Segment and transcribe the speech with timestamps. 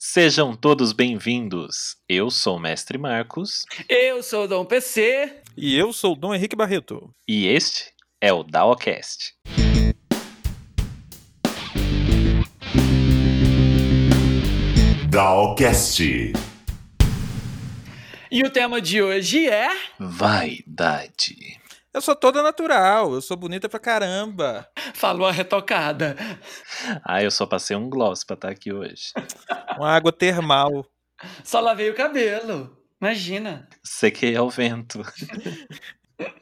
[0.00, 1.96] Sejam todos bem-vindos.
[2.08, 3.64] Eu sou o Mestre Marcos.
[3.88, 5.42] Eu sou o Dom PC.
[5.56, 7.10] E eu sou o Dom Henrique Barreto.
[7.26, 9.34] E este é o DAOcast.
[15.10, 16.32] DAOcast.
[18.30, 19.68] E o tema de hoje é.
[19.98, 21.58] Vaidade.
[21.98, 24.68] Eu sou toda natural, eu sou bonita pra caramba.
[24.94, 26.14] Falou a retocada.
[27.04, 29.12] Ah, eu só passei um gloss pra estar aqui hoje.
[29.76, 30.86] Uma água termal.
[31.42, 32.78] Só lavei o cabelo.
[33.00, 33.68] Imagina.
[33.82, 35.02] Sequei ao vento.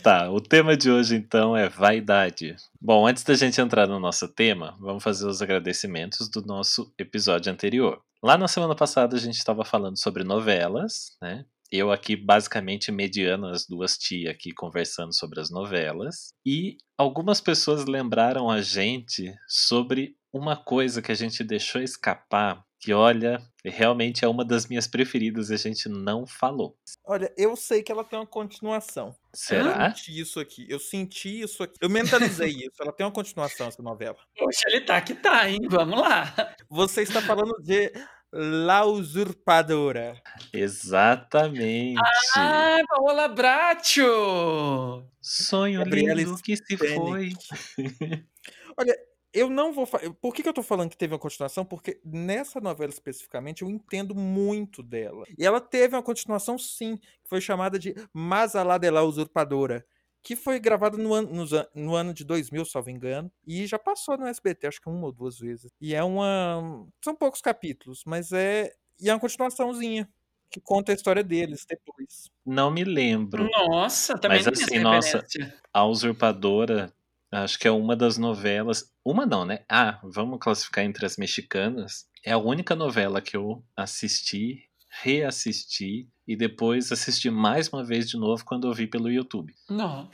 [0.03, 2.55] Tá, o tema de hoje então é vaidade.
[2.79, 7.51] Bom, antes da gente entrar no nosso tema, vamos fazer os agradecimentos do nosso episódio
[7.51, 8.03] anterior.
[8.23, 11.47] Lá na semana passada a gente estava falando sobre novelas, né?
[11.71, 16.33] Eu aqui basicamente mediando as duas tias aqui conversando sobre as novelas.
[16.45, 22.93] E algumas pessoas lembraram a gente sobre uma coisa que a gente deixou escapar, que
[22.93, 26.77] olha, realmente é uma das minhas preferidas e a gente não falou.
[27.05, 29.09] Olha, eu sei que ela tem uma continuação.
[29.09, 29.95] Eu Será?
[29.95, 31.75] senti isso aqui, eu senti isso aqui.
[31.81, 34.17] Eu mentalizei isso, ela tem uma continuação essa novela.
[34.37, 35.61] Poxa, ele tá que tá, hein?
[35.69, 36.55] Vamos lá.
[36.69, 37.93] Você está falando de
[38.33, 40.21] La Usurpadora.
[40.53, 42.01] Exatamente.
[42.37, 45.05] Ah, Paola Bracho!
[45.21, 47.33] Sonho Gabriela lindo que se foi.
[48.77, 48.99] Olha,
[49.33, 50.13] eu não vou falar.
[50.15, 51.65] Por que, que eu tô falando que teve uma continuação?
[51.65, 55.25] Porque nessa novela especificamente eu entendo muito dela.
[55.39, 59.85] E ela teve uma continuação, sim, que foi chamada de Mazalá de la Usurpadora.
[60.27, 63.31] Que foi gravada no, ano- an- no ano de 2000, salvo engano.
[63.47, 65.71] E já passou no SBT, acho que uma ou duas vezes.
[65.81, 66.85] E é uma.
[67.01, 68.73] São poucos capítulos, mas é.
[69.01, 70.09] E é uma continuaçãozinha.
[70.51, 72.29] Que conta a história deles depois.
[72.45, 73.49] Não me lembro.
[73.69, 75.25] Nossa, também Mas assim, nossa.
[75.73, 76.93] A Usurpadora,
[77.31, 78.93] acho que é uma das novelas.
[79.05, 79.65] Uma não, né?
[79.69, 82.09] Ah, vamos classificar entre as mexicanas.
[82.25, 84.66] É a única novela que eu assisti,
[85.03, 89.55] reassisti e depois assisti mais uma vez de novo quando eu vi pelo YouTube.
[89.71, 90.11] Não.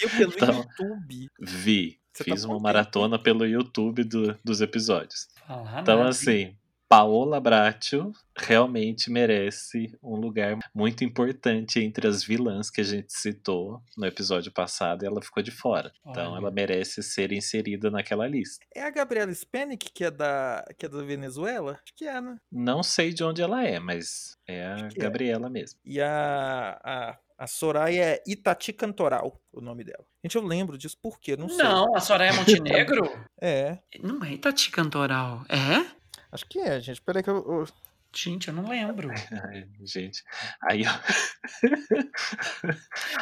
[0.00, 1.28] Eu pelo Então- YouTube.
[1.40, 1.98] Vi.
[2.12, 5.28] Você tá Fiz uma contente, maratona pelo YouTube do- dos episódios.
[5.46, 6.08] Falar Então, nada, hein?
[6.08, 6.56] assim,
[6.88, 13.82] Paola Bracho realmente merece um lugar muito importante entre as vilãs que a gente citou
[13.96, 15.92] no episódio passado e ela ficou de fora.
[16.06, 16.38] Então, Olha.
[16.38, 18.64] ela merece ser inserida naquela lista.
[18.74, 21.72] É a Gabriela Spanik, que é da, que é da Venezuela?
[21.72, 22.38] Acho que é, né?
[22.50, 24.88] Não sei de onde ela é, mas é a é.
[24.96, 25.78] Gabriela mesmo.
[25.84, 30.04] E a, a, a Soraya é Itati Cantoral, o nome dela.
[30.24, 31.36] Gente, eu lembro disso por quê?
[31.36, 31.58] Não sei.
[31.58, 33.08] Não, a Soraya Montenegro?
[33.40, 35.44] É, não é Itati Cantoral.
[35.48, 35.97] É?
[36.32, 37.00] Acho que é, gente.
[37.02, 37.36] Peraí que eu.
[37.36, 37.66] eu-
[38.14, 39.10] Gente, eu não lembro.
[39.52, 40.24] Ai, gente,
[40.62, 40.90] aí eu...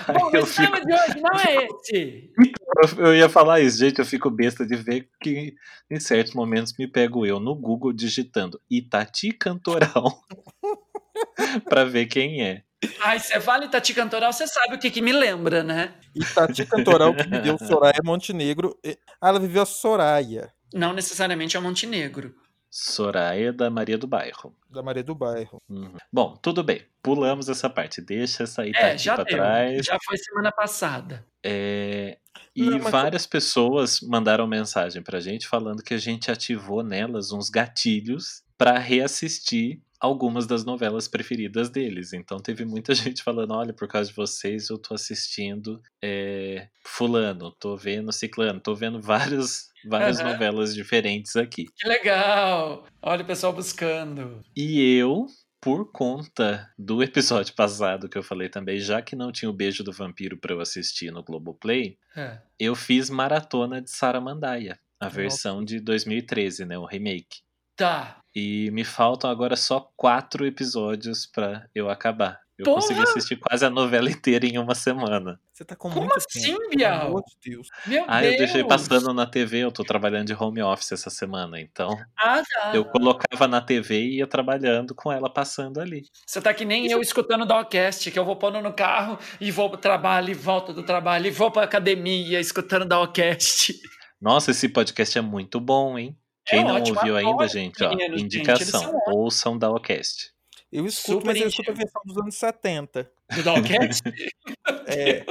[0.06, 0.87] Bom, aí eu, mas o fico...
[0.87, 2.33] de hoje não é esse.
[2.97, 5.56] eu ia falar isso, gente, eu fico besta de ver que
[5.91, 10.23] em certos momentos me pego eu no Google digitando Itati Cantoral
[11.69, 12.62] pra ver quem é.
[13.00, 15.94] Ai, você fala Itati Cantoral, você sabe o que que me lembra, né?
[16.15, 18.78] Itati Cantoral, que viveu Soraya Montenegro.
[19.21, 22.34] Ah, ela viveu a Soraya, Não necessariamente é Montenegro.
[22.71, 24.54] Soraya da Maria do Bairro.
[24.71, 25.62] da Maria do Bairro.
[25.69, 25.94] Uhum.
[26.12, 26.82] Bom, tudo bem.
[27.03, 28.00] Pulamos essa parte.
[28.03, 29.37] Deixa essa Itati É, já pra deu.
[29.37, 29.87] trás.
[29.87, 31.25] Já foi semana passada.
[31.43, 32.19] É,
[32.55, 37.49] E Não, várias pessoas mandaram mensagem pra gente falando que a gente ativou nelas uns
[37.49, 42.12] gatilhos pra reassistir algumas das novelas preferidas deles.
[42.12, 47.50] Então teve muita gente falando: olha, por causa de vocês eu tô assistindo é, Fulano,
[47.53, 50.33] tô vendo Ciclano, tô vendo várias, várias Aham.
[50.33, 51.67] novelas diferentes aqui.
[51.77, 52.87] Que legal!
[53.03, 54.43] Olha o pessoal buscando.
[54.56, 55.27] E eu,
[55.61, 59.83] por conta do episódio passado que eu falei também, já que não tinha o Beijo
[59.84, 62.38] do Vampiro pra eu assistir no Globoplay, É.
[62.59, 67.41] eu fiz maratona de Saramandaia, a versão de 2013, né, o remake.
[67.76, 68.19] Tá.
[68.34, 72.41] E me faltam agora só quatro episódios pra eu acabar.
[72.59, 72.81] Eu Porra!
[72.81, 75.38] consegui assistir quase a novela inteira em uma semana.
[75.53, 77.22] Você tá com Como muito assim, Bial?
[77.42, 77.69] de Deus.
[77.87, 78.32] Meu Ah, Deus!
[78.32, 82.42] eu deixei passando na TV, eu tô trabalhando de home office essa semana, então Ah,
[82.42, 82.72] tá.
[82.75, 86.05] eu colocava na TV e ia trabalhando com ela passando ali.
[86.26, 89.50] Você tá que nem eu escutando o Dawcast, que eu vou pondo no carro e
[89.50, 93.75] vou pro trabalho, e volto do trabalho, e vou pra academia escutando o Dawcast.
[94.19, 96.17] Nossa, esse podcast é muito bom, hein?
[96.46, 100.32] Quem não ótimo, ouviu ainda, gente, ó, meninos, gente, indicação, são ouçam da Ocast.
[100.72, 103.10] Eu escuto, Super mas eu escuto a versão dos anos 70.
[103.34, 104.02] Do Dawcast?
[104.88, 105.25] É,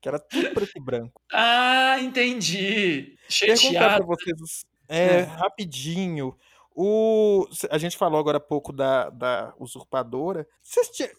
[0.00, 1.20] que era tudo preto e branco.
[1.32, 3.14] ah, entendi.
[3.28, 4.06] Perguntar Chateado.
[4.06, 5.20] pra vocês, é, É.
[5.22, 6.34] rapidinho.
[6.74, 10.46] O, a gente falou agora há pouco da, da usurpadora.
[10.62, 11.10] Vocês tinham,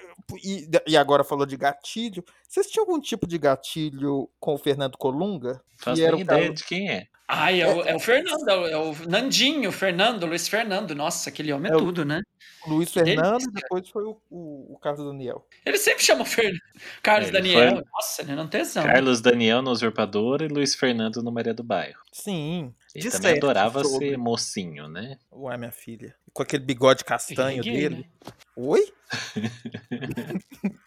[0.44, 2.24] e, e agora falou de gatilho.
[2.50, 5.62] Vocês tinham algum tipo de gatilho com o Fernando Colunga?
[5.78, 7.08] Faço era nem o cara- ideia de quem é.
[7.28, 10.94] Ai, é o, é o Fernando, é o, é o Nandinho, Fernando, Luiz Fernando.
[10.94, 12.22] Nossa, aquele homem é, É o- tudo, né?
[12.68, 13.50] Luiz Que Fernando delícia.
[13.50, 15.46] e depois foi o, o, o Carlos Daniel.
[15.66, 16.60] Ele sempre chama o Fernando.
[17.02, 17.76] Carlos Ele Daniel.
[17.76, 18.84] foi- Nossa, ele não tesão.
[18.84, 22.00] Carlos Daniel no Usurpador e Luiz Fernando no Maria do Bairro.
[22.12, 22.74] Sim.
[22.94, 25.18] Ele também adorava sobre- ser mocinho, né?
[25.32, 26.16] Uai, minha filha.
[26.34, 28.10] Com aquele bigode castanho é gay, dele.
[28.56, 28.92] Oi?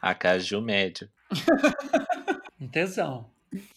[0.00, 1.08] A Caju Médio.
[2.60, 3.28] Um tesão.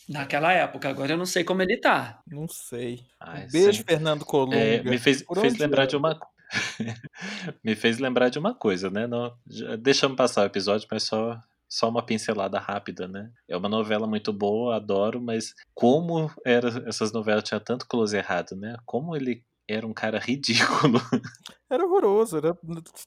[0.07, 2.21] Naquela época, agora eu não sei como ele tá.
[2.27, 3.05] Não sei.
[3.19, 3.83] Ai, Um beijo, sim.
[3.83, 4.57] Fernando Colunga.
[4.57, 6.19] É, me fez, fez lembrar de uma
[7.63, 9.05] me fez lembrar de uma coisa, né?
[9.05, 9.35] Não,
[9.79, 11.39] deixamos passar o episódio, mas só
[11.69, 13.29] só uma pincelada rápida, né?
[13.47, 18.55] É uma novela muito boa, adoro, mas como era essas novelas tinha tanto close errado,
[18.55, 18.77] né?
[18.85, 20.99] Como ele era um cara ridículo,
[21.69, 22.57] Era horroroso, era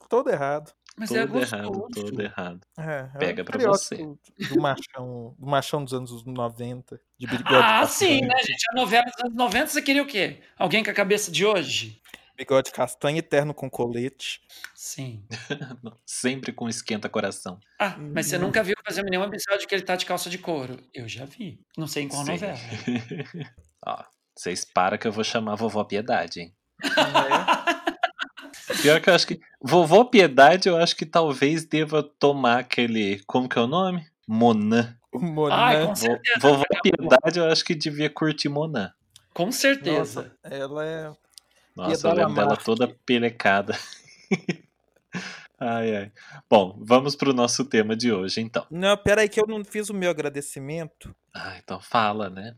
[0.09, 0.71] todo errado.
[0.99, 1.55] Mas é todo gostoso.
[1.57, 2.61] errado, todo errado.
[2.79, 4.21] É, era Pega um pra estereótipo
[4.55, 8.21] Do machão, do machão dos anos 90, de bigode Ah, castanho.
[8.21, 8.63] sim, né, gente?
[8.71, 10.41] A novela dos anos 90, você queria o quê?
[10.59, 12.03] Alguém com a cabeça de hoje?
[12.37, 14.43] Bigode castanho e terno com colete.
[14.75, 15.27] Sim.
[16.05, 17.59] Sempre com esquenta coração.
[17.79, 20.79] Ah, mas você nunca viu fazer nenhum episódio que ele tá de calça de couro?
[20.93, 21.61] Eu já vi.
[21.79, 22.33] Não sei em qual Sim.
[22.33, 22.59] novela.
[23.87, 24.05] Ó,
[24.41, 26.55] vocês param que eu vou chamar a vovó Piedade, hein?
[26.83, 26.91] né?
[28.81, 29.39] Pior que eu acho que.
[29.61, 33.21] Vovó Piedade, eu acho que talvez deva tomar aquele.
[33.27, 34.07] Como que é o nome?
[34.27, 34.97] Monan.
[35.13, 35.55] Monan.
[35.55, 36.39] Ai, com Vo- certeza.
[36.41, 38.91] Vovó Piedade, eu acho que devia curtir Monan.
[39.35, 40.23] Com certeza.
[40.23, 41.13] Nossa, ela é.
[41.77, 42.65] Nossa, eu lembro dela Amarque.
[42.65, 43.77] toda pelecada.
[45.61, 46.13] ai, ai.
[46.49, 48.67] Bom, vamos pro nosso tema de hoje, então.
[48.71, 51.15] Não, pera aí que eu não fiz o meu agradecimento.
[51.35, 52.55] Ah, então fala, né?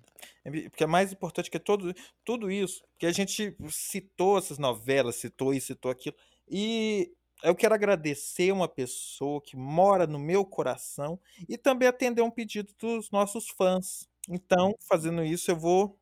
[0.71, 1.95] Porque é mais importante que todo,
[2.25, 6.17] tudo isso, que a gente citou essas novelas, citou isso, citou aquilo.
[6.49, 7.13] E
[7.43, 11.19] eu quero agradecer uma pessoa que mora no meu coração
[11.49, 14.09] e também atender um pedido dos nossos fãs.
[14.29, 15.99] Então, fazendo isso, eu vou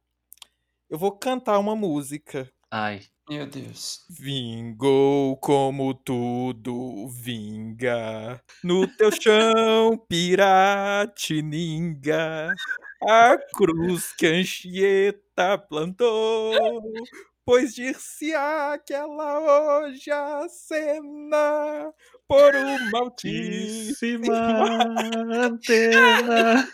[0.88, 2.50] eu vou cantar uma música.
[2.70, 4.10] Ai, Meu Deus.
[4.10, 12.52] Vingou como tudo vinga no teu chão, piratininga,
[13.02, 16.82] a cruz que Anchieta plantou,
[17.44, 21.93] pois dir-se-á que ela hoje acena
[22.29, 24.35] por uma altíssima
[25.32, 26.69] antena.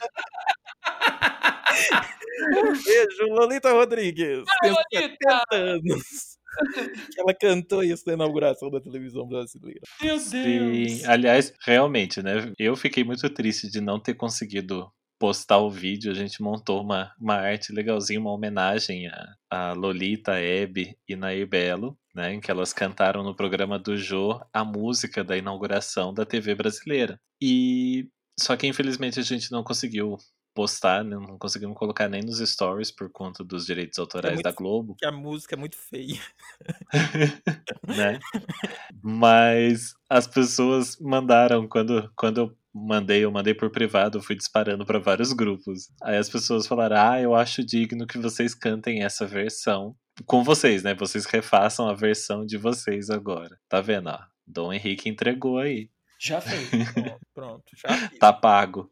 [2.84, 4.86] beijo, Lolita Rodrigues, tem Lolita!
[4.92, 6.36] 70 anos.
[7.18, 9.80] Ela cantou isso na inauguração da televisão brasileira.
[10.00, 11.04] Meu Sim, Deus.
[11.04, 12.52] aliás, realmente, né?
[12.58, 16.10] Eu fiquei muito triste de não ter conseguido postar o vídeo.
[16.10, 21.16] A gente montou uma, uma arte legalzinha, uma homenagem a, a Lolita, a Hebe e
[21.16, 22.34] Nair Belo, né?
[22.34, 27.20] Em que elas cantaram no programa do Jô a música da inauguração da TV brasileira.
[27.40, 28.08] E
[28.38, 30.18] só que infelizmente a gente não conseguiu
[30.56, 34.52] postar, né, não conseguimos colocar nem nos stories por conta dos direitos autorais muito da
[34.52, 34.96] Globo.
[34.98, 36.18] Que a música é muito feia.
[37.86, 38.18] né?
[39.02, 44.84] Mas as pessoas mandaram quando quando eu mandei, eu mandei por privado, eu fui disparando
[44.86, 45.88] para vários grupos.
[46.02, 49.96] Aí as pessoas falaram: "Ah, eu acho digno que vocês cantem essa versão
[50.26, 50.94] com vocês, né?
[50.94, 53.58] Vocês refaçam a versão de vocês agora".
[53.68, 54.18] Tá vendo, ó?
[54.46, 55.90] Dom Henrique entregou aí.
[56.20, 56.70] Já fez.
[56.94, 58.18] Pronto, pronto, já fiz.
[58.18, 58.90] Tá pago.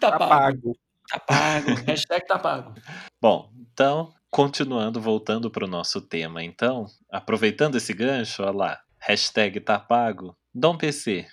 [0.00, 0.28] Tá Tá pago.
[0.28, 0.78] pago.
[1.10, 1.74] Tá pago.
[1.86, 2.74] Hashtag tá pago.
[3.20, 9.78] Bom, então, continuando, voltando pro nosso tema, então, aproveitando esse gancho, ó lá, hashtag tá
[9.80, 11.26] pago, Dom PC,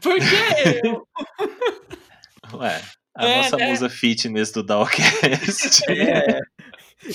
[0.00, 0.82] Por quê?
[2.54, 2.82] Ué,
[3.14, 3.70] a É, nossa né?
[3.70, 5.82] musa fitness do Dalcast.
[5.88, 6.40] É.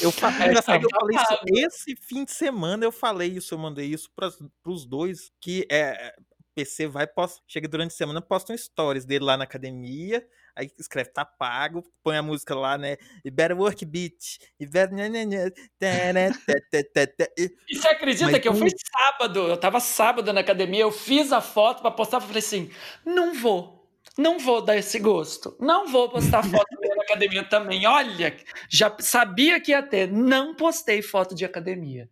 [0.02, 0.28] Eu, fa...
[0.44, 4.30] É, eu falei isso esse fim de semana, eu falei isso, eu mandei isso para
[4.66, 6.14] os dois, que é
[6.58, 10.72] PC vai, posta, chega durante a semana, posta um stories dele lá na academia, aí
[10.80, 12.98] escreve tá pago, põe a música lá, né?
[13.24, 14.40] You better work beat.
[14.60, 15.54] Better...
[15.78, 17.32] tana, ta, ta, ta, ta.
[17.38, 19.48] E- E você acredita Mas que eu fui sábado?
[19.48, 22.72] Eu tava sábado na academia, eu fiz a foto pra postar, falei assim:
[23.06, 23.78] não vou.
[24.18, 25.56] Não vou dar esse gosto.
[25.60, 27.86] Não vou postar foto na academia também.
[27.86, 28.36] Olha,
[28.68, 30.12] já sabia que ia ter.
[30.12, 32.10] Não postei foto de academia.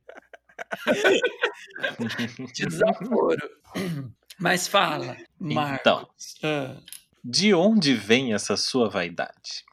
[2.53, 3.49] De desaforo.
[4.39, 5.79] Mas fala, Marcos.
[5.79, 6.07] Então.
[6.43, 6.75] Ah.
[7.23, 9.65] De onde vem essa sua vaidade?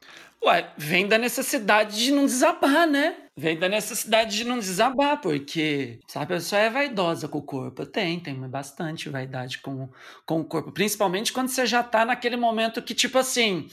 [0.43, 3.15] Ué, vem da necessidade de não desabar, né?
[3.35, 7.85] Vem da necessidade de não desabar, porque, sabe, a pessoa é vaidosa com o corpo.
[7.85, 9.89] Tem, tem bastante vaidade com,
[10.25, 10.71] com o corpo.
[10.71, 13.67] Principalmente quando você já tá naquele momento que, tipo assim,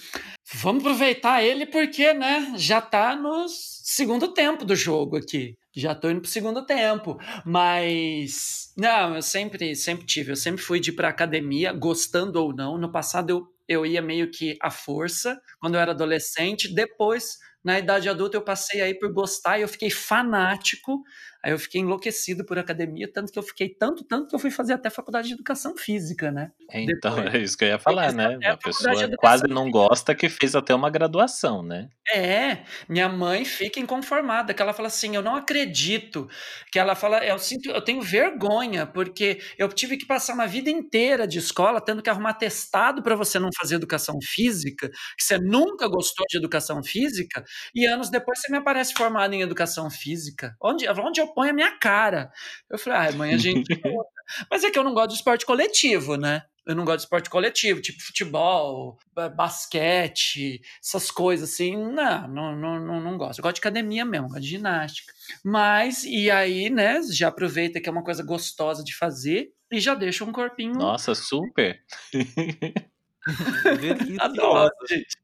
[0.54, 5.56] vamos aproveitar ele porque, né, já tá no segundo tempo do jogo aqui.
[5.74, 7.18] Já tô indo pro segundo tempo.
[7.44, 10.32] Mas, não, eu sempre, sempre tive.
[10.32, 12.76] Eu sempre fui de ir pra academia, gostando ou não.
[12.78, 16.72] No passado eu eu ia meio que à força quando eu era adolescente.
[16.74, 21.02] Depois, Na idade adulta eu passei aí por gostar e eu fiquei fanático.
[21.42, 24.50] Aí eu fiquei enlouquecido por academia, tanto que eu fiquei tanto, tanto que eu fui
[24.50, 26.52] fazer até faculdade de educação física, né?
[26.72, 27.34] Então, Depois.
[27.34, 28.38] é isso que eu ia falar, né?
[28.44, 31.88] a A pessoa quase não gosta que fez até uma graduação, né?
[32.12, 36.28] É, minha mãe fica inconformada, que ela fala assim, eu não acredito,
[36.70, 40.68] que ela fala, eu sinto, eu tenho vergonha, porque eu tive que passar uma vida
[40.68, 45.38] inteira de escola tendo que arrumar testado para você não fazer educação física, que você
[45.38, 47.44] nunca gostou de educação física,
[47.74, 50.54] e anos depois você me aparece formado em educação física.
[50.60, 52.30] Onde, onde eu ponho a minha cara?
[52.68, 53.68] Eu falei, ai, mãe, a gente.
[54.50, 56.42] Mas é que eu não gosto de esporte coletivo, né?
[56.66, 61.76] Eu não gosto de esporte coletivo, tipo futebol, ba- basquete, essas coisas assim.
[61.76, 63.38] Não, não, não, não, não gosto.
[63.38, 65.12] Eu gosto de academia mesmo, gosto de ginástica.
[65.44, 69.94] Mas, e aí, né, já aproveita que é uma coisa gostosa de fazer e já
[69.94, 70.74] deixa um corpinho.
[70.74, 71.80] Nossa, super.
[74.20, 75.16] Adoro, gente.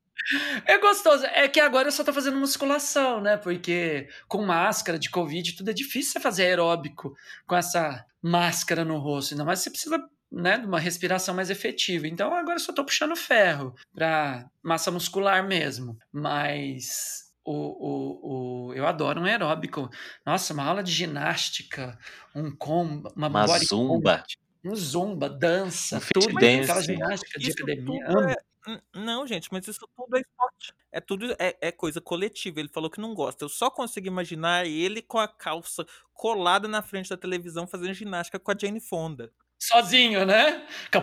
[0.64, 1.24] É gostoso.
[1.26, 3.36] É que agora eu só tô fazendo musculação, né?
[3.36, 7.16] Porque com máscara de Covid tudo é difícil você fazer aeróbico
[7.46, 9.32] com essa máscara no rosto.
[9.34, 9.98] Ainda mais você precisa
[10.30, 12.08] né, de uma respiração mais efetiva.
[12.08, 15.96] Então agora eu só tô puxando ferro pra massa muscular mesmo.
[16.12, 19.88] Mas o, o, o, eu adoro um aeróbico.
[20.24, 21.96] Nossa, uma aula de ginástica,
[22.34, 23.94] um combo, uma, Uma body zumba.
[23.94, 26.36] combat, Um zumba, dança, Um fit tudo.
[26.36, 26.84] Aquela dance.
[26.86, 28.04] ginástica de Isso academia.
[28.32, 28.45] é-
[28.94, 30.74] Não, gente, mas isso tudo é esporte.
[30.92, 32.60] É tudo é, é coisa coletiva.
[32.60, 33.44] Ele falou que não gosta.
[33.44, 38.38] Eu só consigo imaginar ele com a calça colada na frente da televisão fazendo ginástica
[38.38, 39.32] com a Jane Fonda.
[39.58, 40.66] sozinho, né?
[40.92, 41.00] Com a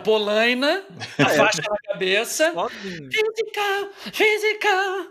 [1.18, 2.52] a faixa na cabeça.
[2.52, 3.10] Sozinho.
[3.10, 5.06] Physical, physical,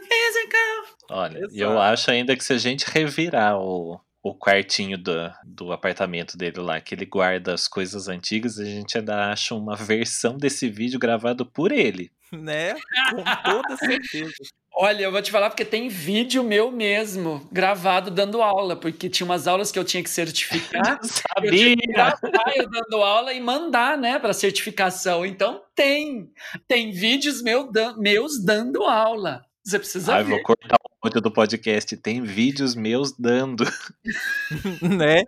[0.00, 0.96] physical.
[1.10, 1.54] Olha, Exato.
[1.54, 5.12] e eu acho ainda que se a gente revirar o, o quartinho do,
[5.44, 9.76] do apartamento dele lá, que ele guarda as coisas antigas, a gente ainda acha uma
[9.76, 12.10] versão desse vídeo gravado por ele.
[12.34, 12.74] Né?
[12.74, 14.32] Com toda certeza.
[14.76, 19.24] Olha, eu vou te falar porque tem vídeo meu mesmo gravado dando aula, porque tinha
[19.24, 20.98] umas aulas que eu tinha que certificar.
[21.44, 21.94] Eu tinha que Sabia!
[21.94, 25.24] gravar eu dando aula e mandar, né, para certificação.
[25.24, 26.28] Então tem,
[26.66, 29.44] tem vídeos meu, meus dando aula.
[29.64, 30.30] Você precisa Ai, ver.
[30.32, 31.96] vou cortar o áudio do podcast.
[31.96, 33.64] Tem vídeos meus dando
[34.82, 35.24] né?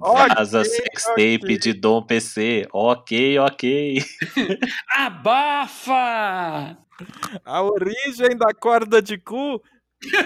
[0.00, 2.66] Ok, as sextape de Dom PC.
[2.72, 4.02] Ok, ok.
[4.96, 6.78] Abafa!
[7.44, 9.62] A origem da corda de cu.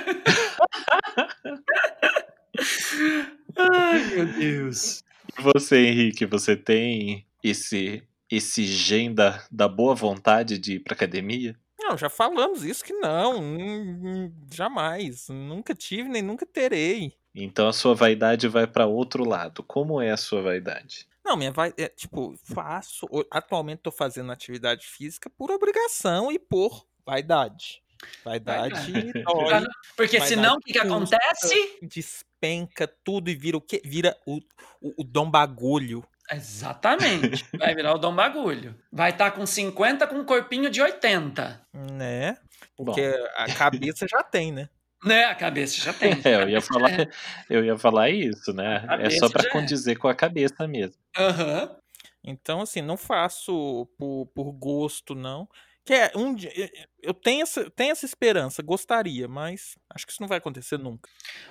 [3.57, 5.03] Ai, meu Deus.
[5.37, 10.95] E você, Henrique, você tem esse esse gen da, da boa vontade de ir pra
[10.95, 11.57] academia?
[11.81, 13.41] Não, já falamos isso que não.
[13.41, 15.29] hum, hum, Jamais.
[15.29, 17.15] Nunca tive nem nunca terei.
[17.35, 19.63] Então a sua vaidade vai pra outro lado.
[19.63, 21.09] Como é a sua vaidade?
[21.25, 21.73] Não, minha vai.
[21.77, 23.07] É, tipo, faço.
[23.31, 27.83] Atualmente tô fazendo atividade física por obrigação e por vaidade.
[28.25, 31.79] Vaidade dói, Porque Vai senão o que, que acontece?
[31.83, 33.81] despenca tudo e vira o quê?
[33.85, 34.39] Vira o,
[34.81, 36.03] o, o dom bagulho.
[36.33, 37.45] Exatamente.
[37.57, 38.75] Vai virar o Dom Bagulho.
[38.93, 41.61] Vai estar com 50 com um corpinho de 80.
[41.73, 42.37] Né?
[42.79, 42.87] Bom.
[42.87, 43.03] Porque
[43.37, 44.69] a cabeça já tem, né?
[45.05, 45.25] Né?
[45.25, 46.11] A cabeça já tem.
[46.25, 46.91] É, eu ia falar,
[47.49, 48.85] eu ia falar isso, né?
[49.01, 49.51] É só já é.
[49.51, 50.97] condizer com a cabeça mesmo.
[51.17, 51.77] Aham.
[52.23, 55.49] Então, assim, não faço por, por gosto, não.
[55.85, 56.53] Que é um dia.
[56.55, 56.69] eu-
[57.03, 61.09] Eu tenho essa, tenho essa esperança, gostaria, mas acho que isso não vai acontecer nunca.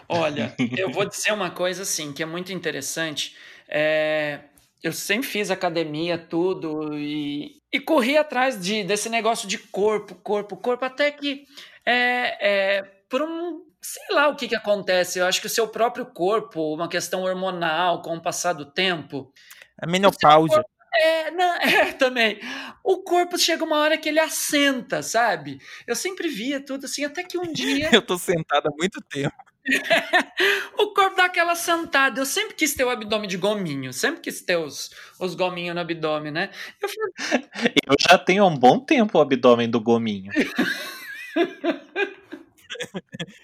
[0.07, 3.35] Olha, eu vou dizer uma coisa assim que é muito interessante.
[3.67, 4.41] É,
[4.81, 10.55] eu sempre fiz academia, tudo, e, e corri atrás de, desse negócio de corpo, corpo,
[10.55, 11.45] corpo, até que
[11.85, 13.67] é, é, por um.
[13.81, 15.19] Sei lá o que, que acontece.
[15.19, 19.31] Eu acho que o seu próprio corpo, uma questão hormonal, com o passar do tempo,
[19.81, 20.63] A menopausa.
[20.93, 22.39] É, não, é, também.
[22.83, 25.59] O corpo chega uma hora que ele assenta, sabe?
[25.87, 29.33] Eu sempre via tudo assim, até que um dia Eu tô sentado há muito tempo.
[30.77, 32.19] o corpo dá aquela sentada.
[32.21, 34.89] Eu sempre quis ter o abdômen de gominho, sempre quis ter os,
[35.19, 36.49] os gominhos no abdômen, né?
[36.81, 37.13] Eu falei,
[37.85, 40.31] Eu já tenho há um bom tempo o abdômen do gominho.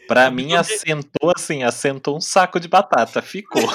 [0.08, 3.22] Pra mim, assentou assim, assentou um saco de batata.
[3.22, 3.68] Ficou.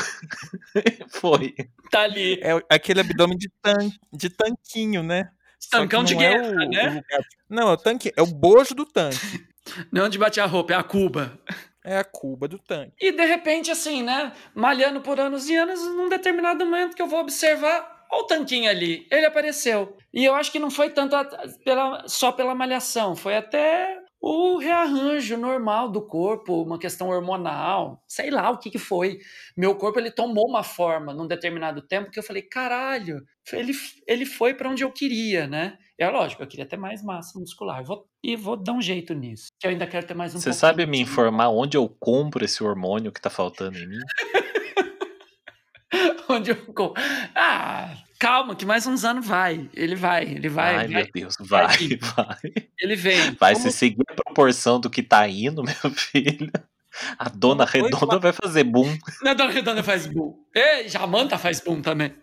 [1.10, 1.54] Foi.
[1.90, 5.30] tá ali, É aquele abdômen de, tan, de tanquinho, né?
[5.70, 7.02] Tancão de não é guerra, o- né?
[7.10, 9.44] o Não, é o tanque, é o bojo do tanque.
[9.92, 11.38] Não de bater a roupa, é a cuba.
[11.84, 12.92] É a cuba do tanque.
[13.00, 14.32] E de repente, assim, né?
[14.54, 18.68] Malhando por anos e anos, num determinado momento que eu vou observar, olha o tanquinho
[18.68, 19.96] ali, ele apareceu.
[20.12, 21.24] E eu acho que não foi tanto a-
[21.64, 28.30] pela, só pela malhação, foi até o rearranjo normal do corpo, uma questão hormonal, sei
[28.30, 29.18] lá o que, que foi.
[29.56, 33.72] Meu corpo ele tomou uma forma num determinado tempo que eu falei, caralho, ele,
[34.06, 35.78] ele foi para onde eu queria, né?
[36.00, 37.84] É lógico, eu queria ter mais massa muscular.
[37.84, 39.48] Vou, e vou dar um jeito nisso.
[39.60, 42.64] Que eu ainda quero ter mais um Você sabe me informar onde eu compro esse
[42.64, 44.00] hormônio que tá faltando em mim?
[46.30, 47.02] onde eu compro?
[47.34, 49.68] Ah, calma, que mais uns anos vai.
[49.74, 50.74] Ele vai, ele vai.
[50.74, 51.98] Ai, vai, meu Deus, vai, vai.
[52.16, 52.38] vai.
[52.80, 53.32] Ele vem.
[53.32, 53.66] Vai Como...
[53.66, 56.50] se seguir a proporção do que tá indo, meu filho.
[57.18, 58.96] A dona redonda vai fazer boom.
[59.22, 60.34] A dona redonda faz boom.
[60.54, 62.14] E Jamanta faz boom também.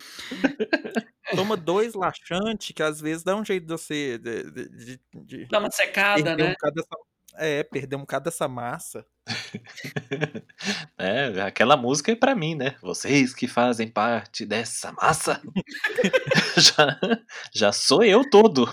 [1.35, 4.17] Toma dois laxantes, que às vezes dá um jeito de você.
[4.17, 6.43] De, de, de dá uma secada, né?
[6.43, 6.97] Um dessa,
[7.35, 9.05] é, perder um bocado dessa massa.
[10.97, 12.75] é, aquela música é para mim, né?
[12.81, 15.41] Vocês que fazem parte dessa massa.
[16.57, 16.99] já,
[17.53, 18.67] já sou eu todo.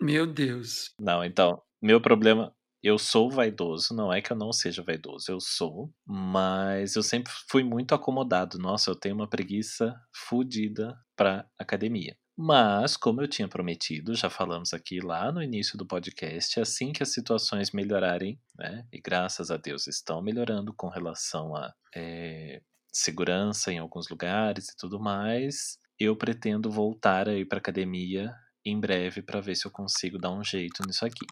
[0.00, 0.94] Meu Deus.
[0.98, 5.40] Não, então, meu problema eu sou vaidoso, não é que eu não seja vaidoso, eu
[5.40, 8.58] sou, mas eu sempre fui muito acomodado.
[8.58, 12.14] Nossa, eu tenho uma preguiça fodida pra academia.
[12.36, 17.02] Mas, como eu tinha prometido, já falamos aqui lá no início do podcast, assim que
[17.02, 22.60] as situações melhorarem, né, e graças a Deus estão melhorando com relação a é,
[22.92, 29.22] segurança em alguns lugares e tudo mais, eu pretendo voltar aí para academia em breve
[29.22, 31.24] para ver se eu consigo dar um jeito nisso aqui.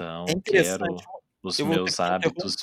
[0.00, 0.96] Então, é quero
[1.42, 2.56] os eu meus hábitos.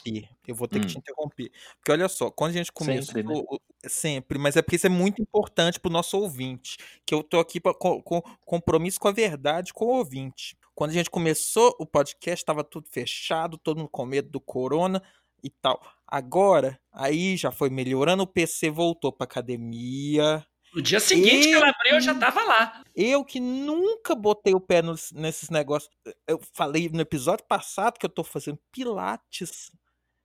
[0.47, 0.81] Eu vou ter hum.
[0.81, 1.51] que te interromper.
[1.77, 3.15] Porque olha só, quando a gente começou.
[3.15, 3.57] Sempre, né?
[3.87, 6.77] sempre mas é porque isso é muito importante para o nosso ouvinte.
[7.05, 10.57] Que eu tô aqui pra, com, com compromisso com a verdade com o ouvinte.
[10.75, 15.01] Quando a gente começou o podcast, estava tudo fechado, todo mundo com medo do corona
[15.43, 15.81] e tal.
[16.05, 20.45] Agora, aí já foi melhorando, o PC voltou para academia,
[20.77, 22.83] no dia seguinte eu, que ela abriu, eu já tava lá.
[22.95, 25.91] Eu que nunca botei o pé nos, nesses negócios.
[26.27, 29.71] Eu falei no episódio passado que eu tô fazendo pilates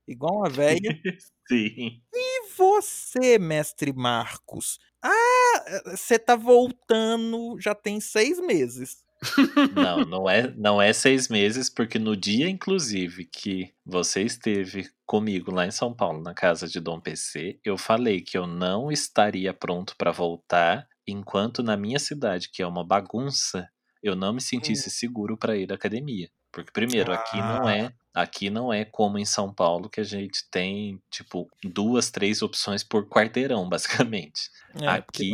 [0.06, 0.78] igual uma velha.
[1.48, 2.02] Sim.
[2.12, 4.78] E você, mestre Marcos?
[5.02, 9.02] Ah, você tá voltando já tem seis meses.
[9.74, 15.52] Não, não é, não é seis meses, porque no dia, inclusive, que você esteve comigo
[15.52, 19.52] lá em São Paulo, na casa de Dom PC, eu falei que eu não estaria
[19.52, 23.68] pronto para voltar enquanto na minha cidade, que é uma bagunça,
[24.02, 24.92] eu não me sentisse hum.
[24.92, 26.28] seguro para ir à academia.
[26.52, 28.22] Porque primeiro, aqui não é, ah.
[28.22, 32.84] aqui não é como em São Paulo que a gente tem tipo duas, três opções
[32.84, 34.50] por quarteirão, basicamente.
[34.80, 35.32] É, aqui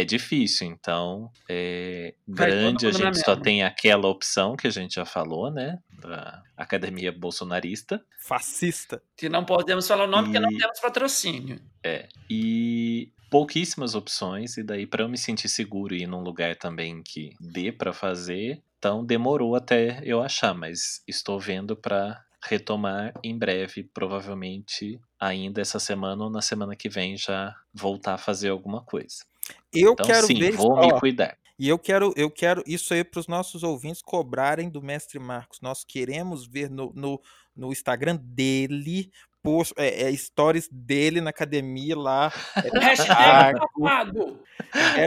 [0.00, 5.04] é difícil, então é grande a gente só tem aquela opção que a gente já
[5.04, 5.78] falou, né?
[6.00, 8.02] Da academia bolsonarista.
[8.20, 9.02] Fascista.
[9.16, 10.32] Que não podemos falar o nome e...
[10.32, 11.60] porque não temos patrocínio.
[11.82, 12.08] É.
[12.30, 17.02] E pouquíssimas opções, e daí para eu me sentir seguro e ir num lugar também
[17.02, 23.36] que dê para fazer, então demorou até eu achar, mas estou vendo para retomar em
[23.36, 28.82] breve, provavelmente ainda essa semana ou na semana que vem já voltar a fazer alguma
[28.82, 29.24] coisa.
[29.72, 30.52] Eu então, quero sim, ver.
[30.52, 31.36] Vou ó, me cuidar.
[31.58, 35.60] E eu quero, eu quero isso aí para os nossos ouvintes cobrarem do mestre Marcos.
[35.60, 37.20] Nós queremos ver no, no,
[37.56, 39.10] no Instagram dele
[39.42, 42.32] post, é, é, stories dele na academia lá.
[42.56, 44.38] É, hashtag pago.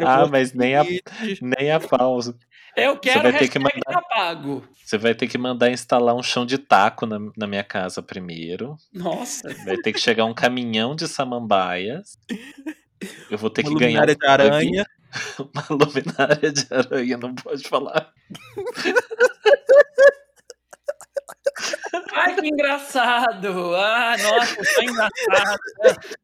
[0.06, 0.84] Ah, mas nem a,
[1.42, 2.36] nem a pausa.
[2.76, 4.64] Eu quero você vai ter que mandar, tá pago.
[4.84, 8.78] Você vai ter que mandar instalar um chão de taco na, na minha casa primeiro.
[8.94, 9.54] Nossa.
[9.66, 12.18] Vai ter que chegar um caminhão de samambaias.
[13.30, 14.10] Eu vou ter uma que ganhar.
[14.10, 14.86] Um de aranha.
[15.40, 18.14] Uma luminária de aranha, não pode falar.
[22.14, 23.76] Ai, que engraçado!
[23.76, 25.60] Ah, nossa, que engraçado!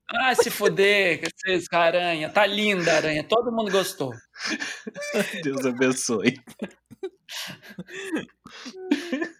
[0.09, 2.29] Ah, se fuder, vocês, aranha.
[2.29, 4.13] Tá linda a aranha, todo mundo gostou.
[5.43, 6.39] Deus abençoe.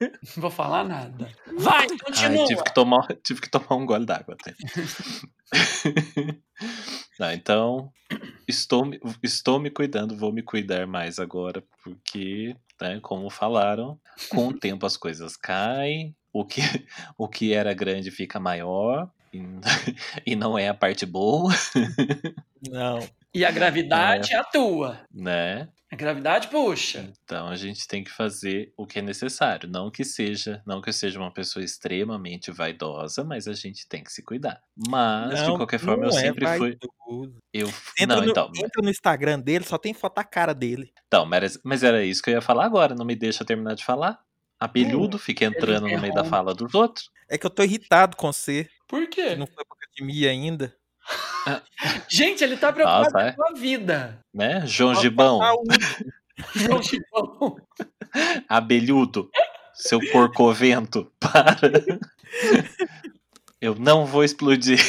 [0.02, 1.32] Não vou falar nada.
[1.58, 2.41] Vai, continua.
[2.41, 4.54] Ai, tive, que tomar, tive que tomar um gole d'água até.
[7.19, 7.91] Não, então,
[8.47, 8.91] estou,
[9.23, 14.86] estou me cuidando, vou me cuidar mais agora, porque, né, como falaram, com o tempo
[14.86, 16.62] as coisas caem, o que,
[17.17, 19.41] o que era grande fica maior, e,
[20.26, 21.54] e não é a parte boa.
[22.69, 23.00] Não.
[23.38, 25.00] E a gravidade é, atua.
[25.13, 25.69] Né?
[25.91, 27.13] A gravidade puxa.
[27.23, 29.69] Então a gente tem que fazer o que é necessário.
[29.69, 34.04] Não que seja, não que eu seja uma pessoa extremamente vaidosa, mas a gente tem
[34.04, 34.60] que se cuidar.
[34.89, 36.78] Mas, não, de qualquer forma, eu é sempre fui.
[37.54, 37.67] Eu...
[38.00, 38.52] Entra, não, no, então...
[38.56, 40.91] entra no Instagram dele, só tem foto da cara dele.
[41.06, 42.95] Então, mas, mas era isso que eu ia falar agora.
[42.95, 44.19] Não me deixa terminar de falar.
[44.60, 47.12] Abelhudo hum, fica entrando no meio da fala dos outros.
[47.30, 48.67] É que eu tô irritado com você.
[48.88, 49.36] Por quê?
[49.36, 50.76] Não foi pra academia ainda.
[52.10, 53.32] Gente, ele tá preocupado Nossa, é.
[53.32, 54.20] com a vida.
[54.34, 54.65] Né?
[54.65, 55.39] João Gibão.
[56.56, 57.58] João Gibão.
[58.48, 59.30] Abelhudo.
[59.74, 61.72] seu corcovento, para.
[63.60, 64.80] Eu não vou explodir.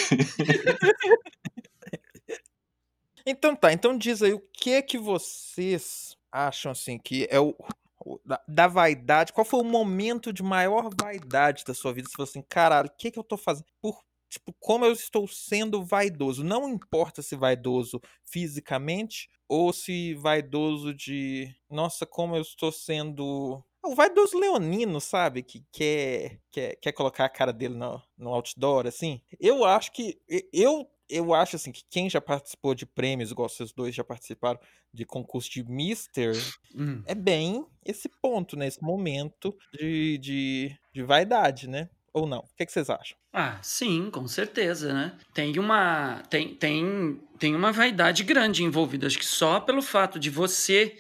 [3.25, 7.55] Então tá, então diz aí o que é que vocês acham assim que é o,
[8.01, 12.09] o da, da, vaidade, qual foi o momento de maior vaidade da sua vida?
[12.09, 13.67] Você falou assim, caralho, o que é que eu tô fazendo?
[13.83, 16.45] Por tipo, como eu estou sendo vaidoso.
[16.45, 23.95] Não importa se vaidoso fisicamente ou se vaidoso de, nossa, como eu estou sendo o
[23.95, 25.43] vaidoso leonino, sabe?
[25.43, 29.21] Que quer, quer, quer colocar a cara dele no, no outdoor, assim.
[29.41, 30.21] Eu acho que.
[30.53, 34.61] Eu, eu acho assim que quem já participou de prêmios, igual vocês dois já participaram
[34.93, 36.35] de concurso de Mister,
[36.75, 37.03] hum.
[37.07, 38.67] é bem esse ponto, né?
[38.67, 41.89] Esse momento de, de, de vaidade, né?
[42.13, 42.41] Ou não?
[42.41, 43.17] O que, é que vocês acham?
[43.41, 45.17] Ah, sim, com certeza, né?
[45.33, 49.07] Tem uma, tem, tem, tem uma vaidade grande envolvida.
[49.07, 50.99] Acho que só pelo fato de você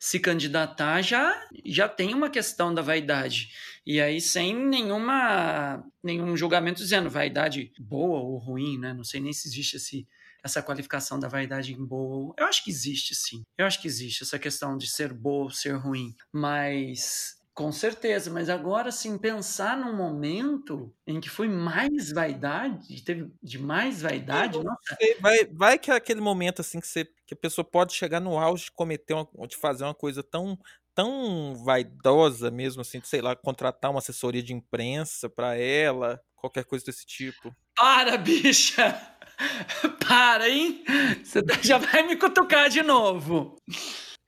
[0.00, 3.50] se candidatar já, já tem uma questão da vaidade.
[3.86, 8.94] E aí, sem nenhuma, nenhum julgamento dizendo vaidade boa ou ruim, né?
[8.94, 10.08] Não sei nem se existe esse,
[10.42, 12.34] essa qualificação da vaidade em boa.
[12.38, 13.42] Eu acho que existe, sim.
[13.58, 16.14] Eu acho que existe essa questão de ser boa ou ser ruim.
[16.32, 23.32] Mas com certeza, mas agora sim pensar num momento em que foi mais vaidade, teve
[23.40, 24.96] de mais vaidade, nossa.
[25.20, 28.36] Vai, vai que é aquele momento assim que, você, que a pessoa pode chegar no
[28.36, 30.58] auge de cometer uma, de fazer uma coisa tão
[30.94, 36.64] tão vaidosa mesmo assim, de, sei lá, contratar uma assessoria de imprensa para ela, qualquer
[36.64, 37.54] coisa desse tipo.
[37.74, 39.00] Para, bicha!
[40.06, 40.84] Para, hein?
[41.24, 43.56] Você já vai me cutucar de novo.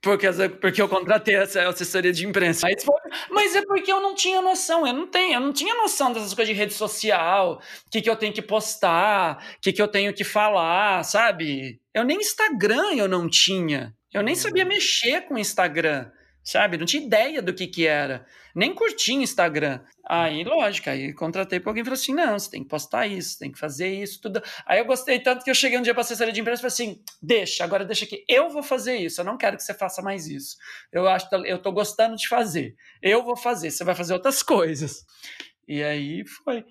[0.07, 0.27] Porque,
[0.61, 2.65] porque eu contratei essa assessoria de imprensa.
[2.65, 2.85] Mas,
[3.29, 6.33] mas, é porque eu não tinha noção, eu não tenho, eu não tinha noção dessas
[6.33, 9.87] coisas de rede social, o que, que eu tenho que postar, o que, que eu
[9.87, 11.81] tenho que falar, sabe?
[11.93, 13.93] Eu nem Instagram eu não tinha.
[14.13, 14.69] Eu nem sabia hum.
[14.69, 16.09] mexer com Instagram
[16.47, 16.77] sabe?
[16.77, 18.25] Não tinha ideia do que que era.
[18.55, 19.81] Nem curtia Instagram.
[20.09, 23.37] Aí, lógico, aí contratei para alguém e falou assim: não, você tem que postar isso,
[23.37, 24.41] tem que fazer isso, tudo.
[24.65, 26.91] Aí eu gostei tanto que eu cheguei um dia para assessoria de imprensa e falei
[26.91, 30.01] assim: deixa, agora deixa aqui, eu vou fazer isso, eu não quero que você faça
[30.01, 30.55] mais isso.
[30.91, 32.75] Eu acho eu tô gostando de fazer.
[33.01, 35.03] Eu vou fazer, você vai fazer outras coisas.
[35.67, 36.63] E aí foi.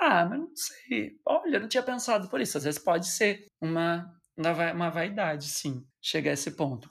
[0.00, 1.12] Ah, mas não sei.
[1.24, 2.58] Olha, eu não tinha pensado por isso.
[2.58, 4.04] Às vezes pode ser uma
[4.36, 6.88] uma vaidade, sim, chegar a esse ponto,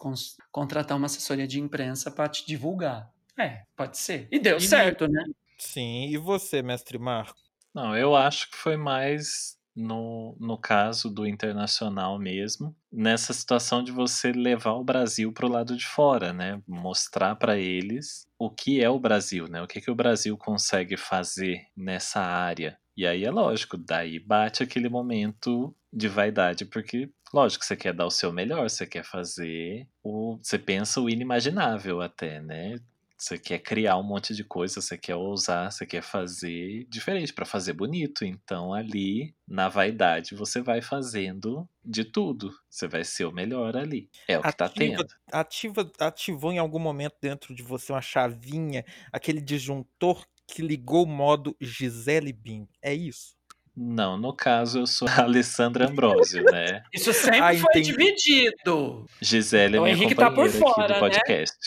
[0.51, 3.12] contratar uma assessoria de imprensa para te divulgar.
[3.38, 4.27] É, pode ser.
[4.32, 5.23] E deu e certo, né?
[5.58, 7.39] Sim, e você, mestre Marco?
[7.73, 13.91] Não, eu acho que foi mais no, no caso do internacional mesmo, nessa situação de
[13.91, 16.62] você levar o Brasil para o lado de fora, né?
[16.67, 19.62] Mostrar para eles o que é o Brasil, né?
[19.62, 22.77] O que, que o Brasil consegue fazer nessa área.
[22.95, 28.05] E aí é lógico, daí bate aquele momento de vaidade, porque, lógico, você quer dar
[28.05, 30.37] o seu melhor, você quer fazer o.
[30.41, 32.79] Você pensa o inimaginável até, né?
[33.17, 37.45] Você quer criar um monte de coisa, você quer ousar, você quer fazer diferente para
[37.45, 38.25] fazer bonito.
[38.25, 42.51] Então ali, na vaidade, você vai fazendo de tudo.
[42.67, 44.09] Você vai ser o melhor ali.
[44.27, 45.05] É o que tá tendo.
[45.31, 51.07] Ativa, ativou em algum momento dentro de você uma chavinha, aquele disjuntor que ligou o
[51.07, 52.67] modo Gisele Bim.
[52.81, 53.35] É isso?
[53.83, 56.83] Não, no caso eu sou a Alessandra Ambrosio, né?
[56.93, 59.07] Isso sempre ah, foi dividido.
[59.19, 60.99] Gisele é então, minha Henrique tá por fora, aqui do né?
[60.99, 61.57] podcast.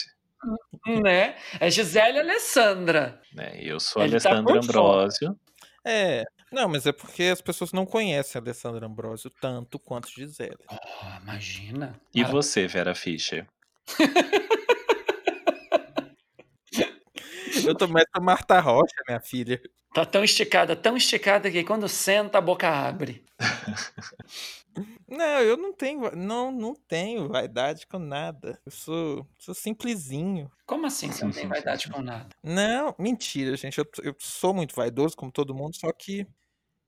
[0.87, 1.01] Né?
[1.01, 1.35] né?
[1.59, 3.21] É Gisele e Alessandra.
[3.37, 5.39] É, eu sou a Ele tá Alessandra tá Ambrosio.
[5.83, 10.57] É, não, mas é porque as pessoas não conhecem a Alessandra Ambrosio tanto quanto Gisele.
[10.71, 11.99] Oh, imagina.
[12.13, 12.31] E Cara...
[12.31, 13.45] você, Vera Fischer?
[17.65, 19.61] eu tô mais pra Marta Rocha, minha filha.
[19.93, 23.23] Tá tão esticada, tão esticada que quando senta a boca abre.
[25.07, 28.59] Não, eu não tenho, não, não tenho vaidade com nada.
[28.65, 30.51] Eu sou, sou simplesinho.
[30.65, 32.27] Como assim você não tem vaidade com nada?
[32.43, 33.77] Não, mentira, gente.
[33.77, 36.27] Eu, eu sou muito vaidoso, como todo mundo, só que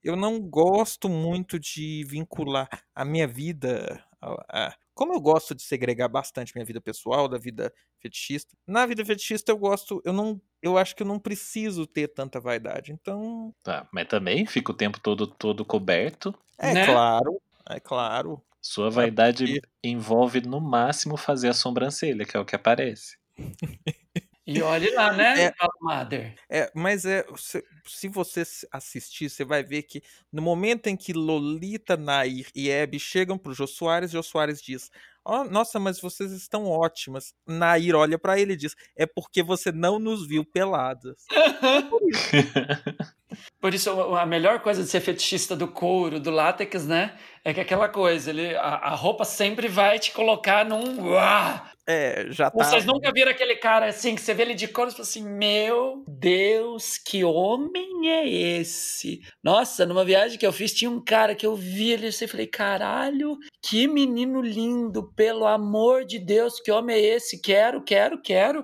[0.03, 5.61] eu não gosto muito de vincular a minha vida a, a, como eu gosto de
[5.61, 10.41] segregar bastante minha vida pessoal da vida fetichista, na vida fetichista eu gosto, eu não,
[10.61, 12.91] eu acho que eu não preciso ter tanta vaidade.
[12.91, 16.33] Então, tá, mas também fica o tempo todo todo coberto.
[16.57, 16.85] É né?
[16.85, 18.41] claro, é claro.
[18.59, 19.69] Sua vaidade é porque...
[19.83, 23.17] envolve no máximo fazer a sobrancelha, que é o que aparece.
[24.47, 26.35] E olhe lá, né, é, Mother?
[26.49, 31.11] É, mas é, se, se, você assistir, você vai ver que no momento em que
[31.11, 34.89] Lolita, Nair e Abby chegam pro Jô Soares, Jô Soares diz:
[35.27, 37.33] oh, nossa, mas vocês estão ótimas.
[37.45, 41.25] Nair olha para ele e diz: é porque você não nos viu peladas.
[43.59, 47.17] Por isso, a melhor coisa de ser fetichista do couro, do látex, né?
[47.43, 51.11] É que aquela coisa, ele, a, a roupa sempre vai te colocar num.
[51.11, 51.71] Uá!
[51.89, 52.65] É, já tá.
[52.65, 55.23] Vocês nunca viram aquele cara assim, que você vê ele de couro e fala assim:
[55.23, 59.21] Meu Deus, que homem é esse?
[59.41, 62.27] Nossa, numa viagem que eu fiz, tinha um cara que eu vi ele assim, e
[62.27, 67.41] falei: Caralho, que menino lindo, pelo amor de Deus, que homem é esse?
[67.41, 68.63] Quero, quero, quero.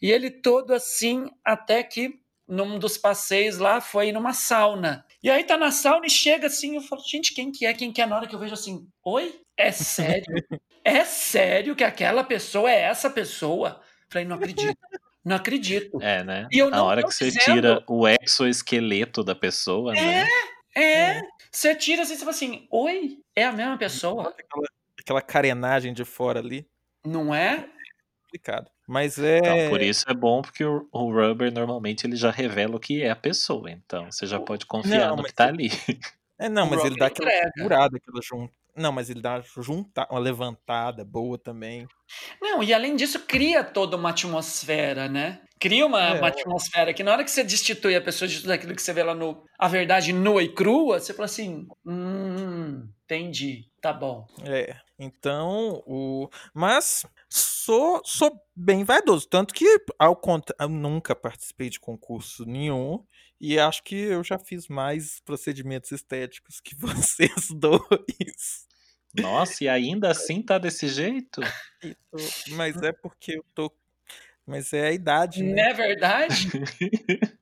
[0.00, 5.02] E ele todo assim, até que num dos passeios lá, foi numa sauna.
[5.22, 7.72] E aí tá na sauna e chega assim, eu falo, gente, quem que é?
[7.72, 8.06] Quem que é?
[8.06, 9.40] Na hora que eu vejo assim, oi?
[9.56, 10.26] É sério?
[10.84, 13.80] é sério que aquela pessoa é essa pessoa?
[14.10, 14.76] Falei, não acredito.
[15.24, 16.02] Não acredito.
[16.02, 16.46] É, né?
[16.52, 20.26] E eu Na não hora que você dizendo- tira o exoesqueleto da pessoa, né?
[20.76, 23.20] É, você tira assim, você fala assim, oi?
[23.34, 24.34] É a mesma pessoa?
[25.04, 26.66] Aquela, carenagem de fora ali.
[27.04, 27.68] Não é?
[28.24, 28.70] Complicado.
[28.88, 29.38] Mas é.
[29.38, 33.02] Então, por isso é bom porque o, o Rubber normalmente ele já revela o que
[33.02, 33.70] é a pessoa.
[33.70, 35.70] Então você já pode confiar Não, no que tá ali.
[36.36, 38.48] É, não, mas ele dá aquela segurada, aquela jun...
[38.76, 40.04] Não, mas ele dá junta...
[40.10, 41.86] uma levantada boa também.
[42.42, 45.40] Não, e além disso, cria toda uma atmosfera, né?
[45.60, 46.18] Cria uma, É.
[46.18, 48.92] uma atmosfera que na hora que você destitui a pessoa de tudo aquilo que você
[48.92, 49.44] vê lá no.
[49.56, 54.26] A verdade nua e crua, você fala assim: hum, entendi, tá bom.
[54.44, 54.76] É.
[55.04, 56.28] Então, o.
[56.52, 59.28] Mas sou, sou bem vaidoso.
[59.28, 60.54] Tanto que, ao contra...
[60.58, 63.04] eu nunca participei de concurso nenhum.
[63.40, 68.66] E acho que eu já fiz mais procedimentos estéticos que vocês dois.
[69.14, 71.40] Nossa, e ainda assim tá desse jeito?
[72.10, 72.18] Tô-
[72.50, 73.70] Mas é porque eu tô.
[74.46, 75.54] Mas é a idade, né?
[75.54, 76.48] Não é verdade?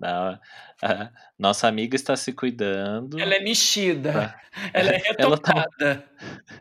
[0.00, 0.38] Não,
[0.82, 3.18] a nossa amiga está se cuidando.
[3.20, 4.40] Ela é mexida, Tá.
[4.72, 6.04] ela é Ela tá- retocada.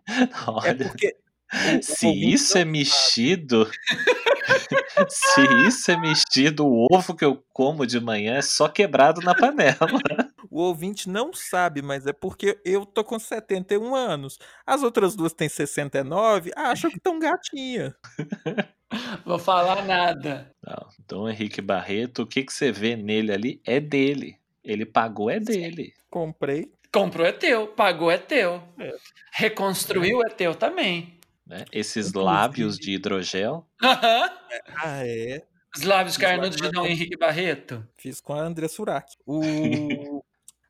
[0.07, 1.07] É Olha, porque.
[1.07, 3.69] o- o se isso é mexido,
[5.07, 9.33] se isso é mexido, o ovo que eu como de manhã é só quebrado na
[9.33, 9.77] panela.
[10.57, 14.39] O ouvinte não sabe, mas é porque eu tô com 71 anos.
[14.65, 17.95] As outras duas têm 69, acham que estão gatinha.
[19.23, 20.51] Vou falar nada.
[20.65, 24.39] Não, Dom Henrique Barreto, o que, que você vê nele ali é dele.
[24.63, 25.93] Ele pagou é dele.
[26.09, 26.71] Comprei.
[26.91, 28.59] Comprou é teu, pagou é teu.
[28.79, 28.95] É.
[29.33, 31.19] Reconstruiu é teu também.
[31.45, 31.65] Né?
[31.71, 33.63] Esses Inclusive- lábios de hidrogel.
[33.83, 34.31] Aham.
[34.83, 35.43] Ah, é.
[35.75, 37.87] Os lábios Os carnudos de lábios Dom Henrique Barreto.
[37.95, 39.13] Fiz com a André Surak.
[39.27, 40.16] O.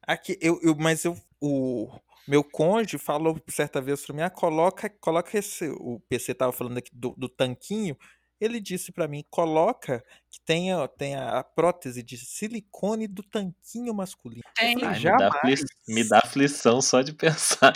[0.07, 1.17] Aqui, eu, eu, mas eu.
[1.41, 1.91] O
[2.25, 5.69] meu cônjuge falou certa vez pra mim: ah, coloca, coloca esse.
[5.69, 7.97] O PC tava falando aqui do, do tanquinho.
[8.39, 14.43] Ele disse pra mim: coloca que tenha, tenha a prótese de silicone do tanquinho masculino.
[14.55, 14.77] Tem.
[14.81, 15.41] Ai, me, dá
[15.87, 17.73] me dá aflição só de pensar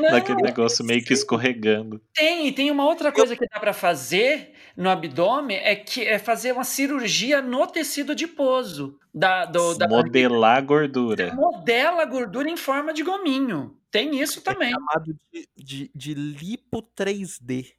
[0.00, 2.00] Não, naquele negócio meio que escorregando.
[2.14, 2.46] tem.
[2.46, 6.52] E tem uma outra coisa que dá pra fazer no abdômen, é que é fazer
[6.52, 8.98] uma cirurgia no tecido adiposo.
[9.12, 11.34] Da, do, da Modelar a gordura.
[11.34, 13.76] modela a gordura em forma de gominho.
[13.90, 14.70] Tem isso também.
[14.70, 17.72] Chamado de, de, de lipo 3D.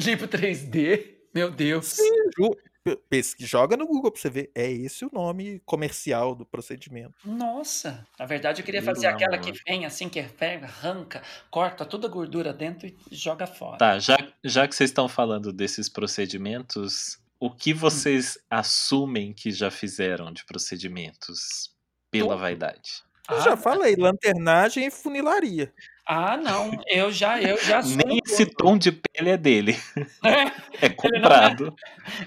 [0.00, 1.14] Lipo 3D.
[1.34, 1.96] Meu Deus.
[2.38, 4.50] Ju- pe- pesqui- Joga no Google pra você ver.
[4.54, 7.14] É esse o nome comercial do procedimento.
[7.24, 9.52] Nossa, na verdade eu queria Pelo fazer aquela amor.
[9.52, 13.78] que vem assim, que pega, arranca, corta toda a gordura dentro e joga fora.
[13.78, 19.70] Tá, já, já que vocês estão falando desses procedimentos, o que vocês assumem que já
[19.70, 21.74] fizeram de procedimentos
[22.10, 22.40] pela Tudo.
[22.40, 23.02] vaidade?
[23.28, 25.72] Eu Ah, já falei, lanternagem e funilaria.
[26.08, 29.76] Ah, não, eu já, eu já assumo Nem esse tom de pele é dele.
[30.24, 30.52] É,
[30.86, 31.74] É comprado.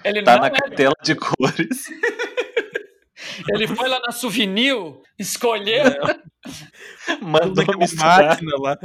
[0.04, 1.86] ele Tá não na é, cartela de cores.
[3.54, 4.76] ele foi lá na Souvenir,
[5.18, 5.86] escolheu,
[7.22, 8.26] Mandou Naquela misturar.
[8.28, 8.78] máquina lá.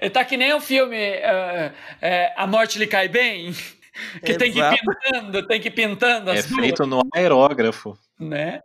[0.00, 3.52] ele tá que nem o filme eh, A Morte Lhe Cai Bem,
[4.24, 4.78] que tem que ir Exato.
[4.78, 7.96] pintando, tem que ir pintando É as duas, feito no aerógrafo.
[8.20, 8.60] né?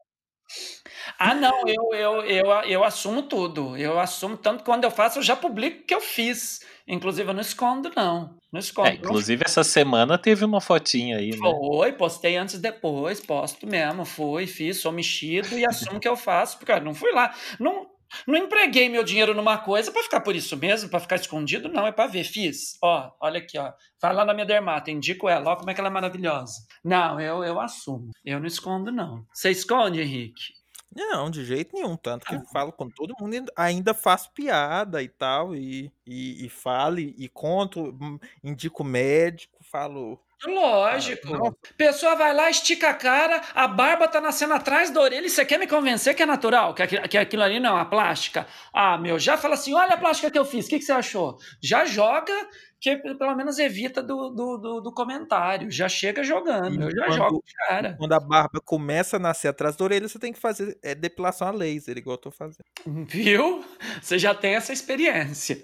[1.17, 3.77] Ah, não, eu, eu, eu, eu assumo tudo.
[3.77, 6.59] Eu assumo, tanto que quando eu faço, eu já publico o que eu fiz.
[6.87, 8.35] Inclusive, eu não escondo, não.
[8.51, 8.89] Não escondo.
[8.89, 11.37] É, inclusive, essa semana teve uma fotinha aí, né?
[11.37, 16.15] Foi, postei antes e depois, posto mesmo, fui, fiz, sou mexido e assumo que eu
[16.15, 17.87] faço, porque cara, não fui lá, não,
[18.27, 21.87] não empreguei meu dinheiro numa coisa pra ficar por isso mesmo, pra ficar escondido, não,
[21.87, 25.51] é pra ver, fiz, ó, olha aqui, ó, vai lá na minha dermata, indico ela,
[25.51, 26.53] ó como é que ela é maravilhosa.
[26.83, 29.25] Não, eu, eu assumo, eu não escondo não.
[29.33, 30.62] Você esconde, Henrique?
[30.95, 31.95] Não, de jeito nenhum.
[31.97, 32.37] Tanto que Ah.
[32.37, 36.99] eu falo com todo mundo, ainda- ainda faço piada e tal, e, e, e falo,
[36.99, 40.19] e, e conto, hum, indico médico, falo.
[40.45, 41.57] Lógico.
[41.77, 45.45] Pessoa vai lá, estica a cara, a barba tá nascendo atrás da orelha e você
[45.45, 48.47] quer me convencer que é natural, que, que aquilo ali não é uma plástica?
[48.73, 50.91] Ah, meu, já fala assim: olha a plástica que eu fiz, o que, que você
[50.91, 51.37] achou?
[51.61, 52.33] Já joga,
[52.79, 55.71] que pelo menos evita do, do, do, do comentário.
[55.71, 56.81] Já chega jogando.
[56.81, 57.95] E Eu já quando- jogo, cara.
[57.97, 61.47] Quando a barba começa a nascer atrás da orelha, você tem que fazer é, depilação
[61.47, 62.65] a laser, igual eu tô fazendo.
[62.85, 63.63] Viu?
[64.01, 65.63] Você já tem essa experiência.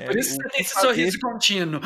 [0.00, 1.80] É, Por isso você tem esse fazer- sorriso contínuo.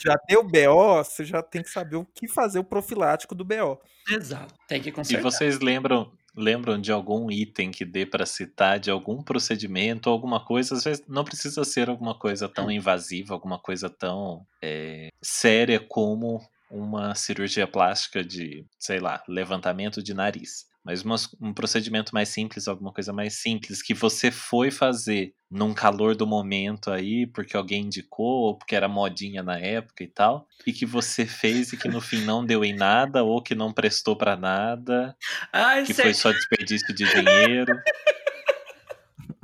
[0.00, 3.80] Já deu BO, você já tem que saber o que fazer o profilático do BO.
[4.10, 4.54] Exato.
[4.68, 5.22] Tem que E consertar.
[5.22, 10.74] vocês lembram, lembram de algum item que dê para citar, de algum procedimento, alguma coisa?
[10.74, 16.40] Às vezes não precisa ser alguma coisa tão invasiva, alguma coisa tão é, séria como
[16.70, 20.66] uma cirurgia plástica de, sei lá, levantamento de nariz.
[20.84, 25.72] Mas uma- um procedimento mais simples, alguma coisa mais simples, que você foi fazer num
[25.72, 30.48] calor do momento aí, porque alguém indicou, ou porque era modinha na época e tal,
[30.66, 33.72] e que você fez e que no fim não deu em nada, ou que não
[33.72, 35.14] prestou pra nada,
[35.52, 36.06] Ai, que sei.
[36.06, 37.72] foi só desperdício de dinheiro.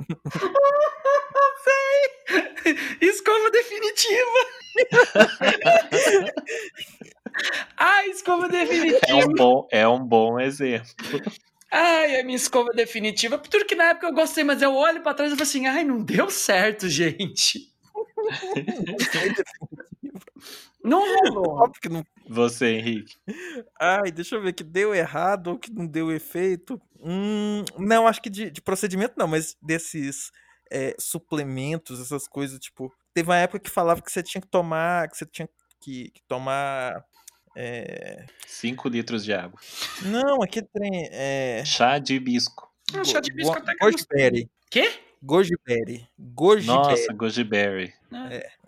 [3.01, 4.39] Escova definitiva.
[7.77, 9.27] Ai, escova É definitiva.
[9.27, 10.89] um bom, é um bom exemplo.
[11.71, 13.37] Ai, a minha escova definitiva.
[13.37, 15.83] Tudo que na época eu gostei, mas eu olho pra trás e falo assim: ai,
[15.83, 17.69] não deu certo, gente.
[20.83, 21.69] Não rolou.
[21.89, 22.03] Não.
[22.29, 23.15] Você, Henrique.
[23.79, 26.81] Ai, deixa eu ver que deu errado ou que não deu efeito.
[27.01, 30.31] Hum, não, acho que de, de procedimento não, mas desses
[30.71, 32.93] é, suplementos, essas coisas, tipo.
[33.13, 35.09] Teve uma época que falava que você tinha que tomar.
[35.09, 35.49] Que você tinha
[35.81, 37.03] que, que tomar.
[37.55, 39.59] é, 5 litros de água.
[40.03, 41.07] Não, aquele trem.
[41.11, 42.71] É, Chá de hibisco.
[42.93, 44.49] Ah, chá de hibisco go- até que eu Gojiberry.
[44.69, 44.99] Quê?
[45.21, 46.07] Gojiberry.
[46.17, 46.65] Gojiberry.
[46.67, 47.93] Nossa, goji berry.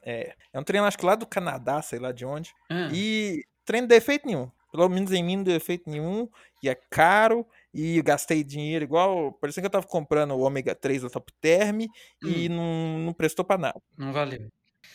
[0.03, 2.51] É, é um treino, acho que lá do Canadá, sei lá de onde.
[2.69, 4.49] Ah, E treino não deu efeito nenhum.
[4.71, 6.27] Pelo menos em mim não deu efeito nenhum.
[6.63, 7.45] E é caro.
[7.73, 9.31] E eu gastei dinheiro igual.
[9.33, 11.81] Parecia que eu tava comprando o ômega 3 da Top Term.
[12.23, 13.79] E não, não prestou pra nada.
[13.97, 14.47] não valeu.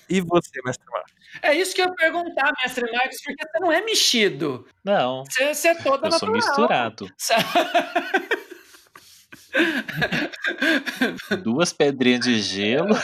[0.08, 1.12] E você, mestre Marcos?
[1.42, 4.66] É isso que eu ia perguntar, mestre Marcos, porque você não é mexido.
[4.84, 6.34] Não, Você, você é toda eu sou natural.
[6.34, 7.08] misturado.
[11.42, 12.94] Duas pedrinhas de gelo.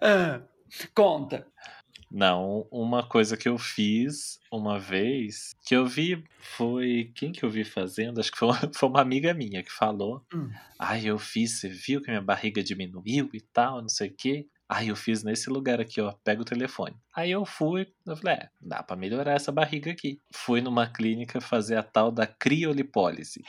[0.00, 0.40] Ah,
[0.94, 1.46] Conta.
[2.10, 7.12] Não, uma coisa que eu fiz uma vez, que eu vi, foi.
[7.14, 8.18] Quem que eu vi fazendo?
[8.18, 10.24] Acho que foi uma, foi uma amiga minha que falou.
[10.34, 10.50] Hum.
[10.78, 14.46] Ai, eu fiz, você viu que minha barriga diminuiu e tal, não sei o quê.
[14.72, 16.12] Ai, eu fiz nesse lugar aqui, ó.
[16.24, 16.94] Pega o telefone.
[17.12, 20.20] Aí eu fui, eu falei, é, dá pra melhorar essa barriga aqui.
[20.32, 23.42] Fui numa clínica fazer a tal da criolipólise.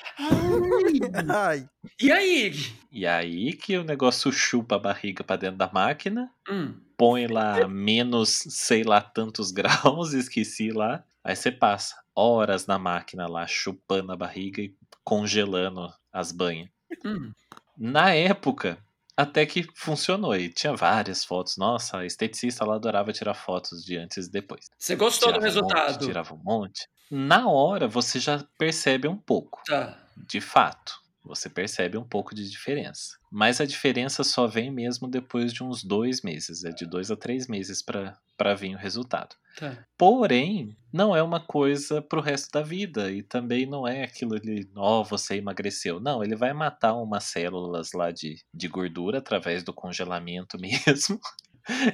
[1.30, 1.68] Ai,
[2.02, 2.52] E aí?
[2.92, 6.74] E aí que o negócio chupa a barriga pra dentro da máquina, Hum.
[7.02, 11.04] Põe lá menos sei lá tantos graus, esqueci lá.
[11.24, 16.70] Aí você passa horas na máquina lá, chupando a barriga e congelando as banhas.
[17.06, 17.32] Hum.
[17.78, 18.78] Na época,
[19.18, 20.36] até que funcionou.
[20.36, 21.58] E tinha várias fotos.
[21.58, 24.70] Nossa, a esteticista lá adorava tirar fotos de antes e depois.
[24.78, 26.06] Você gostou do Tirava um monte, resultado?
[26.06, 26.88] tirava um monte.
[27.10, 29.98] Na hora, você já percebe um pouco Tá.
[30.16, 33.18] de fato, você percebe um pouco de diferença.
[33.32, 37.16] Mas a diferença só vem mesmo depois de uns dois meses, é de dois a
[37.16, 39.36] três meses para vir o resultado.
[39.58, 39.86] Tá.
[39.98, 44.68] Porém, não é uma coisa pro resto da vida e também não é aquilo de,
[44.76, 46.00] ó, você emagreceu.
[46.00, 51.20] Não, ele vai matar umas células lá de, de gordura através do congelamento mesmo.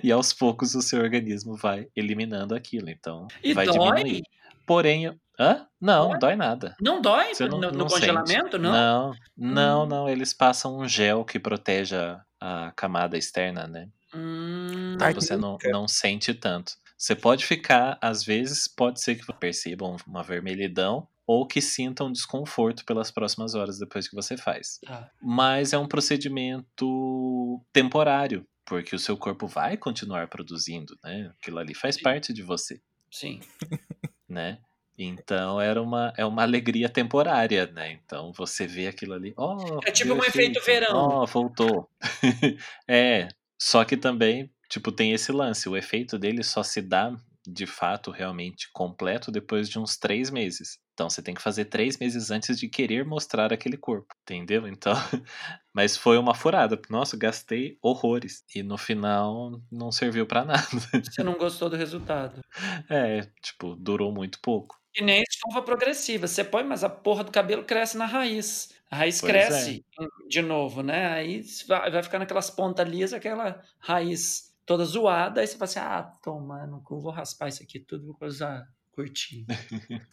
[0.02, 3.74] E aos poucos o seu organismo vai eliminando aquilo, então E vai dói?
[4.04, 4.24] diminuir.
[4.68, 5.08] Porém,
[5.40, 5.66] hã?
[5.82, 6.20] Não, Dói?
[6.20, 6.76] dói nada.
[6.82, 8.60] Não dói Você não, no, no não congelamento, sente.
[8.60, 8.72] não?
[8.72, 9.88] Não, não, Hum.
[9.88, 10.10] não.
[10.10, 11.96] Eles passam um gel que protege
[12.42, 13.88] a, camada externa, né?
[14.14, 14.94] Hum.
[14.96, 16.74] Então você não, não sente tanto.
[16.98, 22.84] Você pode ficar, às vezes, pode ser que percebam uma vermelhidão ou que sintam desconforto
[22.86, 24.80] pelas próximas horas depois que você faz.
[24.86, 25.12] Tá.
[25.22, 31.32] Mas é um procedimento temporário, porque o seu corpo vai continuar produzindo, né?
[31.40, 32.02] Aquilo ali faz Sim.
[32.02, 33.40] parte de você Sim.
[34.28, 34.60] né?
[34.98, 37.92] Então era uma, é uma alegria temporária, né?
[37.92, 40.96] Então você vê aquilo ali, ó, É tipo um efeito verão.
[40.96, 41.88] Ó, voltou.
[42.88, 43.28] é,
[43.60, 47.16] só que também, tipo, tem esse lance, o efeito dele só se dá
[47.48, 50.78] de fato realmente completo depois de uns três meses.
[50.94, 54.68] Então você tem que fazer três meses antes de querer mostrar aquele corpo, entendeu?
[54.68, 54.94] Então,
[55.74, 56.80] mas foi uma furada.
[56.90, 60.68] Nossa, gastei horrores e no final não serviu pra nada.
[61.04, 62.42] Você não gostou do resultado.
[62.90, 64.76] É, tipo, durou muito pouco.
[64.96, 66.28] E nem escova progressiva.
[66.28, 68.74] Você põe, mas a porra do cabelo cresce na raiz.
[68.90, 69.86] A raiz Pois cresce
[70.28, 71.08] de novo, né?
[71.08, 75.80] Aí vai vai ficar naquelas pontas lisas, aquela raiz toda zoada, aí você fala assim,
[75.80, 79.46] ah, toma, não vou raspar isso aqui tudo, vou coisa curtir.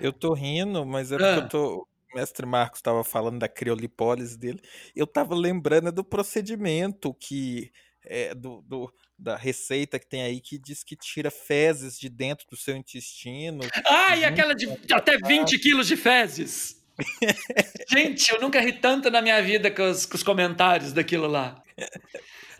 [0.00, 1.36] Eu tô rindo, mas é porque Ah.
[1.36, 1.88] eu tô.
[2.12, 4.60] O mestre Marcos estava falando da criolipólise dele.
[4.94, 7.70] Eu tava lembrando do procedimento que.
[8.04, 12.44] É, do, do- da receita que tem aí que diz que tira fezes de dentro
[12.50, 13.62] do seu intestino.
[13.86, 16.82] Ah, e aquela de até 20 quilos de fezes.
[17.88, 21.62] Gente, eu nunca ri tanto na minha vida com os, com os comentários daquilo lá.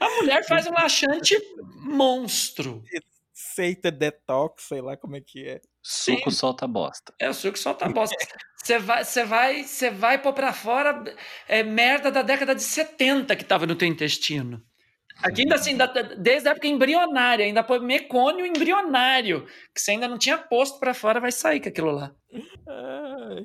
[0.01, 1.37] A mulher faz um laxante
[1.77, 2.83] monstro.
[3.33, 5.61] Receita detox, sei lá como é que é.
[5.83, 6.37] Suco Sim.
[6.37, 7.13] solta bosta.
[7.19, 8.17] É o suco solta bosta.
[8.57, 11.05] Você vai, você vai, você vai pôr pra fora
[11.47, 14.65] é, merda da década de 70 que tava no teu intestino.
[15.23, 15.77] Aqui ainda assim,
[16.19, 20.93] desde a época embrionária, ainda põe mecônio embrionário, que você ainda não tinha posto pra
[20.93, 22.15] fora, vai sair com aquilo lá.
[22.67, 23.45] Ai.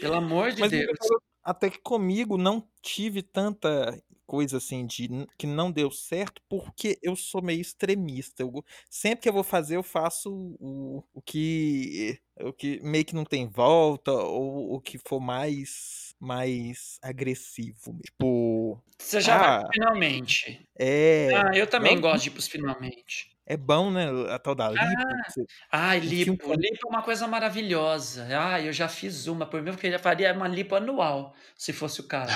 [0.00, 0.98] Pelo amor de Mas Deus.
[1.42, 3.96] até que comigo não tive tanta
[4.26, 5.08] coisa assim de
[5.38, 8.42] que não deu certo porque eu sou meio extremista.
[8.42, 8.52] Eu,
[8.90, 13.24] sempre que eu vou fazer, eu faço o, o que o que meio que não
[13.24, 17.98] tem volta ou o que for mais mais agressivo.
[18.04, 20.68] Tipo, Você já vai Ah, pro finalmente.
[20.78, 23.33] é Ah, eu também eu- gosto de ir pros finalmente.
[23.46, 24.06] É bom, né?
[24.30, 24.84] A tal da lipo.
[25.26, 26.52] que você- Ai, Enfia um lipo.
[26.54, 28.26] Lipo é uma coisa maravilhosa.
[28.30, 29.46] Ah, eu já fiz uma.
[29.46, 32.32] Por mim, eu queria faria uma lipo anual, se fosse o caso.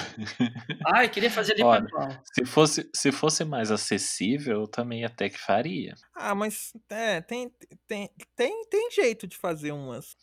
[0.95, 2.23] Ai, queria fazer lipo Olha, anual.
[2.35, 5.95] Se fosse, se fosse mais acessível, eu também até que faria.
[6.15, 7.51] Ah, mas é, tem,
[7.87, 10.17] tem, tem, tem jeito de fazer umas.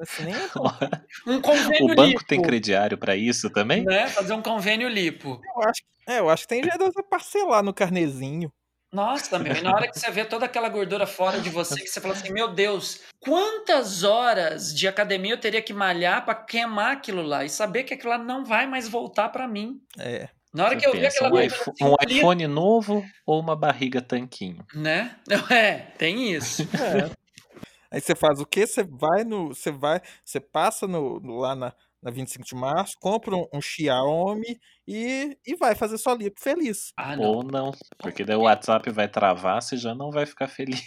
[0.00, 2.24] Assim, nem é Um convênio o banco lipo.
[2.26, 3.84] tem crediário pra isso também?
[3.84, 4.08] Né?
[4.08, 5.40] Fazer um convênio lipo.
[5.56, 8.52] Eu acho, é, eu acho que tem jeito de você parcelar no carnezinho.
[8.92, 11.86] Nossa, meu, e na hora que você vê toda aquela gordura fora de você, que
[11.86, 16.92] você fala assim, meu Deus, quantas horas de academia eu teria que malhar pra queimar
[16.92, 19.80] aquilo lá e saber que aquilo lá não vai mais voltar pra mim.
[19.98, 20.28] É.
[20.52, 23.04] Na hora Você que eu vi aquela um, gordura iPhone, assim, um ali, iPhone novo
[23.24, 24.62] ou uma barriga tanquinho?
[24.74, 25.16] né?
[25.50, 26.62] É, tem isso.
[27.90, 28.66] Aí você faz o quê?
[28.66, 29.48] Você vai no.
[29.54, 30.00] Você vai.
[30.24, 31.72] Você passa no, no- lá na,
[32.02, 36.92] na 25 de março, compra um, um Xiaomi e, e vai fazer sua lipo feliz.
[36.96, 37.24] Ah, não.
[37.24, 40.82] Ou não, porque daí o WhatsApp vai travar, você já não vai ficar feliz.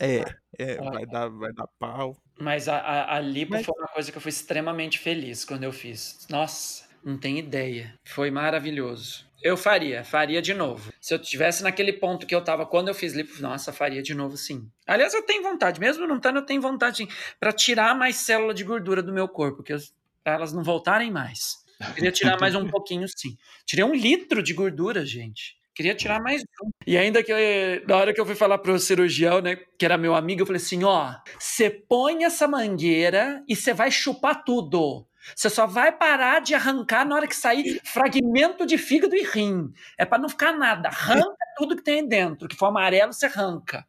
[0.00, 0.24] É,
[0.58, 2.16] é, vai dar, vai dar pau.
[2.38, 5.64] Mas a, a, a lipo Mas- foi uma coisa que eu fui extremamente feliz quando
[5.64, 6.26] eu fiz.
[6.30, 7.94] Nossa, não tem ideia.
[8.04, 9.26] Foi maravilhoso.
[9.40, 10.92] Eu faria, faria de novo.
[11.00, 14.12] Se eu tivesse naquele ponto que eu tava quando eu fiz lipo, nossa, faria de
[14.12, 14.68] novo sim.
[14.84, 17.06] Aliás, eu tenho vontade, mesmo não estando, eu tenho vontade
[17.38, 19.78] pra tirar mais célula de gordura do meu corpo, que eu,
[20.24, 21.56] pra elas não voltarem mais.
[21.94, 23.36] Queria tirar mais um pouquinho sim.
[23.64, 25.56] Tirei um litro de gordura, gente.
[25.74, 26.70] Queria tirar mais um.
[26.84, 29.96] E ainda que eu- na hora que eu fui falar pro cirurgião, né, que era
[29.96, 35.06] meu amigo, eu falei assim: ó, você põe essa mangueira e você vai chupar tudo.
[35.36, 39.70] Você só vai parar de arrancar na hora que sair fragmento de fígado e rim.
[39.98, 40.88] É pra não ficar nada.
[40.88, 42.48] Arranca tudo que tem aí dentro.
[42.48, 43.86] Que for amarelo, você arranca.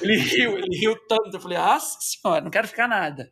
[0.00, 1.30] Ele riu, ele riu tanto.
[1.36, 3.30] Eu falei, nossa senhora, não quero ficar nada.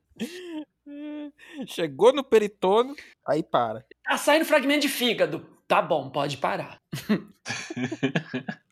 [1.66, 2.94] Chegou no peritônio,
[3.26, 3.84] aí para.
[4.04, 5.58] Tá saindo fragmento de fígado.
[5.66, 6.78] Tá bom, pode parar.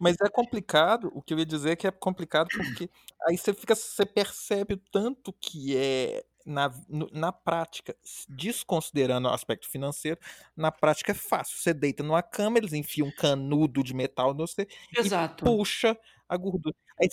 [0.00, 2.90] Mas é complicado, o que eu ia dizer é que é complicado porque
[3.26, 6.70] aí você fica, você percebe o tanto que é na,
[7.12, 7.94] na prática,
[8.28, 10.18] desconsiderando o aspecto financeiro,
[10.56, 11.58] na prática é fácil.
[11.58, 14.66] Você deita numa cama, eles enfiam um canudo de metal no você
[14.96, 15.44] Exato.
[15.44, 15.96] puxa
[16.28, 16.74] a gordura.
[17.00, 17.08] Aí,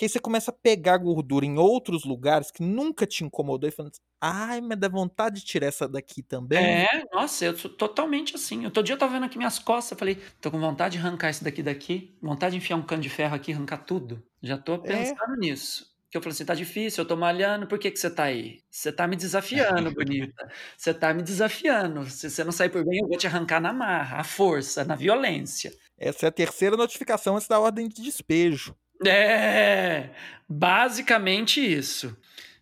[0.00, 3.70] que aí você começa a pegar gordura em outros lugares que nunca te incomodou e
[3.70, 6.86] falando assim, ai, mas dá vontade de tirar essa daqui também.
[6.86, 8.64] É, nossa, eu sou totalmente assim.
[8.64, 11.44] Outro dia eu tava vendo aqui minhas costas, falei, tô com vontade de arrancar isso
[11.44, 14.24] daqui daqui, vontade de enfiar um cano de ferro aqui, arrancar tudo.
[14.42, 15.90] Já tô pensando nisso.
[16.10, 18.62] Que eu falei assim, tá difícil, eu tô malhando, por que que você tá aí?
[18.70, 20.50] Você tá me desafiando, bonita.
[20.78, 22.08] Você tá me desafiando.
[22.08, 24.94] Se você não sair por bem, eu vou te arrancar na marra, à força, na
[24.94, 25.70] violência.
[25.98, 28.74] Essa é a terceira notificação antes da ordem de despejo.
[29.06, 30.10] É,
[30.48, 32.16] basicamente isso.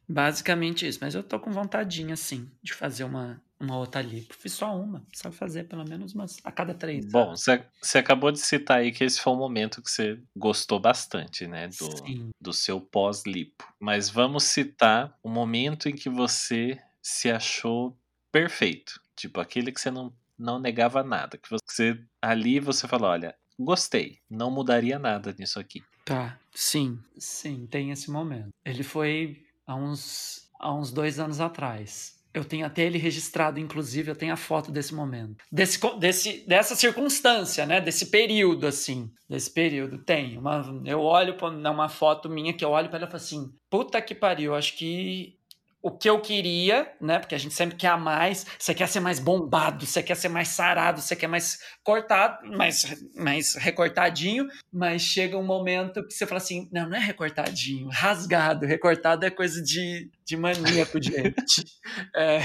[0.09, 0.99] Basicamente isso.
[1.01, 4.34] Mas eu tô com vontadinha, sim, de fazer uma, uma outra lipo.
[4.34, 5.01] Fiz só uma.
[5.01, 7.05] Precisa fazer pelo menos umas a cada três.
[7.11, 10.80] Bom, você você acabou de citar aí que esse foi um momento que você gostou
[10.80, 11.68] bastante, né?
[11.68, 12.30] Do, Sim.
[12.41, 13.64] do seu pós-lipo.
[13.78, 17.99] Mas vamos citar o momento em que você se achou
[18.32, 19.01] perfeito.
[19.16, 21.36] Tipo, aquele que você não, não negava nada.
[21.36, 25.82] Que você ali você falou: olha, gostei, não mudaria nada nisso aqui.
[26.09, 26.39] Tá.
[26.55, 26.99] Sim.
[27.19, 28.49] Sim, tem esse momento.
[28.65, 32.17] Ele foi há uns, há uns dois anos atrás.
[32.33, 35.45] Eu tenho até ele registrado, inclusive, eu tenho a foto desse momento.
[35.53, 37.79] Desse, desse, dessa circunstância, né?
[37.79, 39.11] Desse período, assim.
[39.29, 39.99] Desse período.
[39.99, 40.39] Tem.
[40.39, 43.53] Uma, eu olho pra uma foto minha que eu olho pra ela e falo assim:
[43.69, 45.38] puta que pariu, acho que
[45.81, 47.18] o que eu queria, né?
[47.18, 48.45] Porque a gente sempre quer mais.
[48.59, 52.85] Você quer ser mais bombado, você quer ser mais sarado, você quer mais cortado, mais,
[53.14, 54.49] mais recortadinho.
[54.72, 58.66] Mas chega um momento que você fala assim: não, não é recortadinho, rasgado.
[58.66, 61.64] Recortado é coisa de, de maníaco, gente.
[62.14, 62.41] é.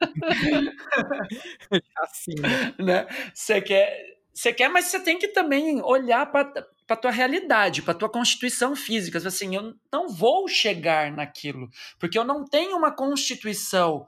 [2.02, 2.34] assim,
[2.78, 3.06] né?
[3.32, 7.90] Você quer você quer, mas você tem que também olhar para a tua realidade, para
[7.90, 9.18] a tua constituição física.
[9.18, 11.68] Assim, eu não vou chegar naquilo,
[11.98, 14.06] porque eu não tenho uma constituição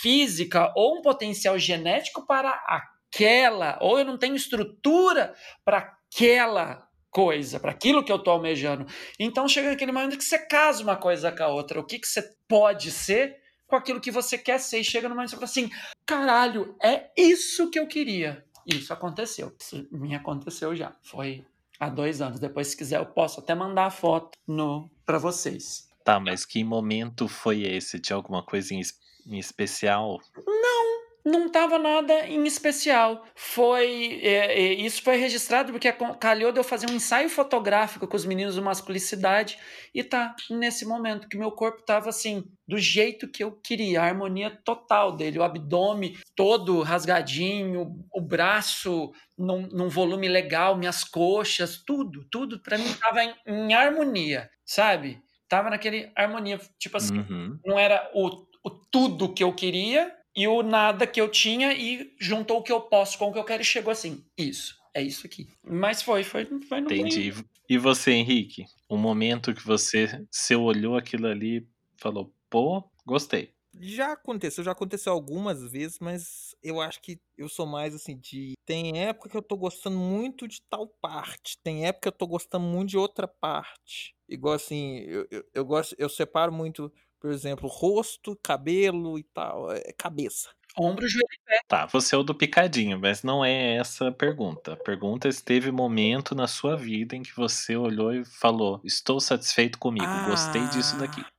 [0.00, 7.60] física ou um potencial genético para aquela, ou eu não tenho estrutura para aquela coisa,
[7.60, 8.86] para aquilo que eu estou almejando.
[9.18, 11.78] Então chega aquele momento que você casa uma coisa com a outra.
[11.78, 13.36] O que, que você pode ser
[13.66, 14.80] com aquilo que você quer ser?
[14.80, 15.70] E chega no momento você fala assim:
[16.06, 19.54] caralho, é isso que eu queria isso aconteceu.
[19.58, 20.94] Isso me aconteceu já.
[21.02, 21.44] Foi
[21.78, 22.38] há dois anos.
[22.38, 25.88] Depois, se quiser, eu posso até mandar a foto no para vocês.
[26.04, 27.98] Tá, mas que momento foi esse?
[27.98, 28.80] Tinha alguma coisa em,
[29.26, 30.18] em especial?
[30.46, 30.79] Não,
[31.24, 33.24] não tava nada em especial.
[33.34, 38.16] Foi é, é, isso foi registrado porque calhou de eu fazer um ensaio fotográfico com
[38.16, 39.58] os meninos do masculicidade
[39.94, 44.04] e tá nesse momento que meu corpo tava assim do jeito que eu queria, a
[44.04, 51.82] harmonia total dele, o abdômen todo rasgadinho, o braço num, num volume legal, minhas coxas,
[51.84, 55.20] tudo, tudo para mim tava em, em, harmonia, sabe?
[55.48, 57.58] Tava naquele harmonia, tipo assim, uhum.
[57.66, 62.14] não era o, o tudo que eu queria, e o nada que eu tinha e
[62.18, 64.24] juntou o que eu posso com o que eu quero e chegou assim.
[64.36, 65.48] Isso, é isso aqui.
[65.64, 67.32] Mas foi, foi, foi no Entendi.
[67.32, 67.44] Meio.
[67.68, 68.64] E você, Henrique?
[68.88, 71.66] O momento que você, você olhou aquilo ali
[71.96, 73.52] falou, pô, gostei.
[73.78, 78.54] Já aconteceu, já aconteceu algumas vezes, mas eu acho que eu sou mais assim de.
[78.66, 82.26] Tem época que eu tô gostando muito de tal parte, tem época que eu tô
[82.26, 84.12] gostando muito de outra parte.
[84.28, 89.70] Igual assim, eu, eu, eu gosto, eu separo muito por exemplo, rosto, cabelo e tal.
[89.70, 90.48] É cabeça.
[90.78, 91.60] Ombro, joelho e pé.
[91.68, 94.72] Tá, você é o do picadinho, mas não é essa a pergunta.
[94.72, 98.80] A pergunta é se teve momento na sua vida em que você olhou e falou:
[98.84, 101.20] Estou satisfeito comigo, ah, gostei disso daqui.
[101.20, 101.30] Ah,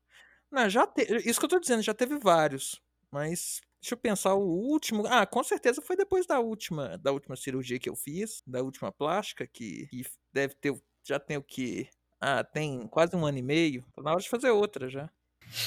[0.51, 1.03] não, já te...
[1.25, 2.81] Isso que eu tô dizendo, já teve vários.
[3.09, 5.07] Mas deixa eu pensar o último.
[5.07, 8.91] Ah, com certeza foi depois da última, da última cirurgia que eu fiz, da última
[8.91, 10.73] plástica, que, que deve ter.
[11.07, 11.89] Já tem o que?
[12.19, 13.83] Ah, tem quase um ano e meio.
[13.95, 15.09] Tá na hora de fazer outra já.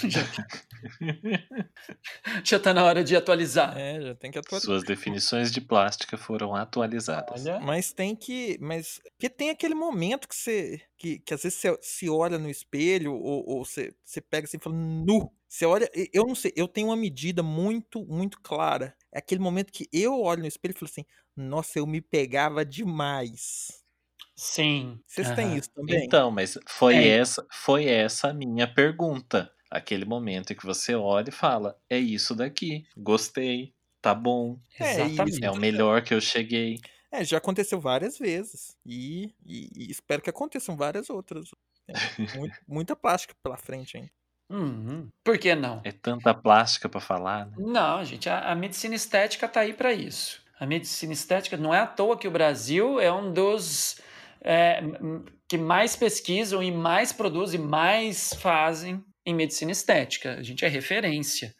[0.09, 0.21] Já,
[2.45, 3.77] já tá na hora de atualizar.
[3.77, 4.67] É, já tem que atualizar.
[4.67, 7.47] Suas definições de plástica foram atualizadas.
[7.47, 7.61] Olha.
[7.61, 8.59] Mas tem que.
[8.61, 9.01] Mas.
[9.13, 10.81] Porque tem aquele momento que você.
[10.97, 14.57] Que, que às vezes você se olha no espelho, ou, ou você, você pega assim
[14.57, 15.31] e fala, nu.
[15.47, 18.97] Você olha, eu não sei, eu tenho uma medida muito, muito clara.
[19.13, 21.05] É aquele momento que eu olho no espelho e falo assim,
[21.37, 23.85] nossa, eu me pegava demais.
[24.37, 24.99] Sim.
[25.07, 25.35] Vocês uhum.
[25.37, 26.05] têm isso também?
[26.05, 27.19] Então, mas foi é.
[27.19, 31.99] essa, foi essa a minha pergunta aquele momento em que você olha e fala: é
[31.99, 36.79] isso daqui, gostei, tá bom, é, é o melhor que eu cheguei.
[37.11, 41.51] É, já aconteceu várias vezes e, e, e espero que aconteçam várias outras.
[41.89, 44.11] É, muito, muita plástica pela frente hein
[44.51, 45.09] Uhum.
[45.25, 45.81] Por que não?
[45.85, 47.47] É tanta plástica para falar.
[47.47, 47.53] Né?
[47.59, 50.43] Não, gente, a, a medicina estética tá aí para isso.
[50.61, 54.01] A medicina estética não é à toa que o Brasil é um dos
[54.43, 54.83] é,
[55.49, 60.35] que mais pesquisam e mais produzem, mais fazem em medicina estética.
[60.35, 61.55] A gente é referência.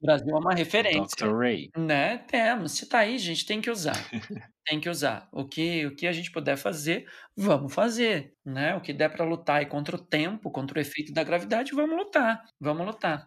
[0.00, 1.26] O Brasil é uma referência.
[1.26, 1.34] Dr.
[1.34, 1.70] Ray.
[1.76, 2.18] Né?
[2.18, 2.72] Temos.
[2.72, 3.96] Se tá aí, gente, tem que usar.
[4.66, 5.28] tem que usar.
[5.32, 8.34] O que, o que a gente puder fazer, vamos fazer.
[8.44, 8.74] Né?
[8.74, 11.96] O que der para lutar e contra o tempo, contra o efeito da gravidade, vamos
[11.96, 12.44] lutar.
[12.60, 13.26] Vamos lutar.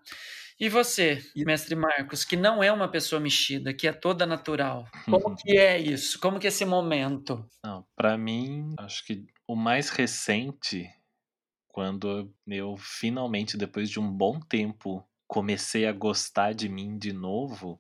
[0.60, 5.36] E você, mestre Marcos, que não é uma pessoa mexida, que é toda natural, como
[5.36, 6.20] que é isso?
[6.20, 7.48] Como que é esse momento?
[7.64, 10.90] Não, para mim, acho que o mais recente
[11.78, 17.80] quando eu finalmente, depois de um bom tempo, comecei a gostar de mim de novo,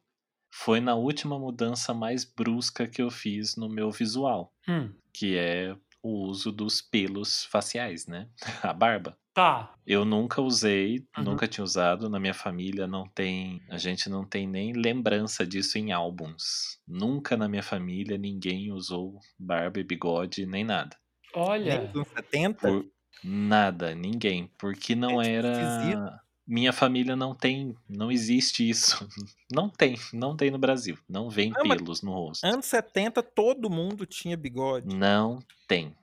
[0.54, 4.94] foi na última mudança mais brusca que eu fiz no meu visual, hum.
[5.12, 8.30] que é o uso dos pelos faciais, né?
[8.62, 9.18] A barba.
[9.34, 9.74] Tá.
[9.84, 11.24] Eu nunca usei, uhum.
[11.24, 12.08] nunca tinha usado.
[12.08, 13.64] Na minha família não tem.
[13.68, 16.80] A gente não tem nem lembrança disso em álbuns.
[16.88, 20.96] Nunca na minha família ninguém usou barba e bigode, nem nada.
[21.34, 21.82] Olha.
[21.82, 22.60] Nem nos 70?
[22.60, 22.86] Por,
[23.24, 26.22] Nada, ninguém, porque não é era.
[26.46, 29.06] Minha família não tem, não existe isso.
[29.50, 30.98] Não tem, não tem no Brasil.
[31.08, 32.44] Não vem não, pelos no rosto.
[32.46, 34.94] Anos 70 todo mundo tinha bigode.
[34.94, 35.40] Não
[35.70, 35.96] tem.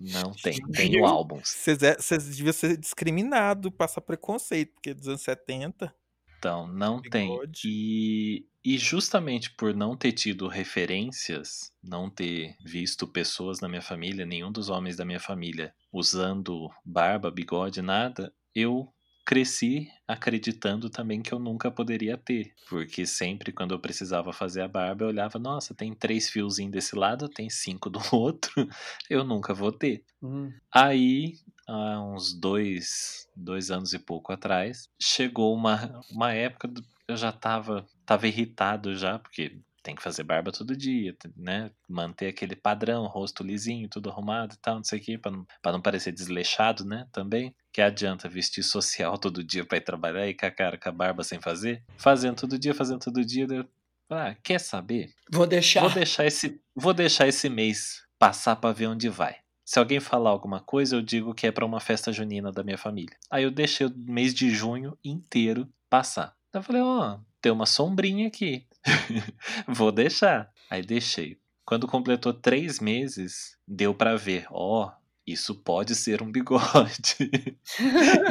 [0.00, 0.58] Não tem.
[0.72, 1.40] Tem no álbum.
[1.44, 5.94] Vocês é, deviam ser discriminados, passar preconceito, porque dos anos 70.
[6.40, 7.10] Então, não bigode.
[7.10, 7.46] tem.
[7.64, 14.26] E e justamente por não ter tido referências, não ter visto pessoas na minha família,
[14.26, 18.92] nenhum dos homens da minha família usando barba, bigode, nada, eu
[19.24, 24.68] cresci acreditando também que eu nunca poderia ter, porque sempre quando eu precisava fazer a
[24.68, 28.68] barba, eu olhava, nossa, tem três fiozinhos desse lado, tem cinco do outro,
[29.08, 30.04] eu nunca vou ter.
[30.22, 30.52] Hum.
[30.72, 31.34] Aí,
[31.68, 37.32] há uns dois, dois anos e pouco atrás, chegou uma, uma época, do- eu já
[37.32, 41.70] tava, tava irritado já, porque tem que fazer barba todo dia, né?
[41.88, 45.46] Manter aquele padrão, rosto lisinho, tudo arrumado e tal, não sei o quê, pra não,
[45.62, 47.06] pra não parecer desleixado, né?
[47.12, 47.54] Também.
[47.72, 50.92] Que adianta vestir social todo dia pra ir trabalhar e com a cara, com a
[50.92, 51.82] barba sem fazer?
[51.96, 53.46] Fazendo todo dia, fazendo todo dia.
[53.48, 53.64] eu,
[54.10, 55.12] Ah, quer saber?
[55.32, 55.82] Vou deixar.
[55.82, 59.36] Vou deixar esse, vou deixar esse mês passar pra ver onde vai.
[59.64, 62.76] Se alguém falar alguma coisa, eu digo que é pra uma festa junina da minha
[62.76, 63.16] família.
[63.30, 66.34] Aí eu deixei o mês de junho inteiro passar.
[66.52, 68.66] Daí Eu falei, ó, tem uma sombrinha aqui.
[69.68, 70.50] vou deixar.
[70.70, 71.38] Aí deixei.
[71.64, 74.92] Quando completou três meses, deu pra ver, ó,
[75.26, 77.16] isso pode ser um bigode.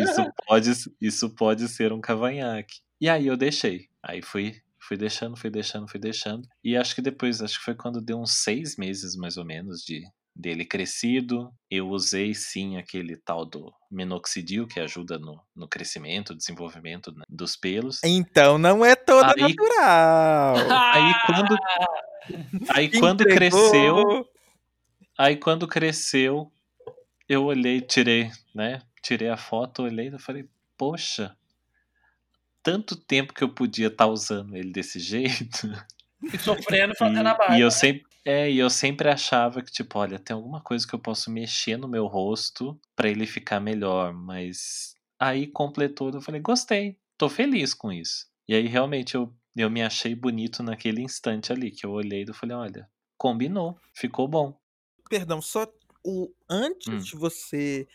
[0.02, 2.82] isso, pode, isso pode ser um cavanhaque.
[3.00, 3.88] E aí eu deixei.
[4.04, 6.48] Aí fui, fui deixando, fui deixando, fui deixando.
[6.64, 9.82] E acho que depois, acho que foi quando deu uns seis meses mais ou menos
[9.82, 10.04] de
[10.36, 11.52] dele crescido.
[11.70, 17.56] Eu usei sim aquele tal do minoxidil que ajuda no, no crescimento, desenvolvimento né, dos
[17.56, 18.00] pelos.
[18.04, 20.56] Então não é toda Aí- natural.
[20.94, 21.58] Aí quando,
[22.70, 23.38] aí quando Entregou.
[23.72, 24.30] cresceu,
[25.18, 26.50] Aí quando cresceu,
[27.28, 28.82] eu olhei, tirei, né?
[29.04, 31.36] Tirei a foto, olhei e falei, poxa,
[32.64, 35.68] tanto tempo que eu podia estar usando ele desse jeito.
[36.34, 37.58] E sofrendo fazendo a barba.
[37.58, 40.94] e eu sempre, é, e eu sempre achava que, tipo, olha, tem alguma coisa que
[40.94, 46.42] eu posso mexer no meu rosto pra ele ficar melhor, mas aí completou, eu falei,
[46.42, 48.28] gostei, tô feliz com isso.
[48.48, 52.34] E aí realmente eu, eu me achei bonito naquele instante ali, que eu olhei e
[52.34, 54.60] falei, olha, combinou, ficou bom.
[55.10, 55.66] Perdão, só
[56.06, 57.06] o antes Hum.
[57.06, 57.88] de você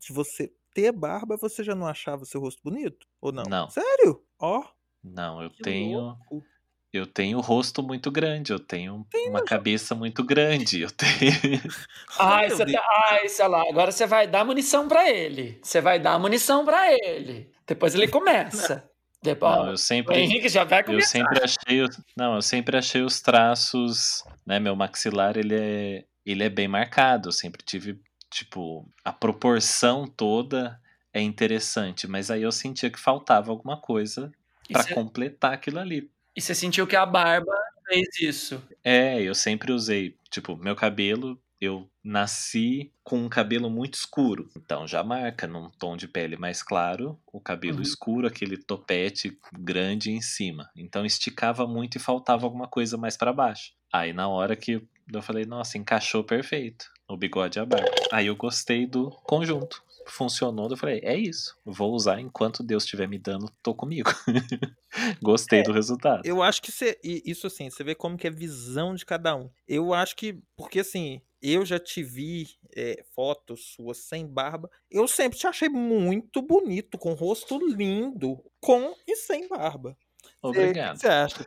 [0.00, 3.44] de você ter barba, você já não achava seu rosto bonito ou não?
[3.48, 3.68] Não.
[3.68, 4.24] Sério?
[4.38, 4.62] Ó,
[5.02, 6.16] Não, eu tenho.
[6.22, 6.48] louco.
[6.92, 11.10] Eu tenho o rosto muito grande, eu tenho uma cabeça muito grande, eu tenho.
[12.18, 12.82] Ai, você tá...
[13.10, 15.58] Ai, sei lá, agora você vai dar munição pra ele.
[15.62, 17.52] Você vai dar munição pra ele.
[17.66, 18.88] Depois ele começa.
[19.20, 21.08] Depois, Não, eu o sempre, Henrique já vai eu começar.
[21.08, 21.84] sempre achei,
[22.16, 27.28] não, eu sempre achei os traços, né, meu maxilar, ele é, ele é bem marcado,
[27.28, 30.80] eu sempre tive, tipo, a proporção toda
[31.12, 34.30] é interessante, mas aí eu sentia que faltava alguma coisa
[34.70, 36.08] você- completar aquilo ali.
[36.38, 37.52] E você sentiu que a barba
[37.88, 38.62] fez isso.
[38.84, 44.86] É, eu sempre usei, tipo, meu cabelo, eu nasci com um cabelo muito escuro, então
[44.86, 47.82] já marca num tom de pele mais claro, o cabelo Uhum.
[47.82, 50.70] escuro, aquele topete grande em cima.
[50.76, 53.72] Então esticava muito e faltava alguma coisa mais pra baixo.
[53.92, 54.80] Aí na hora que
[55.12, 57.90] eu falei, nossa, encaixou perfeito o bigode e a barba.
[58.12, 59.82] Aí eu gostei do conjunto.
[60.06, 61.56] Funcionou, eu falei, é isso.
[61.64, 64.10] Vou usar enquanto Deus estiver me dando, tô comigo.
[65.22, 66.22] Gostei É, do resultado.
[66.24, 69.36] Eu acho que cê, e isso assim, você vê como que é visão de cada
[69.36, 69.50] um.
[69.66, 75.06] Eu acho que, porque assim, eu já te vi é, fotos suas sem barba, eu
[75.06, 79.96] sempre te achei muito bonito, com rosto lindo, com e sem barba.
[80.22, 80.98] Cê- O que Obrigado.
[80.98, 81.46] você acha?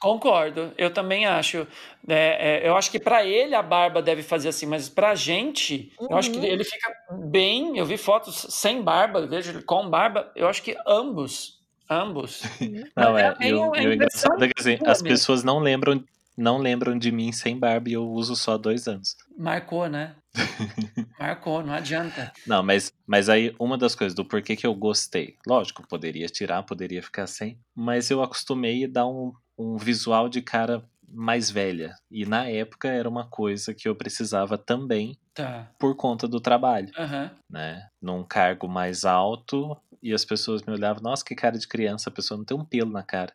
[0.00, 1.66] Concordo, eu também acho.
[2.06, 5.92] É, é, eu acho que pra ele a barba deve fazer assim, mas pra gente,
[5.98, 6.44] eu acho que Uhum.
[6.44, 6.92] ele fica
[7.30, 7.78] bem.
[7.78, 10.30] Eu vi fotos sem barba, vejo ele com barba.
[10.36, 12.42] Eu acho que ambos, ambos.
[12.96, 16.02] Não, Mas é, é eu, eu engraçado é que assim, as pessoas não lembram,
[16.36, 19.16] não lembram de mim sem barba e eu uso só há dois anos.
[19.36, 20.16] Marcou, né?
[21.18, 22.32] Marcou, não adianta.
[22.46, 26.62] Não, mas, mas aí uma das coisas do porquê que eu gostei, lógico, poderia tirar,
[26.62, 31.94] poderia ficar sem, mas eu acostumei a dar um, um visual de cara mais velha.
[32.10, 35.70] E na época era uma coisa que eu precisava também Tá.
[35.78, 37.30] por conta do trabalho, Aham.
[37.50, 37.88] né?
[38.02, 42.12] Num cargo mais alto e as pessoas me olhavam, nossa, que cara de criança, a
[42.12, 43.32] pessoa não tem um pelo na cara.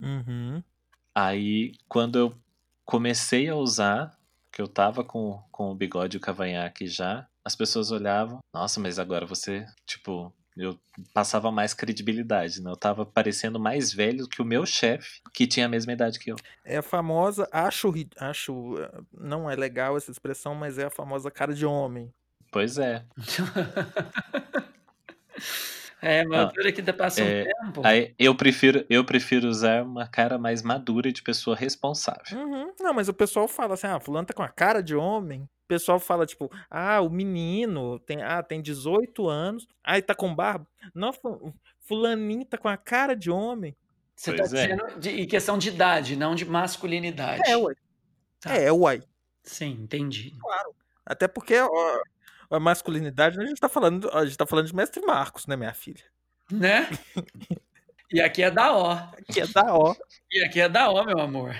[0.00, 0.62] Uhum.
[1.14, 2.34] Aí, quando eu
[2.84, 4.16] comecei a usar,
[4.52, 8.80] que eu tava com, com o bigode e o cavanhaque já, as pessoas olhavam, nossa,
[8.80, 10.78] mas agora você, tipo, eu
[11.14, 12.70] passava mais credibilidade, né?
[12.70, 16.30] Eu tava parecendo mais velho que o meu chefe, que tinha a mesma idade que
[16.30, 16.36] eu.
[16.64, 21.30] É a famosa, acho, acho, eh, não é legal essa expressão, mas é a famosa
[21.30, 22.12] cara de homem.
[22.50, 23.04] Pois é.
[26.02, 27.82] É, mas Não, dura que passa um é, tempo.
[27.84, 32.38] Aí eu prefiro, eu prefiro usar uma cara mais madura de pessoa responsável.
[32.38, 32.72] Uhum.
[32.80, 35.46] Não, mas o pessoal fala assim, ah, fulano tá com a cara de homem.
[35.70, 40.34] O pessoal fala, tipo, ah, o menino tem, ah, tem 18 anos, aí tá com
[40.34, 40.66] barba.
[40.92, 43.76] Não, fu- fulaninho tá com a cara de homem.
[44.16, 44.66] Você Pois tá é.
[44.66, 47.42] dizendo de, em questão de idade, não de masculinidade.
[47.48, 47.74] É, uai.
[48.40, 48.52] Tá.
[48.56, 49.00] É, uai.
[49.44, 50.32] Sim, entendi.
[51.06, 52.02] Até porque, ó,
[52.50, 55.72] a masculinidade, a gente tá falando, a gente tá falando de mestre Marcos, né, minha
[55.72, 56.02] filha?
[56.50, 56.88] Né?
[58.12, 58.90] E aqui é da O.
[58.90, 59.94] Aqui é da O.
[60.32, 61.54] E aqui é da O, meu amor.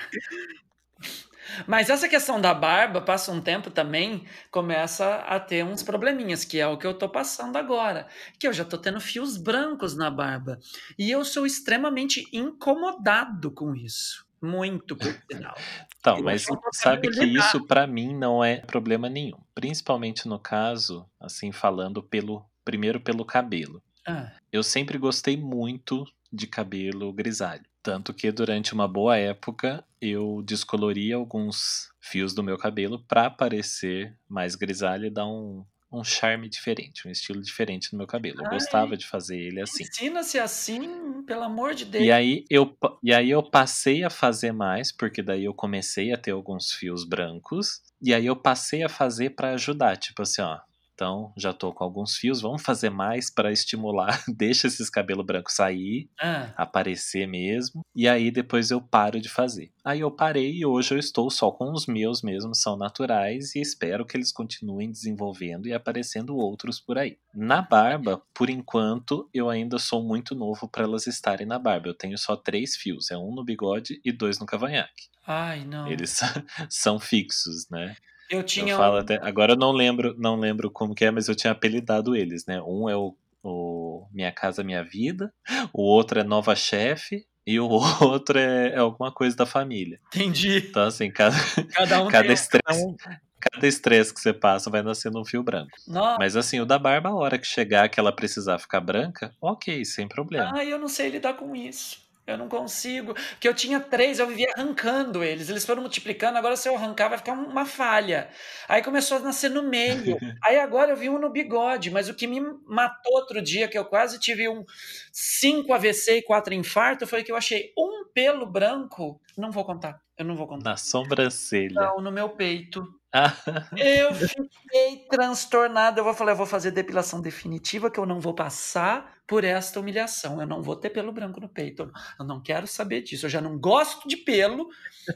[1.67, 6.59] Mas essa questão da barba, passa um tempo também, começa a ter uns probleminhas, que
[6.59, 8.07] é o que eu tô passando agora.
[8.39, 10.59] Que eu já tô tendo fios brancos na barba.
[10.99, 14.27] E eu sou extremamente incomodado com isso.
[14.43, 15.55] Muito, por sinal.
[15.99, 17.47] Então, Eu mas sabe que ligar.
[17.47, 19.39] isso pra mim não é problema nenhum.
[19.55, 23.83] Principalmente no caso, assim, falando pelo primeiro pelo cabelo.
[24.07, 27.65] Ah, Eu sempre gostei muito de cabelo grisalho.
[27.83, 34.17] Tanto que durante uma boa época eu descoloria alguns fios do meu cabelo pra parecer
[34.29, 38.41] mais grisalho e dar um, um charme diferente, um estilo diferente no meu cabelo.
[38.41, 38.53] Eu Ai.
[38.53, 39.85] gostava de fazer ele assim.
[39.85, 42.05] Ensina-se assim, pelo amor de Deus.
[42.05, 46.17] E aí, eu, e aí eu passei a fazer mais, porque daí eu comecei a
[46.17, 47.83] ter alguns fios brancos.
[48.01, 50.59] E aí eu passei a fazer pra ajudar, tipo assim, ó.
[51.01, 55.55] Então, já tô com alguns fios, vamos fazer mais pra estimular, deixa esses cabelos brancos
[55.55, 57.81] sair, Ah, aparecer mesmo.
[57.97, 59.73] E aí depois eu paro de fazer.
[59.83, 63.63] Aí eu parei e hoje eu estou só com os meus mesmo, são naturais e
[63.63, 67.17] espero que eles continuem desenvolvendo e aparecendo outros por aí.
[67.35, 71.89] Na barba, por enquanto, eu ainda sou muito novo para elas estarem na barba.
[71.89, 75.09] Eu tenho só três fios, é um no bigode e dois no cavanhaque.
[75.27, 75.91] ai, não.
[75.91, 76.21] Eles
[76.69, 77.97] são fixos, né?
[78.31, 81.29] Eu tinha Eu um- até, agora eu não lembro, não lembro como que é, mas
[81.29, 82.61] eu tinha apelidado eles, né?
[82.63, 85.33] Um é o, o Minha Casa Minha Vida,
[85.73, 87.69] o outro é Nova Chefe e o
[88.01, 89.99] outro é, é alguma coisa da família.
[90.09, 90.59] Entendi.
[90.71, 91.37] Então assim, cada,
[91.75, 92.97] Cada um cada estresse, Então,
[93.41, 95.71] cada estresse que você passa vai nascendo um fio branco.
[95.89, 99.35] Nossa, Mas assim, o da barba, a hora que chegar que ela precisar ficar branca,
[99.41, 100.53] ok, sem problema.
[100.55, 102.09] ai, eu não sei lidar com isso.
[102.31, 103.15] Eu não consigo.
[103.15, 105.49] Porque eu tinha três, eu vivia arrancando eles.
[105.49, 108.29] Eles foram multiplicando, agora se eu arrancar vai ficar uma falha.
[108.69, 110.17] Aí começou a nascer no meio.
[110.45, 111.91] Aí agora eu vi um no bigode.
[111.91, 114.65] Mas o que me matou outro dia, que eu quase tive um
[115.13, 119.21] 5 AVC e 4 infarto, foi que eu achei um pelo branco.
[119.37, 120.01] Não vou contar.
[120.17, 120.71] Eu não vou contar.
[120.71, 121.75] Na sobrancelha.
[121.75, 122.87] Não, no meu peito.
[123.13, 123.35] Ah,
[123.77, 126.01] Eu fiquei transtornada.
[126.01, 129.79] Eu vou falar, eu vou fazer depilação definitiva, que eu não vou passar por esta
[129.79, 130.41] humilhação.
[130.41, 131.89] Eu não vou ter pelo branco no peito.
[132.19, 133.27] Eu não quero saber disso.
[133.27, 134.69] Eu já não gosto de pelo.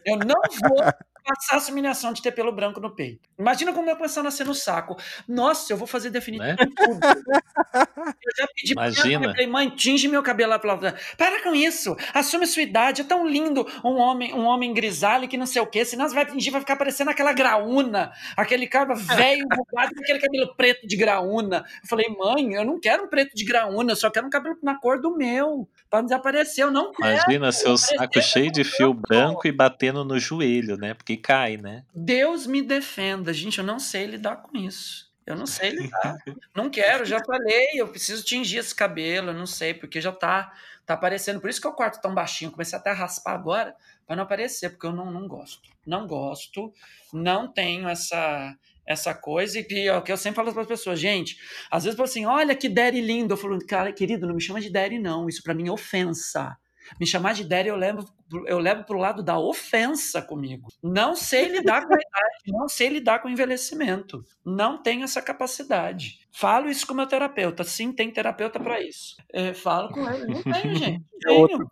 [0.06, 0.84] Eu não vou
[1.24, 3.28] passar essa humilhação de ter pelo branco no peito.
[3.38, 4.96] Imagina como eu começar a nascer no saco.
[5.28, 6.56] Nossa, eu vou fazer definitivo Né?
[6.76, 7.00] tudo.
[7.04, 9.26] Eu já pedi pra minha mãe, Imagina.
[9.26, 10.94] eu falei, mãe, tinge meu cabelo lá pra lá.
[11.16, 11.96] Para com isso.
[12.12, 13.00] Assume sua idade.
[13.02, 15.84] É tão lindo um homem, um homem grisalho que não sei o quê.
[15.84, 18.12] Senão você vai tingir, vai ficar parecendo aquela graúna.
[18.36, 21.64] Aquele cara velho, bugado, com aquele cabelo preto de graúna.
[21.82, 24.56] Eu falei, mãe, eu não quero um preto de graúna, eu só quero um cabelo
[24.62, 25.68] na cor do meu.
[25.90, 27.14] Pra desaparecer, eu não quero.
[27.14, 30.92] imagina seu saco cheio de fio branco e batendo no joelho, né?
[30.94, 31.84] Porque cai, né?
[31.94, 33.32] Deus me defenda.
[33.32, 35.12] Gente, eu não sei lidar com isso.
[35.26, 36.16] Eu não sei lidar.
[36.54, 40.52] não quero, já falei, eu preciso tingir esse cabelo, eu não sei, porque já tá,
[40.84, 41.40] tá aparecendo.
[41.40, 42.50] Por isso que eu quarto tão baixinho.
[42.50, 43.74] Comecei até a raspar agora
[44.06, 45.70] para não aparecer, porque eu não, não gosto.
[45.86, 46.72] Não gosto,
[47.12, 48.56] não tenho essa
[48.86, 51.38] essa coisa, e que, ó, que eu sempre falo para as pessoas, gente,
[51.70, 54.42] às vezes eu falo assim, olha que Daddy lindo, eu falo, cara, querido, não me
[54.42, 56.54] chama de Daddy não, isso para mim é ofensa.
[57.00, 58.04] Me chamar de Daddy eu levo,
[58.46, 60.68] eu levo pro lado da ofensa comigo.
[60.82, 64.24] Não sei lidar com a idade, não sei lidar com o envelhecimento.
[64.44, 66.20] Não tenho essa capacidade.
[66.32, 67.64] Falo isso com o meu terapeuta.
[67.64, 69.16] Sim, tem terapeuta para isso.
[69.32, 70.26] É, falo com ele.
[70.26, 71.04] Não tenho, gente.
[71.26, 71.64] é outra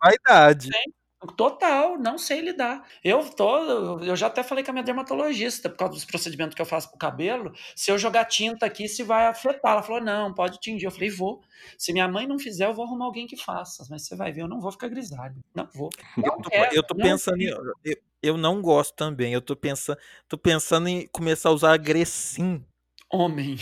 [0.69, 1.02] Tenho.
[1.27, 2.87] Total, não sei lidar.
[3.03, 6.61] Eu tô, eu já até falei com a minha dermatologista, por causa dos procedimentos que
[6.61, 9.73] eu faço pro cabelo, se eu jogar tinta aqui, se vai afetar.
[9.73, 10.85] Ela falou: não, pode tingir.
[10.85, 11.41] Eu falei, vou.
[11.77, 13.85] Se minha mãe não fizer, eu vou arrumar alguém que faça.
[13.89, 15.35] Mas você vai ver, eu não vou ficar grisalho.
[15.55, 15.89] Não vou.
[16.17, 17.47] Não Eu tô, quero, eu tô não pensando em.
[17.83, 19.33] Eu, eu não gosto também.
[19.33, 19.97] Eu tô pensando,
[20.27, 22.63] tô pensando em começar a usar agressim.
[23.11, 23.57] Homem.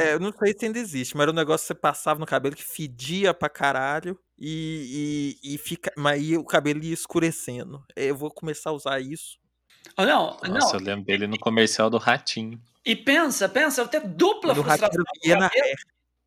[0.00, 2.26] É, eu não sei se ainda existe, mas era um negócio que você passava no
[2.26, 7.84] cabelo que fedia pra caralho e, e, e fica, mas aí o cabelo ia escurecendo.
[7.96, 9.38] Eu vou começar a usar isso.
[9.96, 10.80] Oh, Não, Nossa, não.
[10.80, 12.60] eu lembro dele no comercial do Ratinho.
[12.84, 14.98] E pensa, pensa, eu vou ter dupla Quando frustração.
[14.98, 15.50] do cabelo.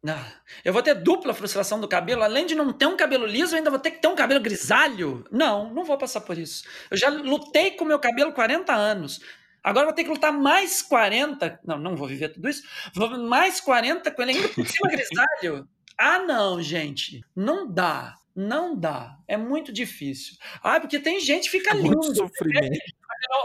[0.03, 0.25] Não,
[0.63, 2.23] eu vou ter dupla frustração do cabelo.
[2.23, 4.39] Além de não ter um cabelo liso, eu ainda vou ter que ter um cabelo
[4.39, 5.25] grisalho.
[5.31, 6.63] Não, não vou passar por isso.
[6.89, 9.19] Eu já lutei com meu cabelo 40 anos.
[9.63, 11.59] Agora eu vou ter que lutar mais 40.
[11.65, 12.63] Não, não vou viver tudo isso.
[12.95, 15.67] Vou mais 40 com ele ainda por cima grisalho.
[15.97, 17.21] Ah, não, gente.
[17.35, 18.15] Não dá.
[18.35, 19.17] Não dá.
[19.27, 20.37] É muito difícil.
[20.61, 22.15] Ah, porque tem gente que fica muito lindo.
[22.15, 22.79] sofrimento.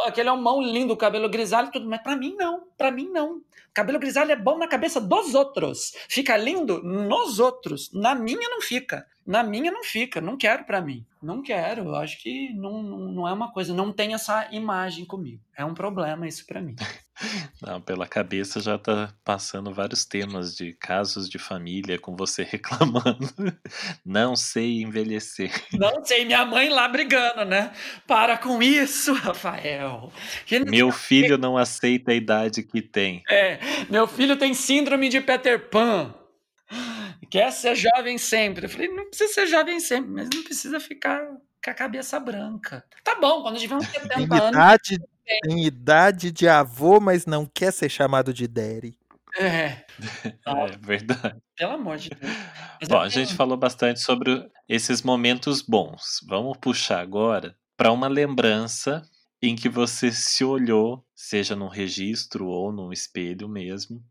[0.05, 3.09] Aquele é um mão lindo, cabelo grisalho e tudo, mas pra mim não, pra mim
[3.09, 3.40] não.
[3.72, 5.94] Cabelo grisalho é bom na cabeça dos outros.
[6.09, 7.90] Fica lindo nos outros.
[7.94, 9.07] Na minha não fica.
[9.26, 10.20] Na minha não fica.
[10.20, 11.07] Não quero pra mim.
[11.22, 11.84] Não quero.
[11.84, 13.72] Eu acho que não, não, não é uma coisa.
[13.72, 15.42] Não tem essa imagem comigo.
[15.57, 16.76] É um problema isso pra mim.
[17.61, 23.29] Não, pela cabeça já tá passando vários temas de casos de família com você reclamando.
[24.05, 25.53] Não sei envelhecer.
[25.73, 27.73] Não sei, minha mãe lá brigando, né?
[28.07, 30.13] Para com isso, Rafael.
[30.67, 33.23] Meu filho não aceita a idade que tem.
[33.29, 33.59] É,
[33.91, 36.15] meu filho tem síndrome de Peter Pan.
[37.31, 38.67] Quer ser jovem sempre.
[38.67, 41.21] Eu falei, não precisa ser jovem sempre, mas não precisa ficar
[41.65, 42.85] com a cabeça branca.
[43.05, 44.49] Tá bom, quando tiver uns Tem 70 anos.
[44.51, 44.99] idade,
[45.43, 48.97] tem idade de avô, mas não quer ser chamado de daddy.
[49.39, 49.85] É,
[50.47, 51.41] É verdade.
[51.57, 52.33] pelo amor de Deus.
[52.81, 56.20] Mas Bom, a gente tenho- falou bastante sobre esses momentos bons.
[56.29, 59.03] Vamos puxar agora para uma lembrança
[59.41, 64.03] em que você se olhou, seja num registro ou num espelho mesmo,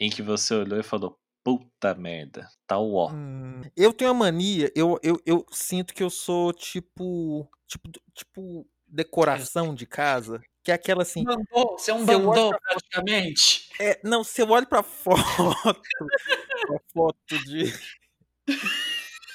[0.00, 3.10] em que você olhou e falou: puta merda, tá ó.
[3.12, 8.66] Hum, eu tenho uma mania, eu, eu, eu sinto que eu sou tipo, tipo, tipo
[8.88, 13.68] decoração de casa, que é aquela assim, Bandô, você é um bandô pra praticamente.
[13.80, 15.22] é, não, se eu olho pra foto,
[15.62, 17.72] pra foto de,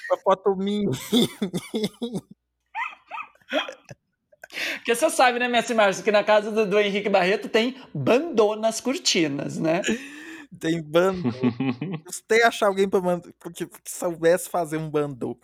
[0.08, 0.90] pra foto minha,
[4.76, 8.54] Porque você sabe, né, Messi Márcio, que na casa do, do Henrique Barreto tem bandô
[8.54, 9.82] nas cortinas, né?
[10.60, 11.22] tem bando,
[12.06, 15.38] custei achar alguém pra mandar, que, que soubesse fazer um bandô.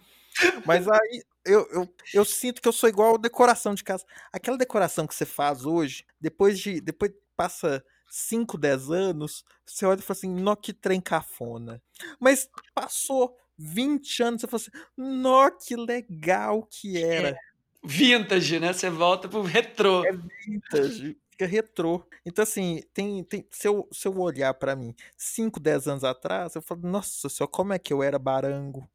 [0.65, 4.05] Mas aí eu, eu, eu sinto que eu sou igual decoração de casa.
[4.33, 6.81] Aquela decoração que você faz hoje, depois de.
[6.81, 11.81] Depois passa 5, 10 anos, você olha e fala assim, nó que trem cafona.
[12.19, 17.37] Mas passou 20 anos, você fala assim, nó que legal que era.
[17.83, 18.73] Vintage, né?
[18.73, 20.05] Você volta pro retrô.
[20.05, 22.07] É vintage, fica retrô.
[22.27, 26.55] Então, assim, tem, tem, se, eu, se eu olhar pra mim 5, 10 anos atrás,
[26.55, 28.87] eu falo, nossa senhora, como é que eu era barango?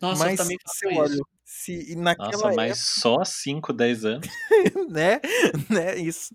[0.00, 4.28] Nossa, mas eu também se eu olho, se naquela Nossa, mas só 5, 10 anos.
[4.50, 5.20] época, né,
[5.68, 6.34] né, isso,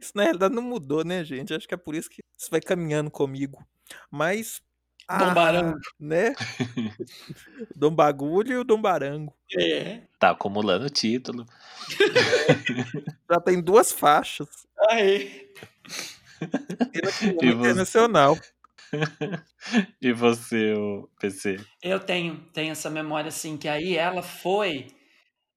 [0.00, 1.52] isso na realidade não mudou, né, gente?
[1.52, 3.64] Acho que é por isso que isso vai caminhando comigo.
[4.10, 4.62] Mas,
[5.08, 5.78] Dom ah, Barango.
[5.98, 6.34] né,
[7.74, 9.34] Dom Bagulho e o Dom Barango.
[9.58, 10.02] É.
[10.18, 11.44] Tá acumulando título.
[13.28, 14.48] Já tem duas faixas.
[14.88, 15.50] Aí.
[17.02, 17.26] Você?
[17.26, 18.38] internacional.
[20.00, 21.56] E você, o PC?
[21.82, 24.88] Eu tenho, tenho essa memória assim, que aí ela foi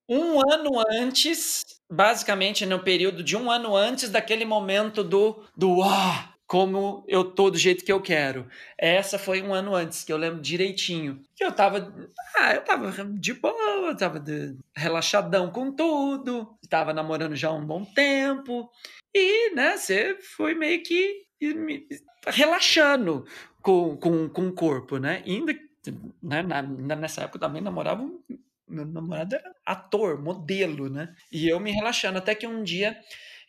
[0.10, 6.34] um ano antes, basicamente no período de um ano antes daquele momento do, do ah,
[6.48, 8.48] como eu tô do jeito que eu quero.
[8.78, 11.22] Essa foi um ano antes, que eu lembro direitinho.
[11.36, 11.94] Que eu tava,
[12.38, 17.66] ah, eu tava de boa, eu tava de- relaxadão com tudo, tava namorando já um
[17.66, 18.70] bom tempo,
[19.14, 21.88] e, né, você foi meio que me-
[22.28, 23.26] relaxando
[23.62, 25.22] com, com, com o corpo, né?
[25.26, 25.54] E ainda,
[26.22, 26.62] né, na-
[26.96, 28.22] nessa época também namorava um-
[28.68, 31.14] meu namorado era ator, modelo, né?
[31.32, 32.98] E eu me relaxando, até que um dia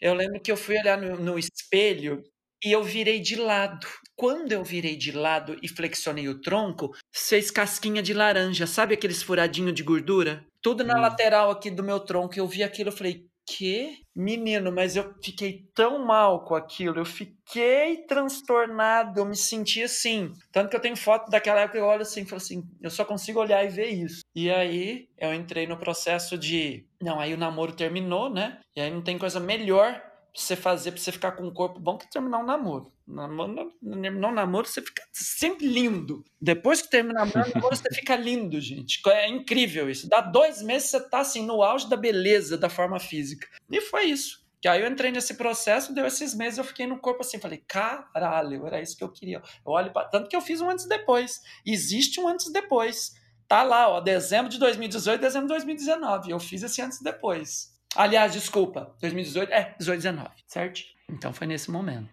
[0.01, 2.22] eu lembro que eu fui olhar no, no espelho
[2.64, 3.87] e eu virei de lado.
[4.14, 9.22] Quando eu virei de lado e flexionei o tronco, fez casquinha de laranja, sabe aqueles
[9.22, 10.45] furadinhos de gordura?
[10.61, 11.01] Tudo na Hum.
[11.03, 12.39] lateral aqui do meu tronco.
[12.39, 14.01] Eu vi aquilo, eu falei, que?
[14.14, 20.32] Menino, mas eu fiquei tão mal com aquilo, eu fiquei transtornado, eu me senti assim.
[20.51, 23.40] Tanto que eu tenho foto daquela época, eu olho assim falo assim, eu só consigo
[23.40, 24.20] olhar e ver isso.
[24.34, 26.84] E aí eu entrei no processo de.
[27.01, 28.59] Não, aí o namoro terminou, né?
[28.74, 30.03] E aí não tem coisa melhor
[30.37, 32.93] pra você fazer pra você ficar com um corpo bom que terminar um namoro.
[33.07, 36.22] Namoro, terminar um namoro, você fica sempre lindo.
[36.39, 39.01] Depois que terminar o namoro, você fica lindo, gente.
[39.09, 40.09] É incrível isso.
[40.09, 43.49] Dá dois meses, você tá assim, no auge da beleza, da forma física.
[43.70, 44.45] E foi isso.
[44.61, 47.62] Que aí eu entrei nesse processo, deu esses meses, eu fiquei no corpo assim, falei,
[47.66, 49.39] caralho, era isso que eu queria.
[49.39, 50.05] Eu olho pra...
[50.05, 51.41] Tanto que eu fiz um antes e depois.
[51.64, 53.14] Existe um antes e depois.
[53.49, 56.30] Tá lá, ó, dezembro de 2018, dezembro de 2019.
[56.30, 57.76] Eu fiz esse antes e depois.
[57.97, 60.82] Aliás, desculpa, 2018, é, 18, 19, certo?
[61.11, 62.11] Então foi nesse momento.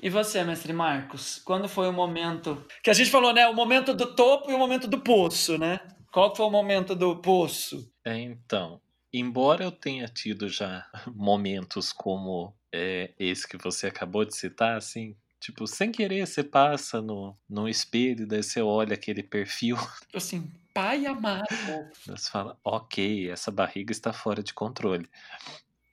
[0.00, 3.94] E você, mestre Marcos, quando foi o momento que a gente falou, né, o momento
[3.94, 5.80] do topo e o momento do poço, né?
[6.12, 7.90] Qual foi o momento do poço?
[8.04, 8.80] É, então,
[9.12, 15.16] embora eu tenha tido já momentos como é, esse que você acabou de citar, assim,
[15.44, 19.76] tipo, sem querer você passa no, no espelho, daí você olha aquele perfil,
[20.06, 21.92] Tipo assim, pai amado.
[22.06, 25.08] você fala, ok, essa barriga está fora de controle.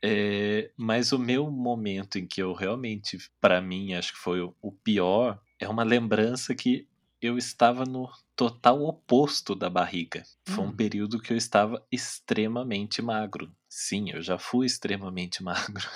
[0.04, 4.72] É, mas o meu momento em que eu realmente, pra mim, acho que foi o,
[4.84, 6.88] pior, é uma lembrança que
[7.22, 10.24] eu estava no total oposto da barriga.
[10.48, 10.76] Foi um Hum.
[10.76, 13.56] período que eu estava extremamente magro.
[13.70, 15.88] Sim, eu já fui extremamente magro.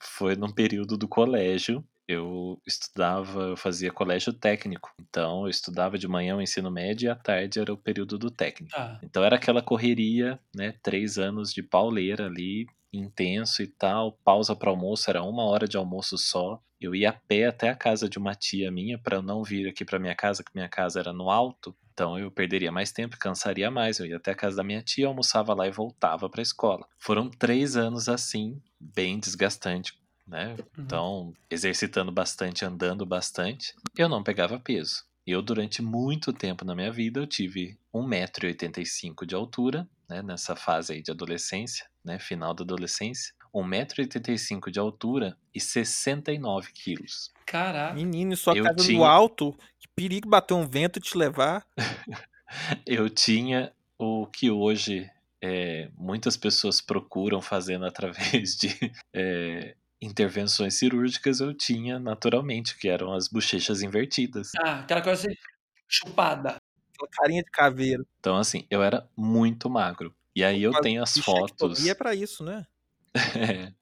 [0.00, 4.92] Foi num período do colégio eu estudava, eu fazia colégio técnico.
[5.00, 8.30] Então, eu estudava de manhã o ensino médio e à tarde era o período do
[8.30, 8.74] técnico.
[8.74, 9.00] Tá.
[9.02, 10.74] Então, era aquela correria, né?
[10.82, 14.12] Três anos de pauleira ali, intenso e tal.
[14.24, 16.60] Pausa para almoço, era uma hora de almoço só.
[16.80, 19.84] Eu ia a pé até a casa de uma tia minha para não vir aqui
[19.84, 21.74] para minha casa, que minha casa era no alto.
[21.94, 23.98] Então eu perderia mais tempo, cansaria mais.
[23.98, 26.86] Eu ia até a casa da minha tia, almoçava lá e voltava para a escola.
[26.98, 29.94] Foram três anos assim, bem desgastante,
[30.26, 30.56] né?
[30.78, 35.04] Então, exercitando bastante, andando bastante, eu não pegava peso.
[35.26, 40.22] Eu, durante muito tempo na minha vida, eu tive 1,85m de altura, né?
[40.22, 42.18] Nessa fase aí de adolescência, né?
[42.18, 43.32] Final da adolescência.
[43.54, 47.32] 1,85m de altura e 69 quilos.
[47.46, 47.94] Caraca.
[47.94, 51.64] Menino, sua Eu casa no tinha- alto, que perigo bater um vento e te levar.
[52.86, 55.08] Eu tinha o que hoje
[55.42, 58.68] é, muitas pessoas procuram fazendo através de
[59.12, 59.74] é,
[60.04, 64.50] intervenções cirúrgicas, eu tinha naturalmente, que eram as bochechas invertidas.
[64.58, 65.36] Ah, aquela coisa assim,
[65.88, 66.56] chupada.
[66.94, 68.06] Aquela carinha de caveiro.
[68.20, 70.14] Então, assim, eu era muito magro.
[70.34, 71.52] E aí eu Mas tenho as fotos.
[71.52, 72.66] bichectomia é pra isso, né?
[73.14, 73.72] É,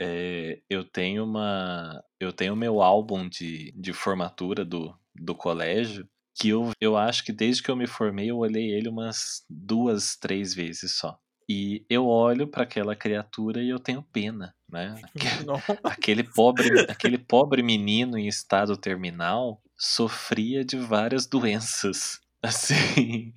[0.00, 2.02] é, eu tenho uma.
[2.18, 6.08] Eu tenho meu álbum de, de formatura do, do colégio.
[6.32, 10.16] Que eu, eu acho que desde que eu me formei, eu olhei ele umas duas,
[10.16, 11.18] três vezes só.
[11.52, 15.02] E eu olho para aquela criatura e eu tenho pena, né?
[15.82, 22.20] Aquele pobre, aquele pobre menino em estado terminal sofria de várias doenças.
[22.40, 23.34] Assim,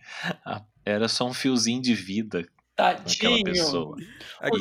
[0.86, 3.44] era só um fiozinho de vida naquela Tadinho.
[3.44, 3.98] pessoa.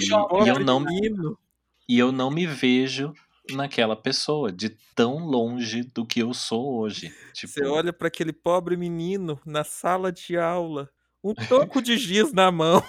[0.00, 1.38] Jovem, pobre eu não- menino.
[1.86, 3.12] E eu não me vejo
[3.50, 7.12] naquela pessoa, de tão longe do que eu sou hoje.
[7.34, 10.88] Tipo, Você olha pra aquele pobre menino na sala de aula,
[11.22, 12.82] um toco de giz na mão.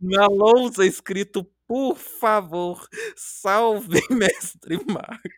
[0.00, 2.84] na lousa escrito, por favor,
[3.14, 5.28] salve mestre Marco.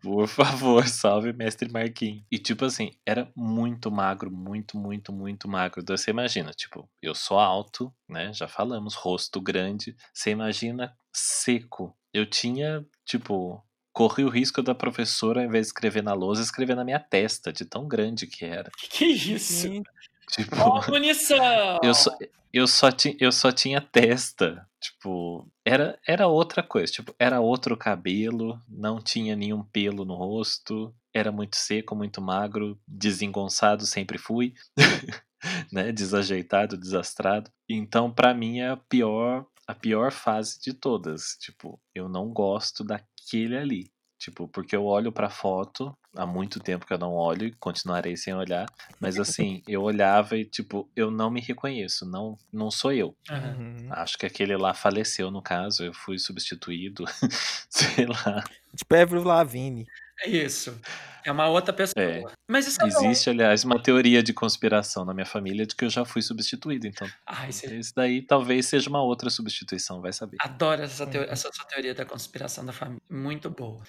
[0.00, 2.24] por favor, salve mestre Marquinhos.
[2.30, 5.80] E tipo assim, era muito magro, muito, muito, muito magro.
[5.82, 8.32] Então você imagina, tipo, eu sou alto, né?
[8.32, 9.94] Já falamos, rosto grande.
[10.12, 11.94] Você imagina seco.
[12.12, 13.62] Eu tinha, tipo,
[13.94, 17.50] corri o risco da professora, ao invés de escrever na lousa, escrever na minha testa,
[17.50, 18.70] de tão grande que era.
[18.90, 19.68] Que isso?
[19.68, 19.88] Gente,
[20.30, 21.78] Tipo, Ó, munição!
[21.82, 22.10] eu só,
[22.52, 24.66] eu só, ti, eu só tinha testa.
[24.80, 26.92] Tipo, era, era outra coisa.
[26.92, 32.78] Tipo, era outro cabelo, não tinha nenhum pelo no rosto, era muito seco, muito magro,
[32.86, 34.54] desengonçado, sempre fui.
[35.72, 35.92] né?
[35.92, 37.50] Desajeitado, desastrado.
[37.68, 41.36] Então, pra mim, é a pior, a pior fase de todas.
[41.40, 42.84] Tipo, eu não gosto
[43.24, 43.90] daquele ali.
[44.18, 48.16] Tipo, porque eu olho pra foto, há muito tempo que eu não olho e continuarei
[48.16, 48.66] sem olhar,
[48.98, 53.14] mas assim, eu olhava e tipo, eu não me reconheço, não, não sou eu.
[53.28, 53.88] Uhum.
[53.90, 57.04] Acho que aquele lá faleceu no caso, eu fui substituído,
[57.68, 58.42] sei lá.
[58.74, 59.86] Tipo Avril Lavigne.
[60.22, 60.78] É isso.
[61.24, 61.94] É uma outra pessoa.
[62.04, 62.22] É.
[62.48, 63.06] Mas isso é bom.
[63.10, 66.86] Existe, aliás, uma teoria de conspiração na minha família de que eu já fui substituído,
[66.86, 70.36] então Ai, você esse daí talvez seja uma outra substituição, vai saber.
[70.40, 73.00] adoro essa, teo- essa sua teoria da conspiração da família.
[73.10, 73.82] Muito boa.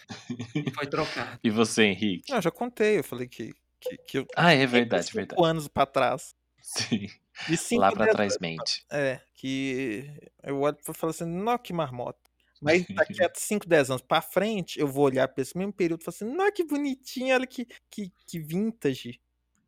[0.55, 1.37] E foi trocado.
[1.43, 2.29] E você, Henrique?
[2.29, 4.27] Não, eu já contei, eu falei que, que, que eu.
[4.35, 5.43] Ah, é verdade, cinco verdade.
[5.45, 6.33] anos pra trás.
[6.61, 8.85] Sim, lá pra dez trás mente.
[8.89, 10.09] É, que
[10.41, 12.19] eu olho e falo assim, não, que marmota.
[12.61, 16.01] Mas daqui a 5, 10 anos pra frente, eu vou olhar pra esse mesmo período
[16.01, 19.19] e falar assim, não, que bonitinho, olha que, que, que vintage.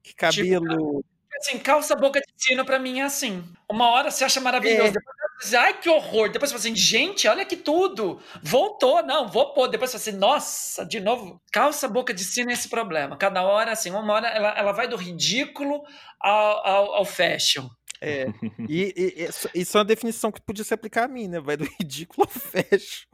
[0.03, 1.03] Que cabelo.
[1.39, 3.43] Assim, calça boca de sino pra mim é assim.
[3.69, 4.91] Uma hora você acha maravilhoso, É.
[4.91, 6.29] depois você diz, ai que horror.
[6.31, 8.19] Depois você fala assim, gente, olha que tudo.
[8.41, 9.67] Voltou, não, vou pôr.
[9.67, 11.39] Depois você fala assim, nossa, de novo.
[11.51, 13.17] Calça boca de sino é esse problema.
[13.17, 15.83] Cada hora, assim, uma hora ela, ela vai do ridículo
[16.19, 17.67] ao, ao, ao fashion.
[18.01, 18.25] É.
[18.69, 19.23] E, e-
[19.55, 21.39] e isso- é uma definição que podia se aplicar a mim, né?
[21.39, 23.07] Vai do ridículo ao fashion.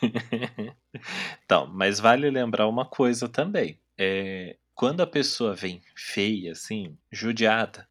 [1.44, 3.78] então, mas vale lembrar uma coisa também.
[3.98, 7.86] É, quando a pessoa vem feia, assim, judiada,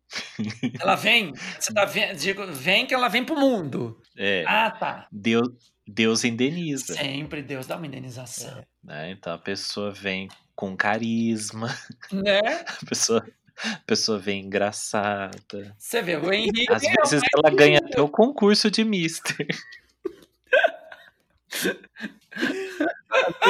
[0.80, 4.02] Ela vem, você tá vendo, digo, vem que ela vem pro mundo.
[4.18, 5.08] é, Ah, tá.
[5.12, 5.50] Deus,
[5.88, 6.94] Deus indeniza.
[6.96, 8.64] Sempre Deus dá uma indenização.
[8.84, 9.12] né?
[9.12, 11.68] Então a pessoa vem com carisma,
[12.12, 12.40] Né?
[12.40, 13.26] a pessoa,
[13.64, 15.76] a pessoa vem engraçada.
[15.78, 16.72] Você vê, o Henrique.
[16.72, 16.82] Às
[17.12, 19.48] vezes ela ganha até o concurso de Mister.
[21.52, 21.64] Às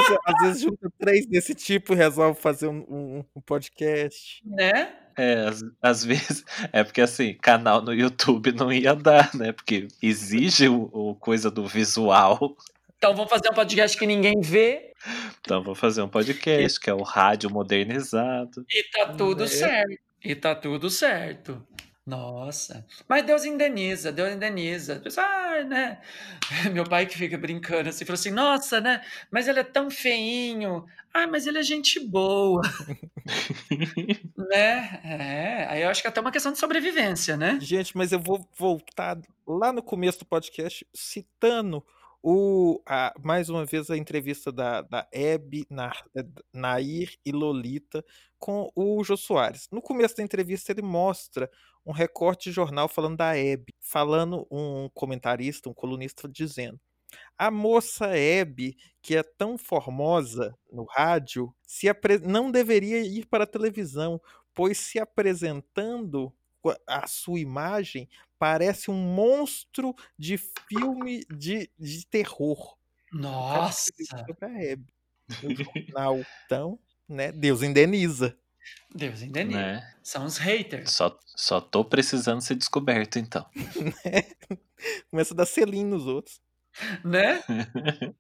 [0.07, 4.41] vezes, às vezes junta três desse tipo e resolve fazer um, um- um podcast.
[4.45, 4.93] Né?
[5.17, 6.45] É, às, às vezes.
[6.71, 9.51] É porque assim, canal no YouTube não ia dar, né?
[9.51, 12.55] Porque exige o, o coisa do visual.
[12.99, 14.91] Então vamos fazer um podcast que ninguém vê
[15.39, 18.65] Então vou fazer um podcast, que é o rádio modernizado.
[18.69, 19.47] e tá tudo Né?
[19.47, 19.99] certo.
[20.21, 21.65] E tá tudo certo.
[22.05, 22.85] Nossa.
[23.07, 24.97] Mas Deus indeniza, Deus indeniza.
[24.99, 26.01] Pessoal, ah, né?
[26.73, 29.01] Meu pai que fica brincando assim, falou assim: nossa, né?
[29.31, 30.85] Mas ele é tão feinho.
[31.13, 32.61] Ah, mas ele é gente boa.
[34.37, 34.99] né?
[35.05, 35.67] É.
[35.69, 37.57] Aí eu acho que é até uma questão de sobrevivência, né?
[37.61, 41.81] Gente, mas eu vou voltar lá no começo do podcast citando
[42.21, 48.03] o, a, mais uma vez a entrevista da, da Hebe, Na, eh, Nair e Lolita
[48.37, 49.67] com o Jô Soares.
[49.71, 51.49] No começo da entrevista ele mostra
[51.85, 56.79] um recorte de jornal falando da Hebe, falando um comentarista, um colunista dizendo
[57.37, 61.87] a moça Hebe, que é tão formosa no rádio, se
[62.23, 64.21] não deveria ir para a televisão,
[64.53, 66.33] pois se apresentando
[66.85, 68.09] a sua imagem
[68.39, 72.77] parece um monstro de filme de, de terror.
[73.11, 73.91] Nossa!
[76.45, 77.31] Então, né?
[77.31, 78.35] Deus indeniza.
[78.93, 79.59] Deus indeniza.
[79.59, 79.93] Né?
[80.01, 80.91] São os haters.
[80.91, 83.45] Só, só tô precisando ser descoberto, então.
[84.05, 84.23] Né?
[85.11, 86.41] Começa a dar selinho nos outros.
[87.03, 87.43] Né?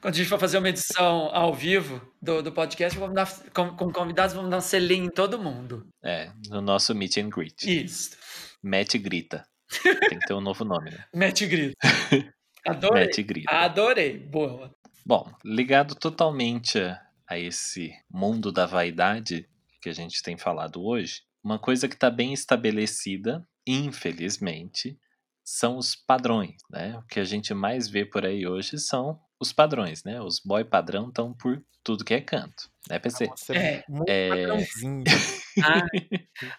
[0.00, 3.76] Quando a gente for fazer uma edição ao vivo do, do podcast, vamos dar, com,
[3.76, 5.86] com convidados, vamos dar um selinho em todo mundo.
[6.02, 7.84] É, no nosso meet and greet.
[7.84, 8.16] Isso.
[8.62, 9.46] Matt Grita.
[9.82, 11.04] Tem que ter um novo nome, né?
[11.14, 11.76] Matt Grita.
[12.66, 13.04] Adorei.
[13.04, 13.50] Matt Grita.
[13.50, 14.18] Adorei.
[14.18, 14.70] Boa.
[15.04, 16.78] Bom, ligado totalmente
[17.26, 19.48] a esse mundo da vaidade
[19.80, 24.98] que a gente tem falado hoje, uma coisa que está bem estabelecida, infelizmente,
[25.42, 26.98] são os padrões, né?
[26.98, 30.20] O que a gente mais vê por aí hoje são os padrões, né?
[30.20, 33.26] Os boy padrão estão por tudo que é canto, né, PC?
[33.26, 34.44] Nossa, é, é...
[35.64, 35.86] ah,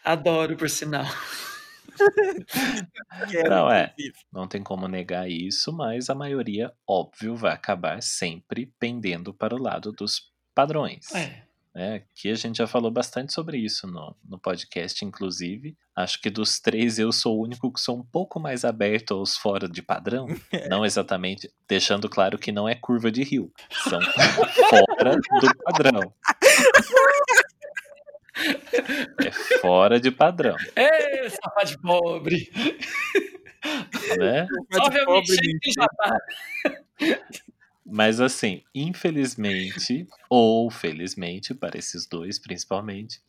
[0.03, 1.05] adoro, por sinal.
[3.47, 3.93] Não é,
[4.31, 9.61] não tem como negar isso, mas a maioria, óbvio, vai acabar sempre pendendo para o
[9.61, 11.13] lado dos padrões.
[11.13, 11.51] É.
[11.73, 15.77] É, que a gente já falou bastante sobre isso no, no podcast, inclusive.
[15.95, 19.37] Acho que dos três eu sou o único que sou um pouco mais aberto aos
[19.37, 20.27] fora de padrão.
[20.51, 20.67] É.
[20.67, 23.51] Não exatamente, deixando claro que não é curva de rio.
[23.89, 24.01] São
[24.69, 26.13] fora do padrão.
[29.25, 30.55] É fora de padrão.
[30.75, 32.51] É, safado de pobre.
[34.17, 34.47] Né?
[34.79, 36.17] Obviamente, já tá.
[37.85, 43.21] Mas assim, infelizmente, ou felizmente, para esses dois principalmente,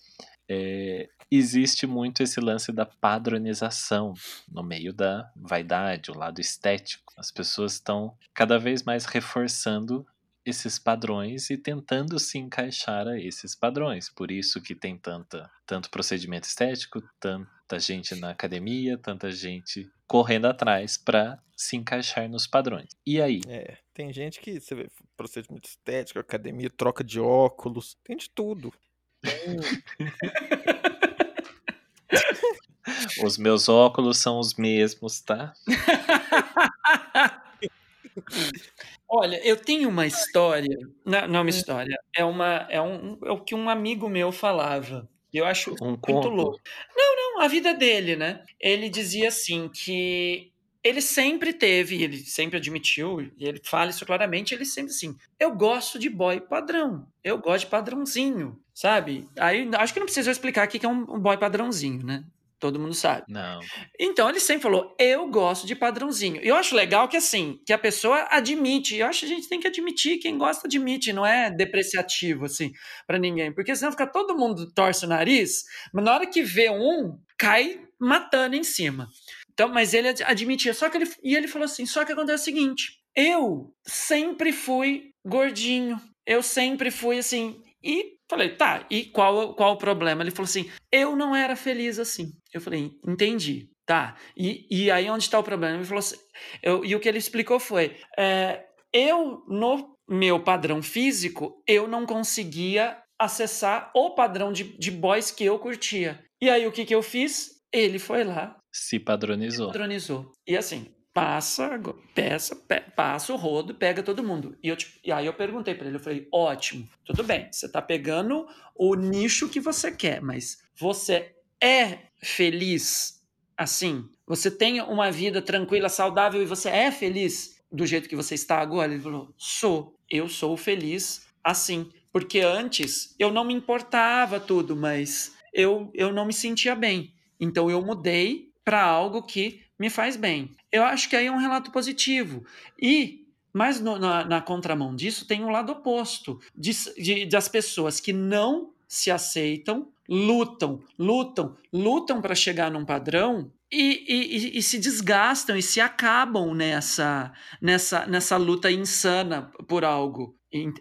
[0.48, 4.14] é, existe muito esse lance da padronização
[4.46, 7.12] no meio da vaidade, o lado estético.
[7.16, 10.06] As pessoas estão cada vez mais reforçando
[10.44, 14.10] esses padrões e tentando se encaixar a esses padrões.
[14.10, 20.46] Por isso que tem tanta, tanto procedimento estético, tanta gente na academia, tanta gente correndo
[20.46, 22.90] atrás para se encaixar nos padrões.
[23.06, 23.40] E aí?
[23.46, 28.74] É, tem gente que você vê procedimento estético, academia, troca de óculos, tem de tudo.
[33.24, 35.52] os meus óculos são os mesmos, tá?
[39.14, 41.48] Olha, eu tenho uma história, não, não é uma hum.
[41.48, 45.06] história, é uma é um é o que um amigo meu falava.
[45.30, 46.28] Eu acho um muito conto.
[46.28, 46.58] louco.
[46.96, 48.42] Não, não, a vida dele, né?
[48.58, 50.50] Ele dizia assim que
[50.82, 55.54] ele sempre teve, ele sempre admitiu, e ele fala isso claramente, ele sempre assim, eu
[55.54, 59.28] gosto de boy padrão, eu gosto de padrãozinho, sabe?
[59.38, 62.24] Aí acho que não precisa explicar o que é um boy padrãozinho, né?
[62.62, 63.24] Todo mundo sabe.
[63.26, 63.58] Não.
[63.98, 66.40] Então ele sempre falou: eu gosto de padrãozinho.
[66.40, 68.94] E eu acho legal que assim, que a pessoa admite.
[68.94, 72.70] Eu acho que a gente tem que admitir, quem gosta admite, não é depreciativo assim
[73.04, 76.70] para ninguém, porque senão fica todo mundo torce o nariz, mas na hora que vê
[76.70, 79.08] um, cai matando em cima.
[79.52, 82.44] Então, mas ele admitia, só que ele e ele falou assim: só que acontece o
[82.44, 89.72] seguinte, eu sempre fui gordinho, eu sempre fui assim, e falei, tá, e qual, qual
[89.72, 90.22] o problema?
[90.22, 92.32] Ele falou assim: eu não era feliz assim.
[92.52, 94.16] Eu falei, entendi, tá.
[94.36, 95.76] E, e aí onde está o problema?
[95.76, 96.16] Ele falou assim,
[96.62, 102.04] eu, e o que ele explicou foi: é, eu, no meu padrão físico, eu não
[102.04, 106.22] conseguia acessar o padrão de, de boys que eu curtia.
[106.40, 107.62] E aí o que, que eu fiz?
[107.72, 108.58] Ele foi lá.
[108.72, 109.66] Se padronizou.
[109.66, 110.32] Se padronizou.
[110.46, 111.80] E assim, passa,
[112.14, 114.56] peça, pe, passa o rodo, pega todo mundo.
[114.62, 117.70] E, eu, tipo, e aí eu perguntei para ele, eu falei, ótimo, tudo bem, você
[117.70, 123.22] tá pegando o nicho que você quer, mas você é feliz
[123.56, 124.08] assim?
[124.26, 128.58] Você tem uma vida tranquila, saudável e você é feliz do jeito que você está
[128.58, 128.92] agora?
[128.92, 131.90] Ele falou, sou, eu sou feliz assim.
[132.12, 137.14] Porque antes eu não me importava tudo, mas eu, eu não me sentia bem.
[137.40, 140.54] Então eu mudei para algo que me faz bem.
[140.70, 142.44] Eu acho que aí é um relato positivo.
[142.80, 147.98] E, mas no, na, na, contramão disso, tem um lado oposto de, de, das pessoas
[147.98, 154.78] que não se aceitam lutam, lutam, lutam para chegar num padrão e, e, e, se
[154.78, 160.36] desgastam e se acabam nessa, nessa, nessa luta insana por algo,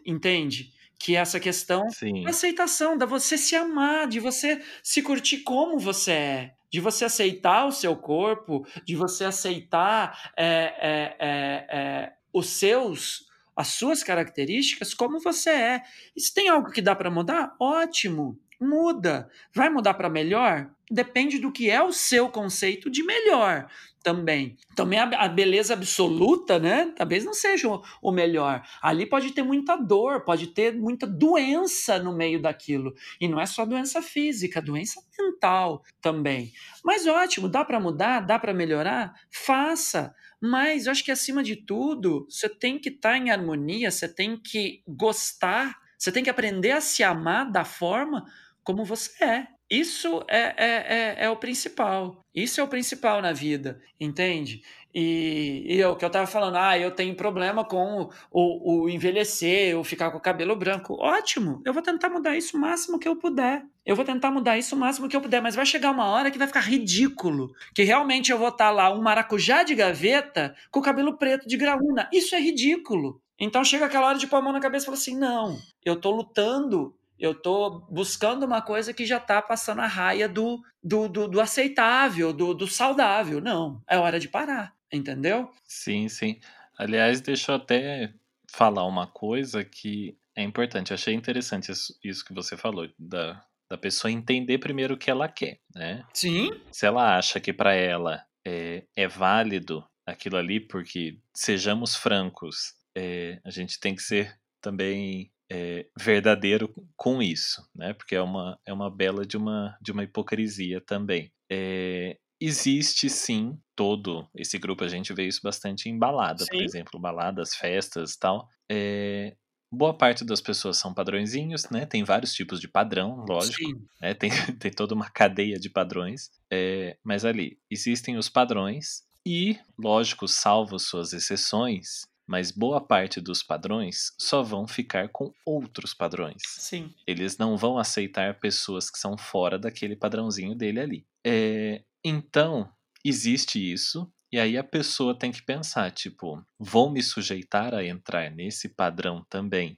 [0.05, 0.73] entende?
[0.99, 2.23] Que é essa questão Sim.
[2.23, 7.05] da aceitação, da você se amar, de você se curtir como você é, de você
[7.05, 14.01] aceitar o seu corpo, de você aceitar é, é, é, é os seus as suas
[14.01, 15.83] características como você é.
[16.15, 19.29] E se tem algo que dá para mudar, ótimo, muda.
[19.53, 20.69] Vai mudar para melhor?
[20.89, 23.67] Depende do que é o seu conceito de melhor
[24.03, 24.57] também.
[24.75, 26.91] Também a, beleza absoluta, né?
[26.95, 27.67] Talvez não seja
[28.01, 28.63] o, melhor.
[28.81, 32.93] Ali pode ter muita dor, pode ter muita doença no meio daquilo.
[33.19, 36.51] E não é só doença física, doença mental também.
[36.83, 39.13] Mas ótimo, dá para mudar, dá para melhorar?
[39.29, 40.13] Faça.
[40.41, 44.07] Mas eu acho que acima de tudo, você tem que estar tá em harmonia, você
[44.07, 48.25] tem que gostar, você tem que aprender a se amar da forma
[48.63, 49.47] como você é.
[49.71, 52.25] Isso é, é, é, é, o principal.
[52.35, 54.61] Isso é o principal na vida, entende?
[54.93, 59.77] E, e o que eu estava falando, ah, eu tenho problema com o, o, envelhecer,
[59.77, 60.95] ou ficar com o cabelo branco.
[60.99, 63.63] Ótimo, eu vou tentar mudar isso o máximo que eu puder.
[63.85, 66.29] Eu vou tentar mudar isso o máximo que eu puder, mas vai chegar uma hora
[66.29, 67.53] que vai ficar ridículo.
[67.73, 71.47] Que realmente eu vou estar tá lá, um maracujá de gaveta, com o cabelo preto
[71.47, 72.09] de graúna.
[72.11, 73.21] Isso é ridículo.
[73.39, 75.93] Então chega aquela hora de pôr a mão na cabeça e fala assim: não, eu
[75.93, 81.07] estou lutando eu estou buscando uma coisa que já está passando a raia do, do,
[81.07, 83.39] do, do aceitável, do, do, saudável.
[83.39, 85.51] Não, é hora de parar, entendeu?
[85.63, 86.39] Sim, sim.
[86.75, 88.11] Aliás, deixa eu até
[88.51, 90.95] falar uma coisa que é importante.
[90.95, 95.29] achei interessante isso, isso que você falou, da, da pessoa entender primeiro o que ela
[95.29, 96.03] quer, né?
[96.15, 96.59] Sim.
[96.71, 103.39] Se ela acha que para ela é, é válido aquilo ali, porque, sejamos francos, é,
[103.45, 107.93] a gente tem que ser também é, verdadeiro com isso, né?
[107.93, 111.29] Porque é uma, é uma bela de uma, de uma hipocrisia também.
[111.51, 116.51] É, existe sim todo esse grupo, a gente vê isso bastante em balada, sim.
[116.51, 118.47] por exemplo, baladas, festas tal.
[118.71, 119.35] É,
[119.69, 121.85] boa parte das pessoas são padrõezinhos, né?
[121.85, 123.61] Tem vários tipos de padrão, lógico.
[124.01, 124.13] Né?
[124.15, 126.29] Tem, tem toda uma cadeia de padrões.
[126.49, 133.43] É, mas ali, existem os padrões e, lógico, salvo suas exceções, mas boa parte dos
[133.43, 136.41] padrões só vão ficar com outros padrões.
[136.47, 136.95] Sim.
[137.05, 141.05] Eles não vão aceitar pessoas que são fora daquele padrãozinho dele ali.
[141.27, 142.71] É, então,
[143.03, 148.31] existe isso, e aí a pessoa tem que pensar, tipo, vou me sujeitar a entrar
[148.31, 149.77] nesse padrão também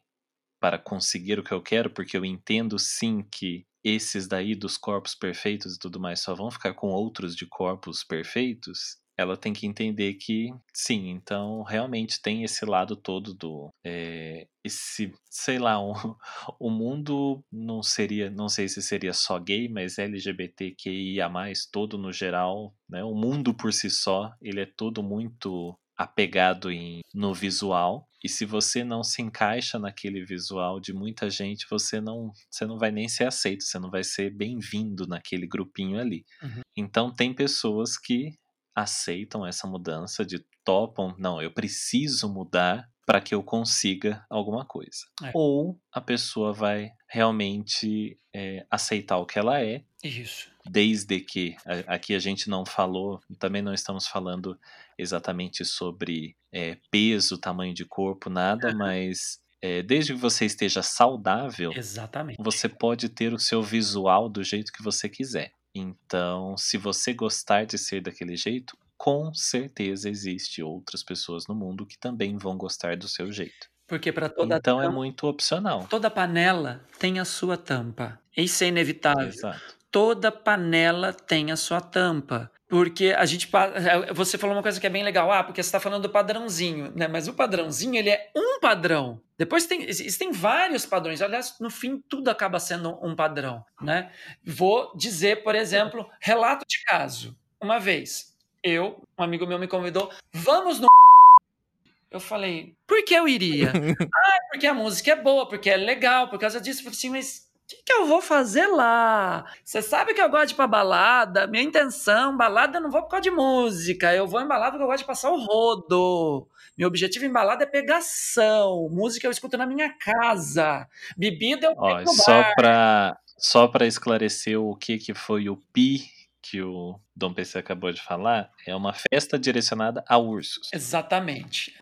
[0.62, 5.16] para conseguir o que eu quero, porque eu entendo sim que esses daí dos corpos
[5.16, 9.68] perfeitos e tudo mais só vão ficar com outros de corpos perfeitos ela tem que
[9.68, 15.94] entender que sim, então realmente tem esse lado todo do é, esse, sei lá, um,
[16.60, 21.30] o mundo não seria, não sei se seria só gay, mas LGBTQIA+,
[21.72, 23.04] todo no geral, né?
[23.04, 28.46] O mundo por si só, ele é todo muito apegado em, no visual e se
[28.46, 33.10] você não se encaixa naquele visual de muita gente, você não, você não vai nem
[33.10, 36.24] ser aceito, você não vai ser bem-vindo naquele grupinho ali.
[36.42, 36.62] Uhum.
[36.76, 38.32] Então tem pessoas que
[38.76, 45.06] aceitam essa mudança, de topam, não, eu preciso mudar para que eu consiga alguma coisa.
[45.24, 45.32] É.
[45.34, 49.84] Ou a pessoa vai realmente é, aceitar o que ela é.
[50.04, 50.50] Isso.
[50.66, 51.56] Desde que
[51.86, 54.58] aqui a gente não falou, também não estamos falando
[54.98, 61.72] exatamente sobre é, peso, tamanho de corpo, nada, mas é, desde que você esteja saudável,
[61.74, 62.42] Exatamente.
[62.42, 65.54] você pode ter o seu visual do jeito que você quiser.
[65.76, 71.86] Então, se você gostar de ser daquele jeito, com certeza existe outras pessoas no mundo
[71.86, 73.70] que também vão gostar do seu jeito.
[73.88, 75.88] Porque para toda Então é tampa, é muito opcional.
[75.90, 78.20] Toda panela tem a sua tampa.
[78.36, 79.28] Isso é inevitável.
[79.28, 79.78] Exato.
[79.94, 82.52] Toda panela tem a sua tampa.
[82.68, 83.48] Porque a gente.
[83.76, 85.32] É, você falou uma coisa que é bem legal.
[85.32, 87.08] Ah, porque você está falando do padrãozinho, né?
[87.08, 89.22] Mas o padrãozinho, ele é um padrão.
[89.38, 91.22] Depois tem, existem vários padrões.
[91.22, 94.12] Aliás, no fim, tudo acaba sendo um padrão, né?
[94.44, 97.38] Vou dizer, por exemplo, relato de caso.
[97.62, 98.34] Uma vez,
[98.64, 100.88] eu, um amigo meu me convidou, vamos no.
[102.10, 103.72] Eu falei, por que eu iria?
[103.74, 106.82] ah, porque a música é boa, porque é legal, por causa disso.
[106.82, 109.46] Eu falei assim, mas que, que eu vou fazer lá?
[109.64, 113.02] Você sabe que eu gosto de ir pra balada, minha intenção, balada eu não vou
[113.04, 116.48] por causa de música, eu vou em balada porque eu gosto de passar o rodo.
[116.78, 122.06] Meu objetivo em balada é pegação, música eu escuto na minha casa, bebida eu Ó,
[122.08, 126.12] só para só para esclarecer o que que foi o pi
[126.42, 130.70] que o Dom PC acabou de falar, é uma festa direcionada a ursos.
[130.74, 131.74] Exatamente.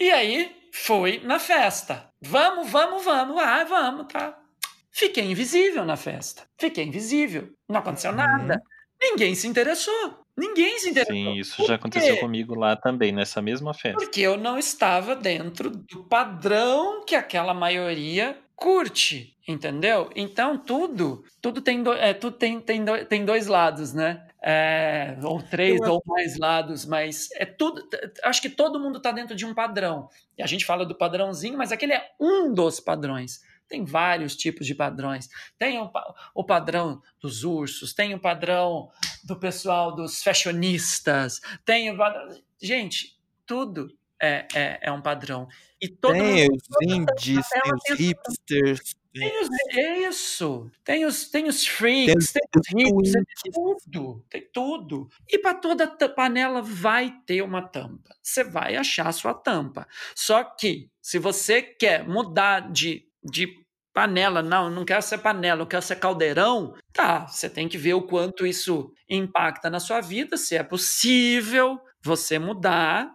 [0.00, 2.10] E aí, foi na festa.
[2.20, 3.40] Vamos, vamos, vamos.
[3.40, 4.36] Ah, vamos, tá.
[4.98, 6.42] Fiquei invisível na festa.
[6.58, 7.50] Fiquei invisível.
[7.68, 8.54] Não aconteceu nada.
[8.54, 8.60] Uhum.
[9.00, 10.24] Ninguém se interessou.
[10.36, 11.14] Ninguém se interessou.
[11.14, 13.96] Sim, isso já aconteceu comigo lá também, nessa mesma festa.
[13.96, 20.10] Porque eu não estava dentro do padrão que aquela maioria curte, entendeu?
[20.16, 24.26] Então tudo, tudo tem, do, é, tudo tem, tem, do, tem dois lados, né?
[24.42, 27.88] É, ou três Eu ou mais lados, mas é tudo.
[28.24, 30.08] Acho que todo mundo está dentro de um padrão.
[30.36, 33.46] E a gente fala do padrãozinho, mas aquele é um dos padrões.
[33.68, 35.28] Tem vários tipos de padrões.
[35.58, 35.90] Tem o,
[36.34, 38.88] o padrão dos ursos, tem o padrão
[39.24, 42.28] do pessoal dos fashionistas, tem o padrão.
[42.60, 45.46] Gente, tudo é, é, é um padrão.
[45.80, 46.56] E todo Tem mundo.
[46.56, 48.80] os indies, tem os pensa- hipsters,
[49.14, 50.70] tem Tem os, é isso.
[50.84, 54.24] Tem os, tem os tem freaks, os tem os hipsters, tem tudo.
[54.28, 55.08] Tem tudo.
[55.28, 58.14] E para toda panela vai ter uma tampa.
[58.22, 59.86] Você vai achar a sua tampa.
[60.16, 63.48] Só que, se você quer mudar de, de
[63.92, 67.94] panela, não, não quero ser panela, eu quero ser caldeirão, tá, você tem que ver
[67.94, 73.12] o quanto isso impacta na sua vida, se é possível você mudar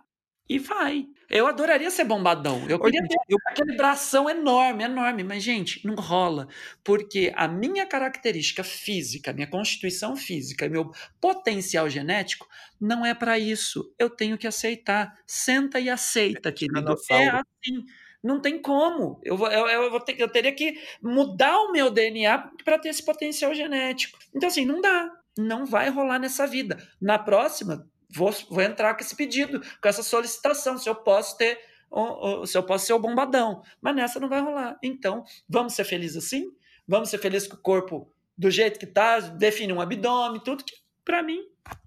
[0.50, 1.06] e vai.
[1.30, 2.68] Eu adoraria ser bombadão.
[2.70, 6.48] Eu queria ter eu- aquele bração enorme, enorme, mas, gente, não rola.
[6.84, 12.46] Porque a minha característica física, minha constituição física, meu potencial genético
[12.80, 13.94] não é para isso.
[13.98, 15.18] Eu tenho que aceitar.
[15.26, 17.02] Senta e aceita, querido.
[17.10, 17.86] É assim.
[18.24, 19.20] Não tem como.
[19.24, 23.04] Eu, eu, eu, vou ter, eu teria que mudar o meu DNA para ter esse
[23.04, 24.18] potencial genético.
[24.34, 25.12] Então, assim, não dá.
[25.38, 26.78] Não vai rolar nessa vida.
[27.02, 31.60] Na próxima, vou, vou entrar com esse pedido, com essa solicitação, se eu posso ter,
[31.92, 33.62] o- o- se eu posso ser o bombadão.
[33.82, 34.78] Mas nessa não vai rolar.
[34.82, 36.46] Então, vamos ser felizes assim?
[36.88, 40.74] Vamos ser felizes com o corpo do jeito que tá, define um abdômen, tudo que,
[41.04, 41.40] pra mim,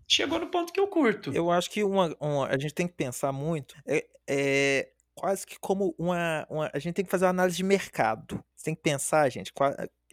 [0.06, 1.32] chegou no ponto que eu curto.
[1.34, 5.58] Eu acho que uma, uma- a gente tem que pensar muito, é, é quase que
[5.60, 8.44] como uma, uma- A gente tem que fazer uma análise de mercado.
[8.56, 9.52] Você tem que pensar, gente,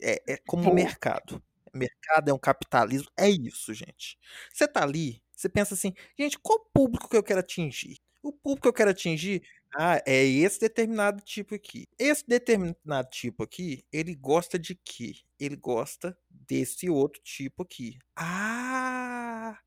[0.02, 1.42] é, é como um mercado.
[1.74, 4.18] Mercado é um capitalismo, é isso, gente.
[4.54, 7.98] Você tá ali, você pensa assim, gente, qual público que eu quero atingir?
[8.22, 9.44] O público que eu quero atingir,
[9.76, 11.88] ah, é esse determinado tipo aqui.
[12.00, 15.16] Esse determinado tipo aqui, ele gosta de quê?
[15.40, 17.98] Ele gosta desse outro tipo aqui.
[18.16, 19.58] Ah!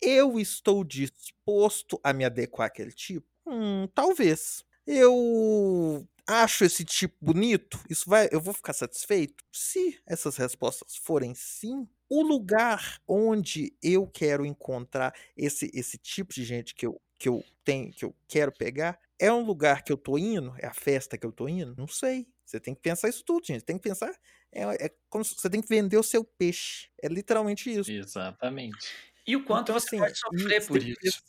[0.00, 3.26] Eu estou disposto a me adequar àquele tipo?
[3.46, 4.64] Hum, talvez.
[4.86, 7.78] Eu acho esse tipo bonito?
[7.88, 9.44] Isso vai, eu vou ficar satisfeito?
[9.52, 16.44] Se essas respostas forem sim, o lugar onde eu quero encontrar esse, esse tipo de
[16.44, 19.96] gente que eu, que eu tenho, que eu quero pegar, é um lugar que eu
[19.96, 20.54] tô indo?
[20.58, 21.74] É a festa que eu tô indo?
[21.76, 22.26] Não sei.
[22.44, 23.64] Você tem que pensar isso tudo, gente.
[23.64, 24.12] Tem que pensar.
[24.50, 26.88] É, é como se- você tem que vender o seu peixe.
[27.00, 27.90] É literalmente isso.
[27.90, 28.88] Exatamente.
[29.26, 31.22] E o quanto Então, você assim, pode sofrer por isso.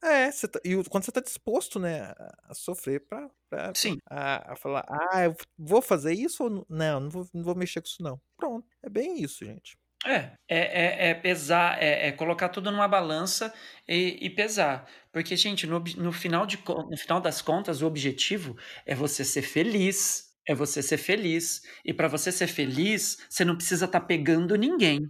[0.00, 2.12] tá- É, você tá- e o quanto você está disposto, né,
[2.44, 3.30] a, sofrer para
[3.74, 3.98] Sim.
[4.10, 6.66] a, a falar, ah, eu vou fazer isso ou não?
[6.68, 8.20] Não, não vou, não vou mexer com isso, não.
[8.36, 8.66] Pronto.
[8.82, 9.76] É bem isso, gente.
[10.04, 13.52] É, é, é, é pesar, é, é colocar tudo numa balança
[13.88, 14.88] e, e pesar.
[15.12, 19.42] Porque, gente, no, no final de, no final das contas, o objetivo é você ser
[19.42, 20.26] feliz.
[20.48, 21.62] É você ser feliz.
[21.84, 25.00] E para você ser feliz, você não precisa estar pegando ninguém.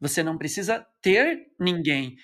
[0.00, 2.16] Você não precisa ter ninguém.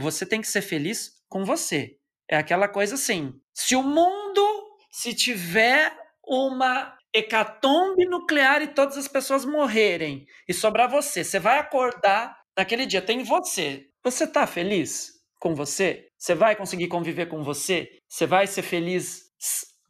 [0.00, 1.96] Você tem que ser feliz com você.
[2.28, 4.42] É aquela coisa assim: se o mundo,
[4.90, 5.96] se tiver
[6.26, 12.84] uma hecatombe nuclear e todas as pessoas morrerem e sobrar você, você vai acordar naquele
[12.86, 13.86] dia, tem você.
[14.04, 16.08] Você tá feliz com você?
[16.18, 17.88] Você vai conseguir conviver com você?
[18.08, 19.22] Você vai ser feliz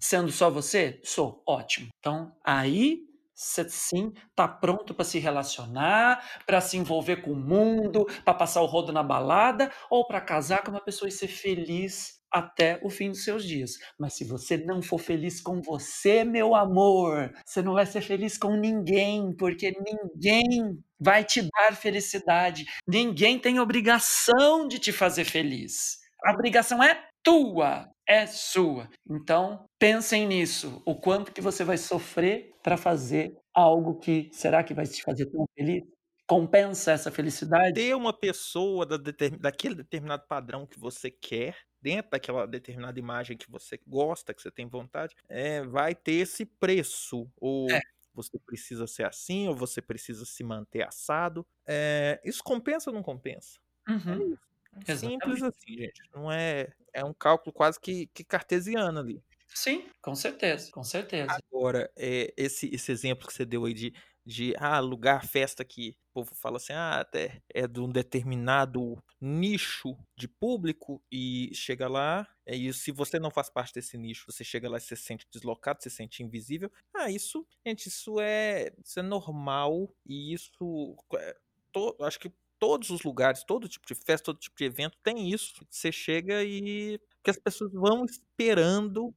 [0.00, 1.00] sendo só você?
[1.02, 1.88] Sou, ótimo.
[1.98, 3.07] Então, aí
[3.38, 8.60] você sim tá pronto para se relacionar, para se envolver com o mundo, para passar
[8.62, 12.90] o rodo na balada ou para casar com uma pessoa e ser feliz até o
[12.90, 13.78] fim dos seus dias.
[13.96, 18.36] Mas se você não for feliz com você, meu amor, você não vai ser feliz
[18.36, 22.66] com ninguém, porque ninguém vai te dar felicidade.
[22.88, 25.98] Ninguém tem obrigação de te fazer feliz.
[26.24, 28.88] A obrigação é tua, é sua.
[29.08, 34.74] Então, pensem nisso, o quanto que você vai sofrer para fazer algo que será que
[34.74, 35.82] vai te fazer tão feliz?
[36.26, 37.76] Compensa essa felicidade?
[37.76, 43.36] Ter uma pessoa da determin- daquele determinado padrão que você quer, dentro daquela determinada imagem
[43.36, 47.30] que você gosta, que você tem vontade, é, vai ter esse preço.
[47.36, 47.80] Ou É.
[48.12, 51.46] você precisa ser assim, ou você precisa se manter assado.
[51.66, 53.58] É, isso compensa ou não compensa?
[53.88, 54.38] Uhum.
[54.86, 55.44] Simples Exatamente.
[55.44, 56.02] assim, gente.
[56.14, 56.72] Não é.
[56.92, 59.22] É um cálculo quase que, que cartesiano ali.
[59.54, 61.36] Sim, com certeza, com certeza.
[61.52, 63.92] Agora, é, esse, esse exemplo que você deu aí de,
[64.24, 65.96] de ah, lugar, festa que.
[66.12, 72.28] povo fala assim, ah, até é de um determinado nicho de público e chega lá,
[72.46, 72.80] é isso.
[72.80, 75.90] Se você não faz parte desse nicho, você chega lá e se sente deslocado, se
[75.90, 76.70] sente invisível.
[76.94, 81.36] Ah, isso, gente, isso é, isso é normal e isso, é,
[81.72, 85.30] to, acho que todos os lugares, todo tipo de festa, todo tipo de evento tem
[85.30, 85.66] isso.
[85.70, 89.14] Você chega e que as pessoas vão esperando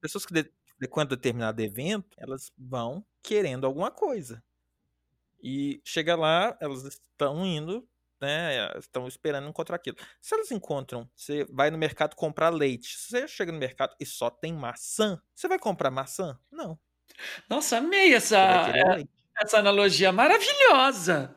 [0.00, 4.42] pessoas que de, frequentam determinado evento, elas vão querendo alguma coisa.
[5.42, 7.86] E chega lá, elas estão indo,
[8.20, 8.78] né?
[8.78, 9.96] Estão esperando encontrar aquilo.
[10.20, 12.96] Se elas encontram, você vai no mercado comprar leite.
[12.96, 16.38] Se você chega no mercado e só tem maçã, você vai comprar maçã?
[16.50, 16.78] Não.
[17.48, 18.64] Nossa, amei essa,
[19.38, 21.36] essa analogia maravilhosa.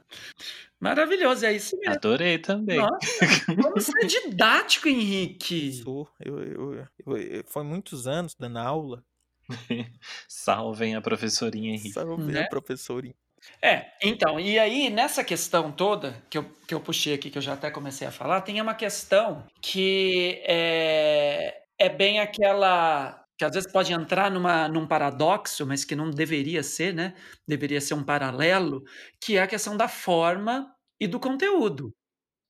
[0.80, 1.94] Maravilhoso, é isso mesmo.
[1.94, 2.78] Adorei também.
[2.78, 5.74] Nossa, como você é didático, Henrique.
[5.74, 6.10] Sou.
[6.20, 6.74] Eu, eu,
[7.06, 9.04] eu, eu, foi muitos anos dando aula.
[10.28, 11.92] Salvem a professorinha Henrique.
[11.92, 12.44] Salvem né?
[12.44, 13.16] a professorinha.
[13.62, 17.42] É, então, e aí nessa questão toda que eu, que eu puxei aqui, que eu
[17.42, 23.54] já até comecei a falar, tem uma questão que é, é bem aquela que às
[23.54, 27.16] vezes pode entrar numa, num paradoxo, mas que não deveria ser, né?
[27.48, 28.84] Deveria ser um paralelo,
[29.18, 31.96] que é a questão da forma e do conteúdo,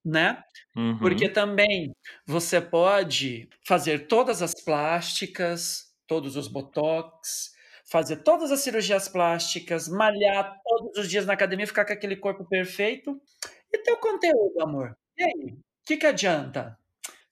[0.03, 0.43] né?
[0.75, 0.97] Uhum.
[0.97, 1.95] Porque também
[2.25, 7.51] você pode fazer todas as plásticas, todos os botox,
[7.85, 12.43] fazer todas as cirurgias plásticas, malhar todos os dias na academia, ficar com aquele corpo
[12.49, 13.21] perfeito.
[13.71, 14.97] E teu conteúdo, amor?
[15.15, 15.53] E aí?
[15.53, 16.75] O que, que adianta?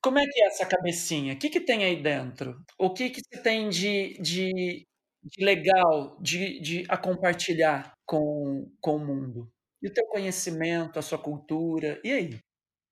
[0.08, 1.34] Como é que é essa cabecinha?
[1.34, 2.64] O que, que tem aí dentro?
[2.80, 4.88] O que, que você tem de, de,
[5.22, 9.52] de legal de, de a compartilhar com, com o mundo?
[9.84, 12.00] E o teu conhecimento, a sua cultura?
[12.06, 12.40] E aí?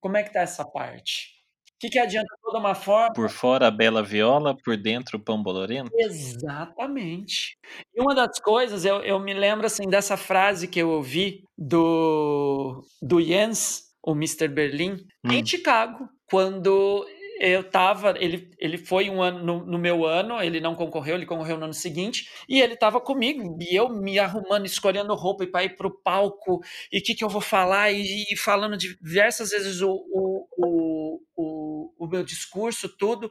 [0.02, 1.30] Como é que tá essa parte?
[1.70, 3.14] O que, que adianta toda uma forma?
[3.14, 5.90] Por fora a bela viola, por dentro o pão bolorento?
[5.94, 7.58] Exatamente.
[7.96, 12.86] E uma das coisas, eu, eu me lembro assim dessa frase que eu ouvi do,
[13.02, 14.50] do Jens, o Mr.
[14.50, 15.32] Berlim, hum.
[15.32, 17.06] em Chicago, quando
[17.40, 21.26] eu tava, ele, ele foi um ano no, no, meu ano, ele não concorreu, ele
[21.26, 25.66] concorreu no ano seguinte, e ele tava comigo, e eu me arrumando, escolhendo roupa para
[25.66, 26.62] ir pro palco,
[26.92, 31.22] e o que, que eu vou falar, e, e falando diversas vezes o, o, o,
[31.36, 33.30] o, o meu discurso, tudo.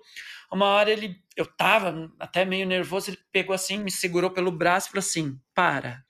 [0.53, 4.89] Uma hora ele, eu tava até meio nervoso, ele pegou assim, me segurou pelo braço
[4.89, 6.03] e falou assim: para,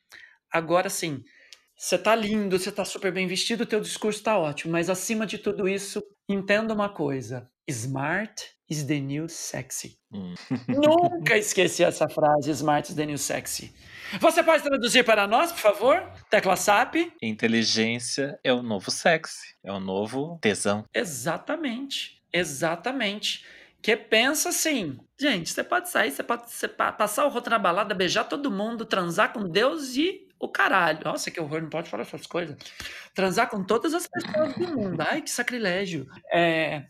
[0.51, 1.23] agora sim,
[1.85, 5.27] você tá lindo, você tá super bem vestido, o teu discurso tá ótimo, mas acima
[5.27, 9.99] de tudo isso, entenda uma coisa: smart is the new sexy.
[10.11, 10.33] Hum.
[10.67, 13.75] Nunca esqueci essa frase: smart is the new sexy.
[14.19, 16.11] Você pode traduzir para nós, por favor?
[16.31, 17.13] Tecla SAP.
[17.21, 20.87] Inteligência é o novo sexy, é o novo tesão.
[20.95, 23.45] Exatamente, exatamente.
[23.83, 27.59] Que pensa assim, gente, você pode sair, você pode, você pode passar o rosto na
[27.59, 31.01] balada, beijar todo mundo, transar com Deus e o caralho.
[31.05, 32.57] Nossa, que horror, não pode falar essas coisas.
[33.15, 35.01] Transar com todas as pessoas do mundo.
[35.01, 36.09] Ai, que sacrilégio.
[36.33, 36.87] É,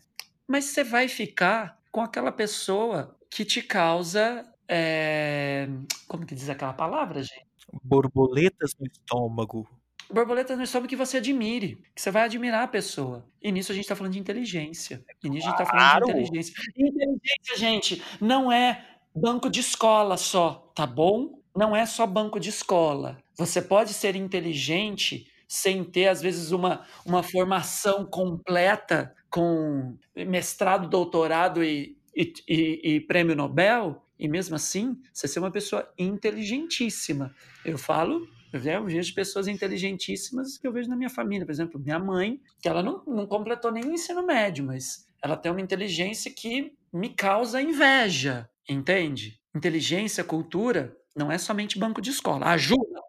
[0.47, 4.45] mas você vai ficar com aquela pessoa que te causa.
[4.67, 5.67] É,
[6.07, 7.45] como que diz aquela palavra, gente?
[7.83, 9.67] Borboletas no estômago.
[10.11, 13.25] Borboletas no estômago que você admire, que você vai admirar a pessoa.
[13.41, 15.03] E nisso a gente está falando de inteligência.
[15.23, 16.53] E nisso a gente está falando de inteligência.
[16.77, 18.85] inteligência, gente, não é
[19.15, 21.39] banco de escola só, tá bom?
[21.55, 23.17] Não é só banco de escola.
[23.37, 31.63] Você pode ser inteligente sem ter, às vezes, uma, uma formação completa com mestrado, doutorado
[31.63, 37.33] e, e, e, e prêmio Nobel, e mesmo assim, você ser uma pessoa inteligentíssima.
[37.63, 41.45] Eu falo eu vejo pessoas inteligentíssimas que eu vejo na minha família.
[41.45, 45.35] Por exemplo, minha mãe, que ela não, não completou nem o ensino médio, mas ela
[45.35, 49.39] tem uma inteligência que me causa inveja, entende?
[49.53, 52.47] Inteligência, cultura, não é somente banco de escola.
[52.47, 53.01] Ajuda,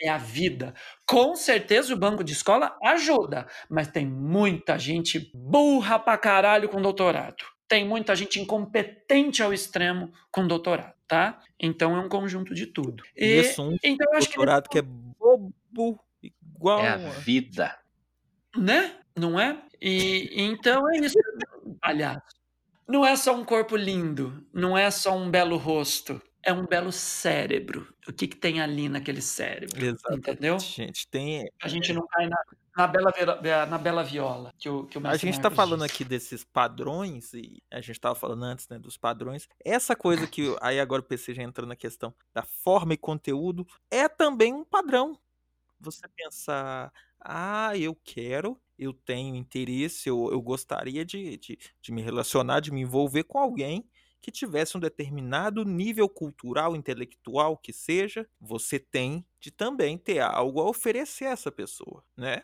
[0.00, 0.74] é a vida.
[1.06, 6.80] Com certeza o banco de escola ajuda, mas tem muita gente burra pra caralho com
[6.80, 7.44] doutorado.
[7.66, 11.40] Tem muita gente incompetente ao extremo com doutorado, tá?
[11.60, 13.02] Então é um conjunto de tudo.
[13.16, 17.76] E, Isso, um então doutorado que, que é bobo igual é a vida.
[18.56, 18.96] Né?
[19.16, 19.60] Não é?
[19.80, 21.18] E então é isso.
[21.82, 22.18] Aliás,
[22.88, 26.90] não é só um corpo lindo, não é só um belo rosto, é um belo
[26.90, 27.86] cérebro.
[28.08, 29.84] O que, que tem ali naquele cérebro?
[29.84, 30.30] Exatamente.
[30.30, 30.58] Entendeu?
[30.58, 31.46] Gente, tem.
[31.62, 32.42] A gente não cai na,
[32.74, 36.44] na, bela, na bela viola que o, que o A gente está falando aqui desses
[36.44, 39.46] padrões, e a gente estava falando antes né, dos padrões.
[39.62, 40.56] Essa coisa que.
[40.62, 44.64] Aí agora o PC já entra na questão da forma e conteúdo, é também um
[44.64, 45.18] padrão.
[45.78, 52.00] Você pensar, ah, eu quero, eu tenho interesse, eu, eu gostaria de, de, de me
[52.00, 53.86] relacionar, de me envolver com alguém
[54.20, 60.60] que tivesse um determinado nível cultural, intelectual que seja, você tem de também ter algo
[60.60, 62.42] a oferecer a essa pessoa, né?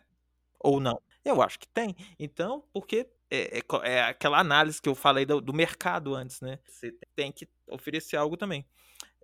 [0.61, 1.01] Ou não?
[1.25, 1.95] Eu acho que tem.
[2.19, 6.59] Então, porque é, é, é aquela análise que eu falei do, do, mercado antes, né?
[6.67, 8.65] Você tem que oferecer algo também.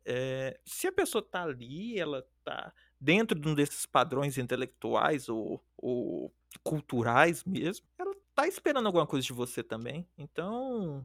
[0.05, 5.65] É, se a pessoa tá ali, ela tá dentro de um desses padrões intelectuais ou,
[5.77, 10.07] ou culturais mesmo, ela tá esperando alguma coisa de você também.
[10.19, 11.03] Então,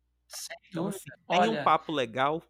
[0.70, 2.42] então assim, tem um papo legal.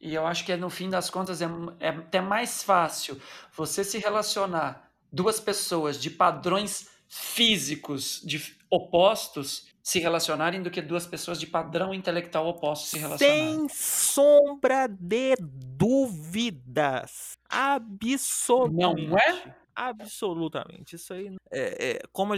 [0.00, 1.46] E eu acho que no fim das contas é,
[1.80, 3.20] é até mais fácil
[3.52, 11.06] você se relacionar duas pessoas de padrões físicos de opostos se relacionarem do que duas
[11.06, 13.56] pessoas de padrão intelectual oposto se relacionarem.
[13.56, 17.38] Sem sombra de dúvidas.
[17.48, 19.08] Absolutamente.
[19.08, 19.56] Não é?
[19.78, 20.96] Absolutamente.
[20.96, 22.34] Isso aí é, é como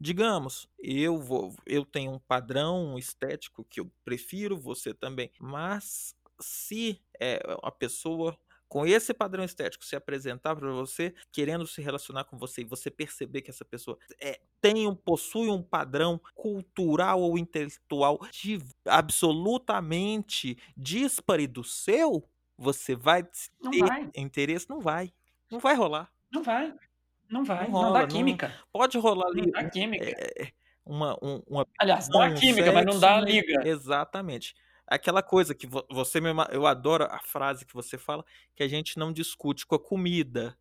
[0.00, 5.30] digamos, eu vou, eu tenho um padrão estético que eu prefiro, você também.
[5.38, 8.34] Mas se é, a pessoa
[8.66, 12.88] com esse padrão estético se apresentar para você, querendo se relacionar com você e você
[12.88, 20.56] perceber que essa pessoa é, tem um, possui um padrão cultural ou intelectual de, absolutamente
[20.76, 22.24] dispare do seu,
[22.56, 23.28] você vai
[23.60, 24.10] não ter vai.
[24.16, 24.70] interesse?
[24.70, 25.12] Não vai.
[25.50, 26.08] Não vai rolar.
[26.32, 26.74] Não vai.
[27.28, 27.66] Não vai.
[27.66, 28.48] Não, rola, não dá química.
[28.48, 29.42] Não, pode rolar ali.
[29.42, 30.04] Não dá química.
[30.04, 30.52] É,
[30.84, 33.66] uma, um, uma, Aliás, dá um química, sexo, mas não dá liga.
[33.66, 34.54] Exatamente.
[34.86, 36.42] Aquela coisa que você mesmo.
[36.50, 38.24] Eu adoro a frase que você fala,
[38.56, 40.56] que a gente não discute com a comida.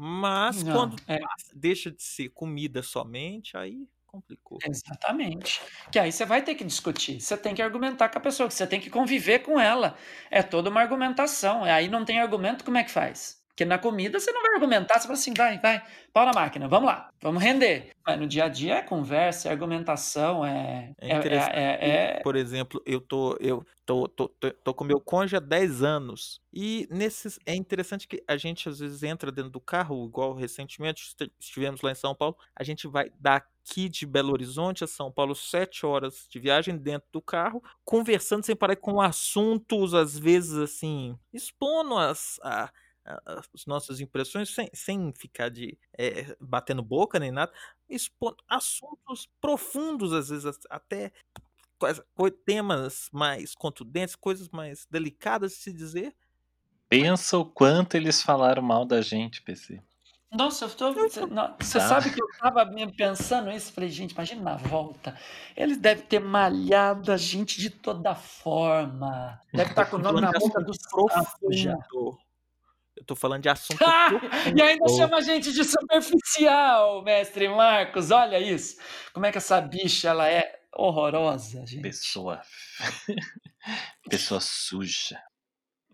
[0.00, 1.18] Mas não, quando é.
[1.52, 4.58] deixa de ser comida somente, aí complicou.
[4.64, 5.60] Exatamente.
[5.90, 8.64] Que aí você vai ter que discutir, você tem que argumentar com a pessoa, você
[8.64, 9.96] tem que conviver com ela.
[10.30, 11.64] É toda uma argumentação.
[11.64, 13.37] Aí não tem argumento, como é que faz?
[13.58, 15.82] Porque na comida você não vai argumentar, você fala assim, vai, vai,
[16.12, 17.90] pau na máquina, vamos lá, vamos render.
[18.06, 20.92] Mas no dia a dia é conversa, é argumentação, é.
[21.00, 21.56] É, é interessante.
[21.56, 22.20] É, é, é...
[22.20, 26.40] Por exemplo, eu tô, eu tô, tô, tô, tô com meu cônjuge há 10 anos.
[26.52, 27.40] E nesses.
[27.44, 31.90] É interessante que a gente às vezes entra dentro do carro, igual recentemente estivemos lá
[31.90, 32.36] em São Paulo.
[32.54, 37.08] A gente vai daqui de Belo Horizonte a São Paulo, 7 horas de viagem dentro
[37.10, 42.38] do carro, conversando sem parar com assuntos, às vezes assim, expondo as.
[42.44, 42.70] A,
[43.26, 47.52] as nossas impressões sem, sem ficar de é, batendo boca nem nada,
[47.88, 51.12] expondo assuntos profundos, às vezes até
[52.44, 56.14] temas mais contundentes, coisas mais delicadas de se dizer.
[56.88, 59.80] Pensa o quanto eles falaram mal da gente, PC.
[60.30, 60.92] Nossa, eu tô.
[60.92, 61.88] Você tá.
[61.88, 63.72] sabe que eu tava pensando isso?
[63.72, 65.18] Falei, gente, imagina na volta.
[65.56, 69.40] Eles devem ter malhado a gente de toda forma.
[69.52, 72.18] Deve estar tá com o nome na boca do profundo.
[72.98, 73.78] Eu tô falando de assunto.
[73.84, 74.10] Ah,
[74.56, 78.10] e ainda chama a gente de superficial, mestre Marcos.
[78.10, 78.76] Olha isso.
[79.12, 81.82] Como é que essa bicha ela é horrorosa, gente.
[81.82, 82.40] Pessoa.
[84.10, 85.20] Pessoa suja.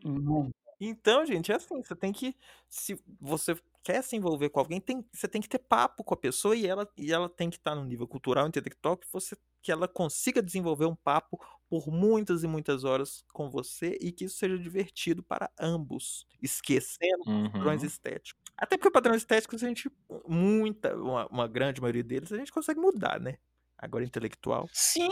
[0.05, 0.51] Hum.
[0.81, 2.37] Então, gente, é assim, você tem que.
[2.69, 6.17] Se você quer se envolver com alguém, tem, você tem que ter papo com a
[6.17, 9.71] pessoa e ela, e ela tem que estar no nível cultural, intelectual, que, você, que
[9.71, 11.39] ela consiga desenvolver um papo
[11.69, 17.25] por muitas e muitas horas com você e que isso seja divertido para ambos, esquecendo
[17.27, 17.51] uhum.
[17.51, 18.43] padrões estéticos.
[18.57, 19.91] Até porque padrões estéticos a gente,
[20.27, 23.37] muita, uma, uma grande maioria deles, a gente consegue mudar, né?
[23.79, 24.69] Agora, intelectual.
[24.73, 25.11] Sim,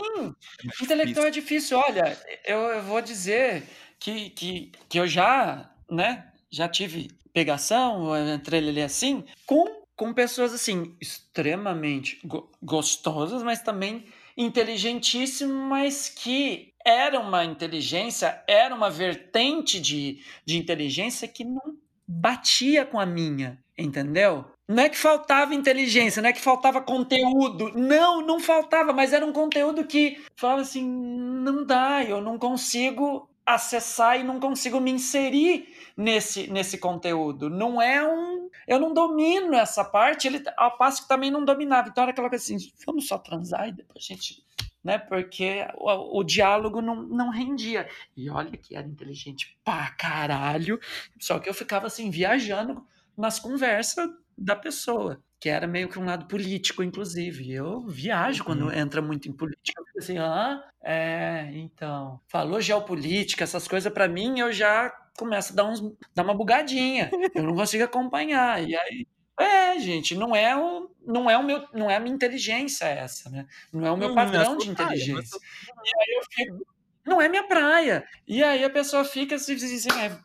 [0.63, 1.77] é intelectual é difícil.
[1.77, 3.63] Olha, eu, eu vou dizer
[3.99, 10.53] que, que, que eu já, né, já tive pegação, entrei ali assim, com, com pessoas
[10.53, 19.79] assim, extremamente go gostosas, mas também inteligentíssimas, mas que era uma inteligência, era uma vertente
[19.79, 21.77] de, de inteligência que não
[22.07, 24.45] batia com a minha, entendeu?
[24.67, 27.71] Não é que faltava inteligência, não é que faltava conteúdo.
[27.75, 33.29] Não, não faltava, mas era um conteúdo que falava assim: não dá, eu não consigo
[33.45, 35.67] acessar e não consigo me inserir
[35.97, 37.49] nesse, nesse conteúdo.
[37.49, 38.49] Não é um.
[38.65, 41.89] Eu não domino essa parte, ele, ao passo que também não dominava.
[41.89, 44.43] Então era aquela coisa assim: vamos só transar e depois a gente.
[44.81, 47.87] Né, porque o, o diálogo não, não rendia.
[48.17, 50.77] E olha que era inteligente pra caralho.
[51.17, 52.85] Só que eu ficava assim, viajando
[53.17, 57.51] nas conversas da pessoa que era meio que um lado político, inclusive.
[57.51, 58.71] Eu viajo quando uhum.
[58.71, 59.83] entra muito em política.
[59.93, 65.55] Eu assim, ah, é, então, falou geopolítica, essas coisas, para mim, eu já começo a
[65.57, 65.81] dar, uns,
[66.15, 67.11] dar uma bugadinha.
[67.35, 68.63] Eu não consigo acompanhar.
[68.63, 69.05] E aí,
[69.37, 73.29] é, gente, não é o, não é o meu, não é a minha inteligência essa,
[73.29, 73.45] né?
[73.71, 75.37] Não é o meu hum, padrão de inteligência.
[75.37, 76.67] Praia, e aí eu fico,
[77.05, 78.07] não é minha praia.
[78.25, 80.17] E aí a pessoa fica assim, assim é,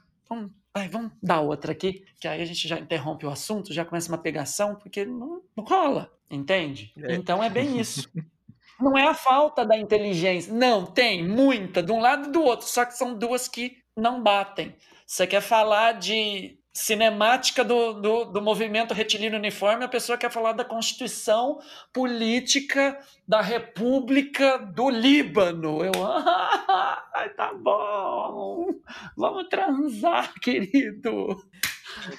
[0.74, 4.10] Vai, vamos dar outra aqui, que aí a gente já interrompe o assunto, já começa
[4.10, 6.92] uma pegação, porque não, não rola, entende?
[6.96, 7.14] É.
[7.14, 8.08] Então é bem isso.
[8.80, 10.52] não é a falta da inteligência.
[10.52, 14.22] Não, tem muita, de um lado e do outro, só que são duas que não
[14.22, 14.74] batem.
[15.06, 20.52] Você quer falar de cinemática do, do, do, movimento retilíneo uniforme, a pessoa quer falar
[20.52, 21.58] da constituição
[21.92, 25.84] política da República do Líbano.
[25.84, 28.68] Eu, ah, tá bom,
[29.16, 31.36] vamos transar, querido.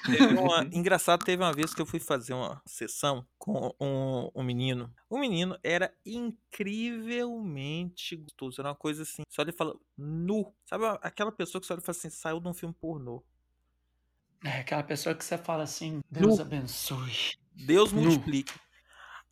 [0.04, 4.42] Teve uma, engraçado, teve uma vez que eu fui fazer uma sessão com um, um
[4.42, 4.92] menino.
[5.08, 8.60] O menino era incrivelmente gostoso.
[8.60, 9.22] Era uma coisa assim.
[9.28, 10.52] Só ele fala nu.
[10.66, 13.24] Sabe aquela pessoa que só ele fala assim, saiu de um filme pornô.
[14.44, 16.42] É aquela pessoa que você fala assim, Deus nu.
[16.42, 17.34] abençoe.
[17.54, 18.52] Deus multiplique.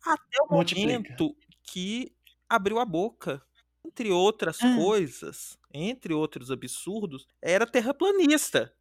[0.05, 0.87] Até o Multiplica.
[0.87, 2.15] momento que
[2.47, 3.41] abriu a boca.
[3.85, 4.75] Entre outras hum.
[4.77, 8.73] coisas, entre outros absurdos, era terraplanista.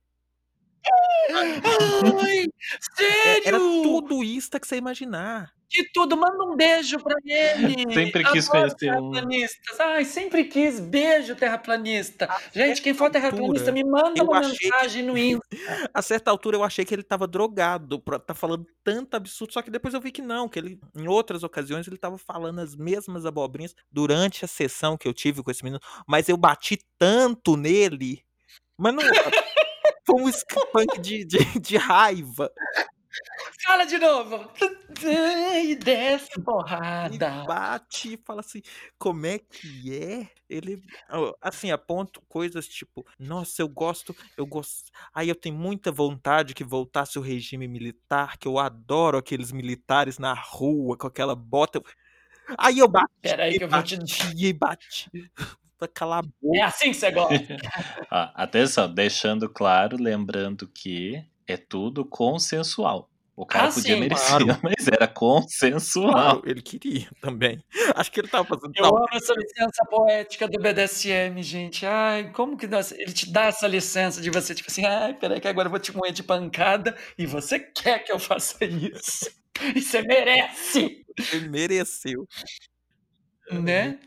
[1.32, 2.46] Ai,
[2.96, 3.48] sério?
[3.48, 5.52] Era tudo isso que você imaginar.
[5.68, 7.92] De tudo, manda um beijo pra ele.
[7.92, 9.12] Sempre quis Adoro conhecer um.
[9.80, 10.80] Ai, sempre quis.
[10.80, 12.26] Beijo, terraplanista.
[12.26, 15.10] A Gente, quem for terraplanista, me manda uma mensagem que...
[15.10, 15.46] no Insta.
[15.92, 19.60] A certa altura eu achei que ele tava drogado pra tá falando tanto absurdo, só
[19.60, 22.74] que depois eu vi que não, que ele, em outras ocasiões, ele tava falando as
[22.74, 27.56] mesmas abobrinhas durante a sessão que eu tive com esse menino, mas eu bati tanto
[27.56, 28.22] nele.
[28.78, 29.02] Mas não.
[30.08, 32.50] Foi um skunk de, de, de raiva.
[33.62, 34.50] Fala de novo.
[35.62, 37.14] E desce porrada.
[37.14, 38.62] E bate e fala assim,
[38.98, 40.28] como é que é?
[40.48, 40.82] Ele,
[41.42, 44.90] assim, aponta coisas tipo, nossa, eu gosto, eu gosto.
[45.12, 50.18] Aí eu tenho muita vontade que voltasse o regime militar, que eu adoro aqueles militares
[50.18, 51.82] na rua com aquela bota.
[52.56, 53.12] Aí eu bati.
[53.20, 53.98] Peraí, que eu vou te.
[54.36, 55.10] E bati
[55.78, 56.58] pra calar a boca.
[56.58, 57.56] É assim que você gosta.
[58.10, 63.08] ah, atenção, deixando claro, lembrando que é tudo consensual.
[63.38, 64.58] O cara ah, podia sim, merecer, claro.
[64.64, 66.10] mas era consensual.
[66.10, 67.62] Claro, ele queria também.
[67.94, 68.72] Acho que ele tava fazendo.
[68.74, 71.86] Eu amo essa licença poética do BDSM, gente.
[71.86, 72.80] Ai, como que dá...
[72.96, 75.78] ele te dá essa licença de você, tipo assim, ai, peraí que agora eu vou
[75.78, 79.30] te moer de pancada e você quer que eu faça isso.
[79.74, 81.04] E você merece!
[81.32, 82.26] Ele mereceu.
[83.52, 84.00] Né?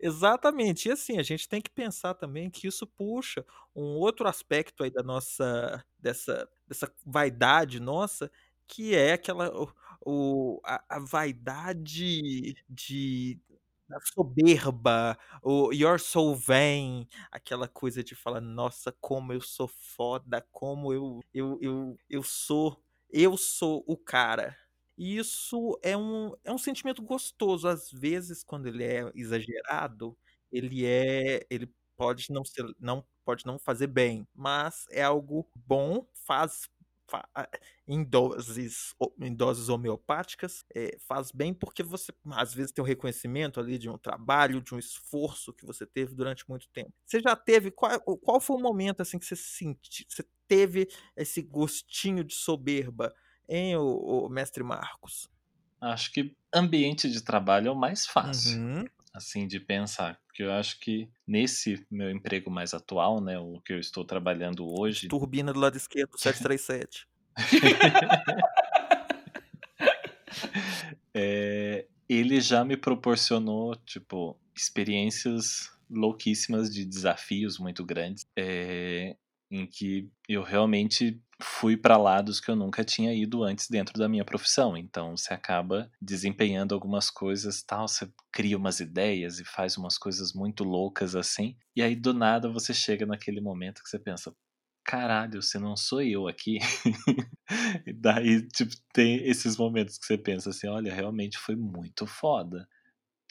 [0.00, 0.88] Exatamente.
[0.88, 3.44] E assim, a gente tem que pensar também que isso puxa
[3.74, 8.30] um outro aspecto aí da nossa dessa dessa vaidade nossa,
[8.66, 9.50] que é aquela
[10.06, 13.38] o, a, a vaidade de
[13.88, 20.40] da soberba, o you're so vain, aquela coisa de falar, nossa, como eu sou foda,
[20.50, 24.56] como eu eu, eu, eu sou eu sou o cara.
[24.96, 27.66] E isso é um, é um sentimento gostoso.
[27.68, 30.16] Às vezes, quando ele é exagerado,
[30.52, 31.46] ele é.
[31.50, 32.64] ele pode não ser.
[32.78, 36.68] não pode não fazer bem, mas é algo bom, faz
[37.86, 43.60] em doses, em doses homeopáticas, é, faz bem porque você às vezes tem um reconhecimento
[43.60, 46.92] ali de um trabalho, de um esforço que você teve durante muito tempo.
[47.04, 51.42] Você já teve qual, qual foi o momento assim que você sentiu, você teve esse
[51.42, 53.14] gostinho de soberba
[53.48, 55.28] Hein, o, o mestre Marcos?
[55.80, 58.58] Acho que ambiente de trabalho é o mais fácil.
[58.58, 58.84] Uhum.
[59.12, 60.18] Assim, de pensar.
[60.26, 63.38] Porque eu acho que nesse meu emprego mais atual, né?
[63.38, 65.08] O que eu estou trabalhando hoje.
[65.08, 67.06] Turbina do lado esquerdo, 737.
[71.12, 78.26] é, ele já me proporcionou, tipo, experiências louquíssimas de desafios muito grandes.
[78.36, 79.16] É,
[79.50, 84.08] em que eu realmente fui para lados que eu nunca tinha ido antes dentro da
[84.08, 84.76] minha profissão.
[84.76, 90.32] Então você acaba desempenhando algumas coisas, tal, você cria umas ideias e faz umas coisas
[90.32, 91.56] muito loucas assim.
[91.76, 94.34] E aí do nada você chega naquele momento que você pensa,
[94.84, 96.58] caralho, se não sou eu aqui.
[97.86, 102.68] e daí, tipo, tem esses momentos que você pensa assim, olha, realmente foi muito foda.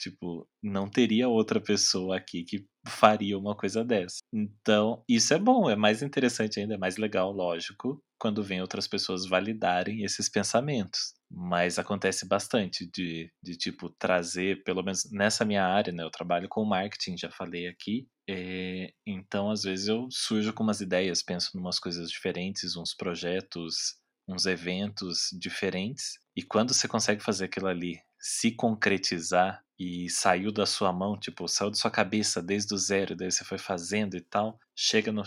[0.04, 4.18] Tipo, não teria outra pessoa aqui que faria uma coisa dessa.
[4.30, 8.86] Então, isso é bom, é mais interessante ainda, é mais legal, lógico, quando vem outras
[8.86, 11.14] pessoas validarem esses pensamentos.
[11.30, 16.02] Mas acontece bastante de, de tipo, trazer, pelo menos nessa minha área, né?
[16.02, 18.06] Eu trabalho com marketing, já falei aqui.
[18.28, 22.94] É, então, às vezes, eu surjo com umas ideias, penso em umas coisas diferentes, uns
[22.94, 23.96] projetos,
[24.28, 26.18] uns eventos diferentes.
[26.36, 31.48] E quando você consegue fazer aquilo ali se concretizar e saiu da sua mão, tipo,
[31.48, 35.22] saiu da sua cabeça desde o zero, daí você foi fazendo e tal, chega no,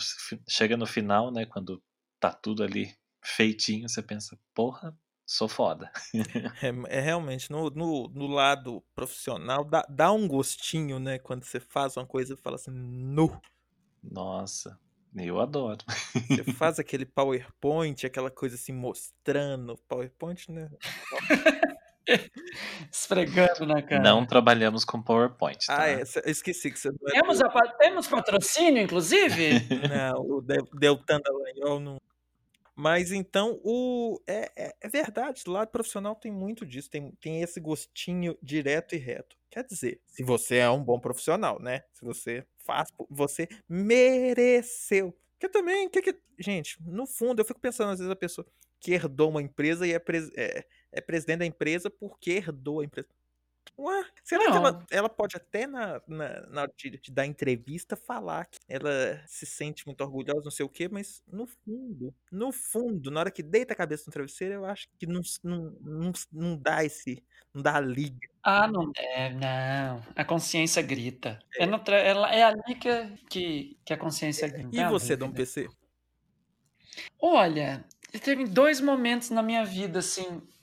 [0.48, 1.82] chega no final, né, quando
[2.20, 5.92] tá tudo ali feitinho, você pensa, porra, sou foda.
[6.64, 11.60] é, é, realmente, no, no, no, lado profissional, dá, dá um gostinho, né, quando você
[11.60, 13.40] faz uma coisa e fala assim, nu.
[14.02, 14.80] Nossa,
[15.16, 15.84] eu adoro.
[16.30, 20.70] Você faz aquele PowerPoint, aquela coisa assim mostrando, PowerPoint, né?
[22.92, 24.02] Esfregando na cara.
[24.02, 25.66] Não trabalhamos com PowerPoint.
[25.66, 25.82] Tá?
[25.82, 29.50] Ah, é, esqueci que você não é Temos, a temos patrocínio, inclusive?
[29.90, 31.98] Não, o Del- Deltan Dallagnol não.
[32.76, 37.42] Mas então, o é, é, é verdade, o lado profissional tem muito disso, tem, tem
[37.42, 39.36] esse gostinho direto e reto.
[39.50, 41.82] Quer dizer, se você é um bom profissional, né?
[41.92, 45.18] Se você faz, você mereceu.
[45.32, 48.46] Porque também, que que, gente, no fundo, eu fico pensando, às vezes, a pessoa
[48.80, 50.02] que herdou uma empresa e é,
[50.36, 53.08] é, é presidente da empresa porque herdou a empresa.
[53.80, 54.86] Ué, será que ela, Não.
[54.90, 59.46] ela pode até na, na, na hora de, de dar entrevista falar que ela se
[59.46, 63.44] sente muito orgulhosa, não sei o quê, mas no fundo, no fundo, na hora que
[63.44, 67.24] deita a cabeça no travesseiro, eu acho que não, não, não, não dá esse.
[67.54, 68.28] não dá a liga.
[68.42, 70.04] Ah, não deve, não.
[70.16, 71.38] A consciência grita.
[71.60, 71.64] É,
[72.08, 74.70] ela- é ali que, que, que a consciência grita.
[74.72, 75.16] E não você.
[75.16, 75.68] Dom PC?
[77.20, 77.86] Olha,
[78.24, 80.57] teve dois momentos na minha vida, assim, é,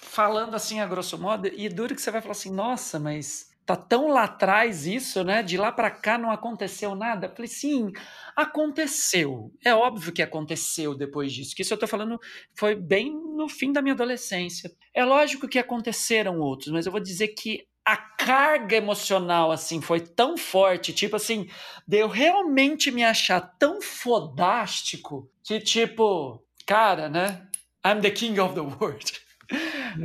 [0.00, 3.76] falando assim a grosso modo, e duro que você vai falar assim, nossa, mas tá
[3.76, 5.42] tão lá atrás isso, né?
[5.42, 7.26] De lá pra cá não aconteceu nada.
[7.26, 7.92] Eu falei, sim,
[8.36, 9.52] aconteceu.
[9.64, 12.18] É óbvio que aconteceu depois disso, que isso eu tô falando
[12.54, 14.70] foi bem no fim da minha adolescência.
[14.94, 20.00] É lógico que aconteceram outros, mas eu vou dizer que a carga emocional, assim, foi
[20.00, 21.48] tão forte, tipo assim,
[21.86, 27.48] de eu realmente me achar tão fodástico que, tipo, cara, né?
[27.84, 29.21] I'm the king of the world.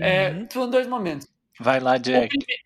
[0.01, 0.47] É, Uhum.
[0.51, 1.27] foram dois momentos.
[1.59, 2.27] Vai lá, Jack.
[2.29, 2.59] prime-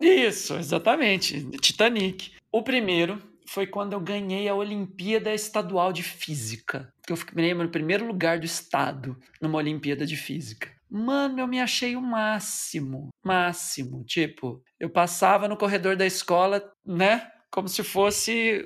[0.00, 1.44] Isso, exatamente.
[1.58, 2.32] Titanic.
[2.50, 6.92] O primeiro foi quando eu ganhei a Olimpíada Estadual de Física.
[7.06, 10.70] Que eu ganhei no primeiro lugar do estado numa Olimpíada de Física.
[10.90, 13.08] Mano, eu me achei o máximo.
[13.24, 14.04] Máximo.
[14.04, 17.30] Tipo, eu passava no corredor da escola, né?
[17.50, 18.64] Como se fosse.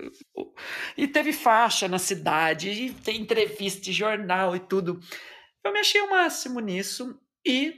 [0.97, 5.01] E teve faixa na cidade, e tem entrevista, e jornal e tudo.
[5.65, 7.19] Eu me achei o máximo nisso.
[7.49, 7.73] E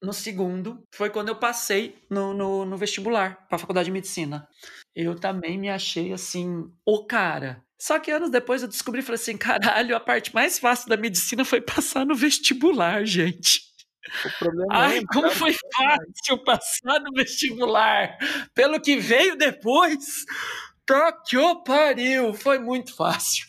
[0.00, 4.46] no segundo foi quando eu passei no, no, no vestibular para a faculdade de medicina.
[4.94, 7.60] Eu também me achei assim, o cara.
[7.76, 10.96] Só que anos depois eu descobri e falei assim: caralho, a parte mais fácil da
[10.96, 13.62] medicina foi passar no vestibular, gente.
[14.24, 18.16] O problema Ai, é como foi fácil passar no vestibular.
[18.54, 20.24] Pelo que veio depois,
[20.86, 22.32] tá que o pariu.
[22.32, 23.44] Foi muito fácil.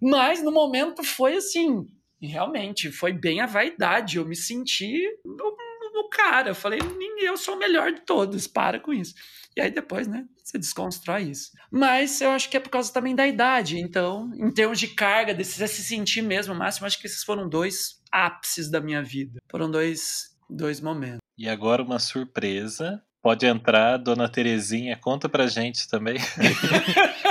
[0.00, 1.86] Mas no momento foi assim,
[2.26, 4.16] realmente, foi bem a vaidade.
[4.16, 6.50] Eu me senti o, cara.
[6.50, 6.78] Eu falei,
[7.20, 9.14] eu sou o melhor de todos, para com isso.
[9.56, 11.50] E aí depois, né, você desconstrói isso.
[11.70, 13.78] Mas eu acho que é por causa também da idade.
[13.78, 17.48] Então, em termos de carga, de você se sentir mesmo, máximo, acho que esses foram
[17.48, 19.40] dois ápices da minha vida.
[19.50, 21.20] Foram dois, dois momentos.
[21.36, 23.02] E agora uma surpresa.
[23.22, 26.16] Pode entrar, dona Terezinha, conta pra gente também.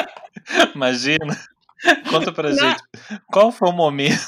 [0.76, 1.38] Imagina.
[2.10, 2.58] Conta pra Não.
[2.58, 2.84] gente.
[3.28, 4.28] Qual foi o momento?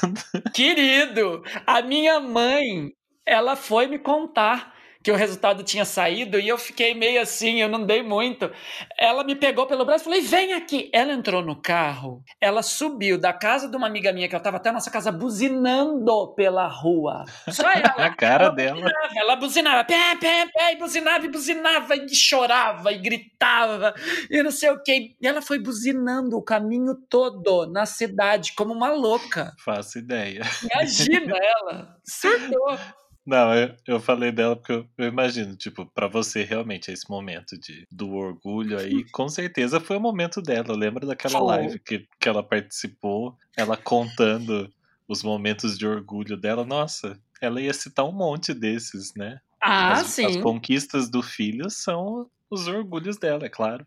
[0.52, 2.90] Querido, a minha mãe,
[3.26, 4.73] ela foi me contar
[5.04, 8.50] que o resultado tinha saído e eu fiquei meio assim, eu não dei muito.
[8.98, 10.90] Ela me pegou pelo braço e falei: vem aqui.
[10.94, 14.56] Ela entrou no carro, ela subiu da casa de uma amiga minha que ela estava
[14.56, 17.24] até a nossa casa buzinando pela rua.
[17.50, 17.84] Só ela.
[18.14, 18.80] A cara ela dela.
[18.80, 23.94] buzinava, ela buzinava, pé, pé, pé, e buzinava, e buzinava, e chorava, e gritava,
[24.30, 25.16] e não sei o que.
[25.20, 29.52] E ela foi buzinando o caminho todo na cidade, como uma louca.
[29.62, 30.42] Faço ideia.
[30.72, 31.96] Imagina ela.
[32.04, 32.78] Surtou.
[33.26, 37.58] Não, eu, eu falei dela porque eu, eu imagino, tipo, pra você realmente esse momento
[37.58, 40.68] de, do orgulho aí, com certeza foi o momento dela.
[40.68, 41.46] Eu lembro daquela Foi.
[41.46, 44.70] live que, que ela participou, ela contando
[45.08, 46.64] os momentos de orgulho dela.
[46.64, 49.40] Nossa, ela ia citar um monte desses, né?
[49.60, 50.40] Ah, as, as sim.
[50.42, 53.86] conquistas do filho são os orgulhos dela, é claro.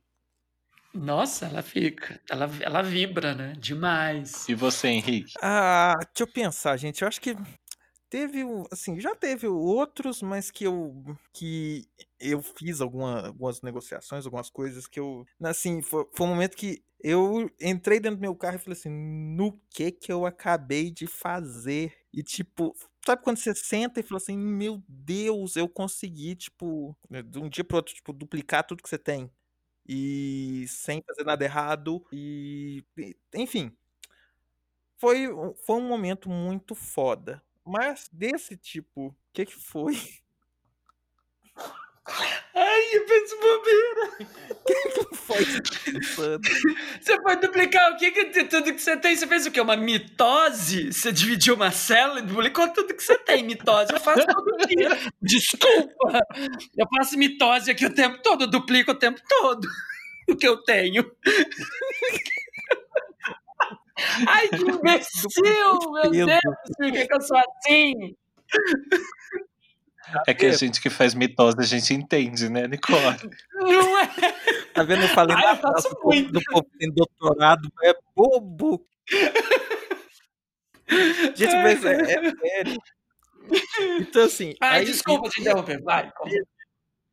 [0.93, 2.19] Nossa, ela fica.
[2.27, 3.53] Ela, ela vibra, né?
[3.59, 4.49] Demais.
[4.49, 5.33] E você, Henrique?
[5.41, 7.03] Ah, deixa eu pensar, gente.
[7.03, 7.35] Eu acho que
[8.09, 11.03] teve, assim, já teve outros, mas que eu
[11.33, 11.87] que
[12.19, 16.83] eu fiz alguma- algumas negociações, algumas coisas que eu, assim, foi, foi um momento que
[17.03, 21.05] eu entrei dentro do meu carro e falei assim, no que que eu acabei de
[21.07, 21.93] fazer?
[22.13, 22.75] E tipo,
[23.05, 27.47] sabe quando você senta e fala assim, meu Deus, eu consegui, tipo, né, de um
[27.49, 29.31] dia pro outro, tipo, duplicar tudo que você tem.
[29.87, 32.83] E sem fazer nada errado e,
[33.35, 33.71] enfim,
[34.97, 35.27] foi,
[35.65, 37.41] foi um momento muito foda.
[37.67, 39.99] Mas desse tipo, o que que foi?
[42.55, 44.29] Ai, eu penso bobeira.
[45.09, 46.41] que foi que tá pensando?
[47.01, 49.13] Você foi duplicar o que, que tudo que você tem?
[49.13, 49.59] Você fez o quê?
[49.59, 50.93] Uma mitose?
[50.93, 53.43] Você dividiu uma célula e duplicou tudo que você tem.
[53.43, 54.89] Mitose eu faço todo dia.
[55.21, 56.21] Desculpa.
[56.77, 59.67] Eu faço mitose aqui o tempo todo, eu duplico o tempo todo
[60.29, 61.03] o que eu tenho.
[64.27, 66.11] Ai, que imbecil, meu.
[66.11, 66.31] Deus,
[66.77, 68.15] por que, que eu sou assim?
[70.25, 73.17] É que a gente que faz mitose, a gente entende, né, Nicole?
[73.55, 74.07] Não é?
[74.73, 75.01] Tá vendo?
[75.03, 76.31] Eu falei Ai, na eu faço do povo, muito.
[76.31, 78.87] do povo que tem doutorado, é bobo.
[81.35, 82.81] Gente, mas é, é sério.
[83.99, 84.53] Então, assim.
[84.61, 85.81] Ai, aí- desculpa te interromper.
[85.81, 86.11] Vai.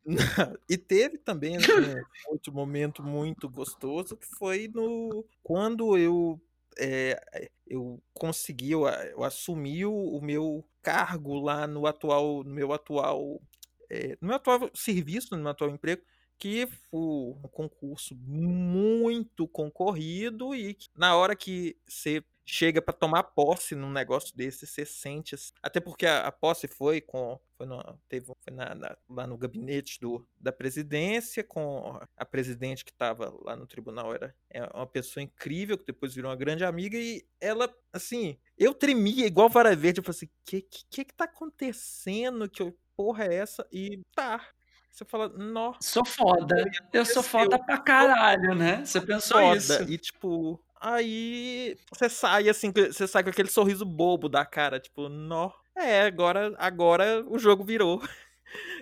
[0.69, 6.39] E teve também assim, um outro momento muito gostoso que foi no quando eu
[6.79, 12.51] é, eu consegui, eu, a- eu assumi o, o meu cargo lá no atual, no
[12.51, 13.41] meu atual,
[13.89, 16.01] é, no meu atual serviço, no meu atual emprego,
[16.37, 23.23] que foi um concurso muito concorrido e que na hora que você chega para tomar
[23.23, 27.65] posse num negócio desse, você sente, assim- até porque a, a posse foi com foi,
[27.65, 32.91] no, teve, foi na- na- lá no gabinete do, da presidência, com a presidente que
[32.91, 36.97] estava lá no tribunal, era é uma pessoa incrível, que depois virou uma grande amiga,
[36.97, 41.13] e ela, assim, eu tremia igual vara verde, eu falei assim, que que, que que
[41.13, 43.65] tá acontecendo, que porra é essa?
[43.71, 44.45] E tá,
[44.91, 46.63] você fala, nossa, Sou foda.
[46.93, 48.83] Eu sou foda pra caralho, né?
[48.85, 49.57] Você pensou foda.
[49.57, 49.83] isso.
[49.83, 50.63] E tipo,
[50.93, 55.51] aí você sai assim, você sai com aquele sorriso bobo da cara, tipo, nó.
[55.75, 58.01] É, agora, agora o jogo virou.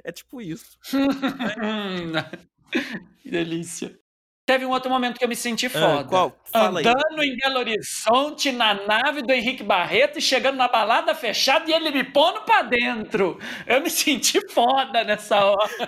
[0.04, 0.78] É tipo isso.
[3.24, 4.00] que delícia.
[4.46, 6.04] Teve um outro momento que eu me senti Ah, foda.
[6.04, 6.36] qual?
[6.52, 6.86] Fala aí.
[6.86, 11.74] Andando em Belo Horizonte na nave do Henrique Barreto e chegando na balada fechada e
[11.74, 13.40] ele me pondo pra dentro.
[13.66, 15.88] Eu me senti foda nessa hora.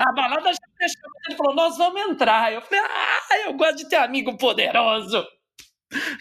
[0.00, 1.10] A balada já fechou.
[1.28, 2.52] Ele falou: Nós vamos entrar.
[2.52, 5.24] Eu falei: Ah, eu gosto de ter amigo poderoso.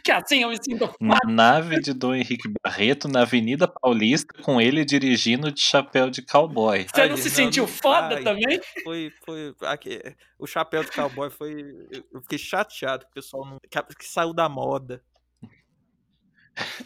[0.04, 4.60] Que assim eu me sinto Na nave de Dom Henrique Barreto, na Avenida Paulista, com
[4.60, 6.86] ele dirigindo de chapéu de cowboy.
[6.94, 8.24] Você Ai, não se não, sentiu não foda vai.
[8.24, 8.60] também?
[8.84, 9.56] Foi, foi.
[9.64, 10.02] aqui,
[10.38, 11.64] o chapéu de cowboy foi.
[12.12, 13.58] Eu fiquei chateado que o pessoal não.
[13.70, 15.02] Que, que saiu da moda.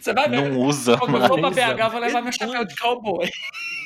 [0.00, 0.48] Você vai ver.
[0.48, 1.50] Não usa Quando eu for pra.
[1.50, 3.28] BH, eu vou levar meu chapéu de cowboy.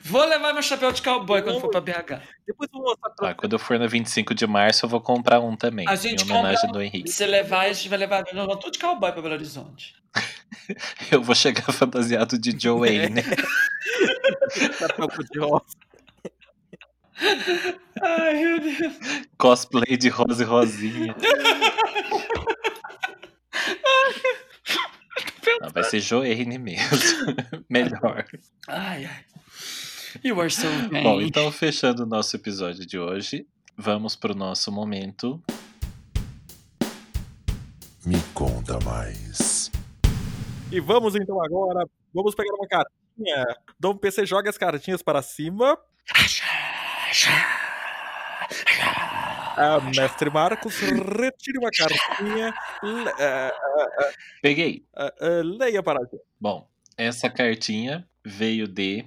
[0.00, 2.20] Vou levar meu chapéu de cowboy quando for pra BH.
[2.46, 5.00] Depois eu vou mostrar pra Ah, quando eu for na 25 de março, eu vou
[5.00, 5.86] comprar um também.
[5.88, 7.10] A em gente homenagem compra um- do Henrique.
[7.10, 8.24] Se você levar, a gente vai levar.
[8.32, 9.94] Nós vamos tudo de cowboy pra Belo Horizonte.
[11.12, 13.22] Eu vou chegar fantasiado de Joe Wayne.
[14.78, 15.64] chapéu de rosa.
[18.02, 18.94] Ai, meu Deus.
[19.38, 21.14] Cosplay de Rosa e Rosinha.
[25.60, 26.98] Não, vai ser Joane mesmo.
[27.68, 28.26] Melhor.
[28.68, 29.24] Ai, ai.
[30.22, 31.02] You are so vain.
[31.02, 35.42] Bom, então fechando o nosso episódio de hoje, vamos pro nosso momento.
[38.04, 39.70] Me conta mais.
[40.70, 41.88] E vamos então agora.
[42.14, 43.44] Vamos pegar uma cartinha.
[43.78, 45.78] Dom PC joga as cartinhas para cima.
[49.56, 52.54] Ah, mestre Marcos, retire uma cartinha.
[52.82, 53.52] le- ah,
[54.42, 54.84] Peguei.
[54.96, 56.22] ah, ah, leia para a gente.
[56.40, 59.04] Bom, essa cartinha veio de.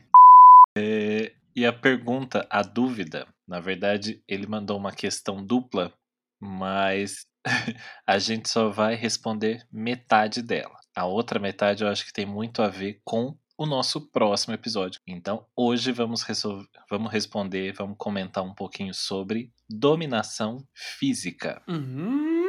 [0.78, 5.94] é, e a pergunta, a dúvida, na verdade, ele mandou uma questão dupla,
[6.42, 7.28] mas
[8.08, 10.76] a gente só vai responder metade dela.
[10.96, 15.02] A outra metade eu acho que tem muito a ver com o nosso próximo episódio.
[15.06, 21.62] Então, hoje vamos, resol- vamos responder, vamos comentar um pouquinho sobre dominação física.
[21.68, 22.46] Hum,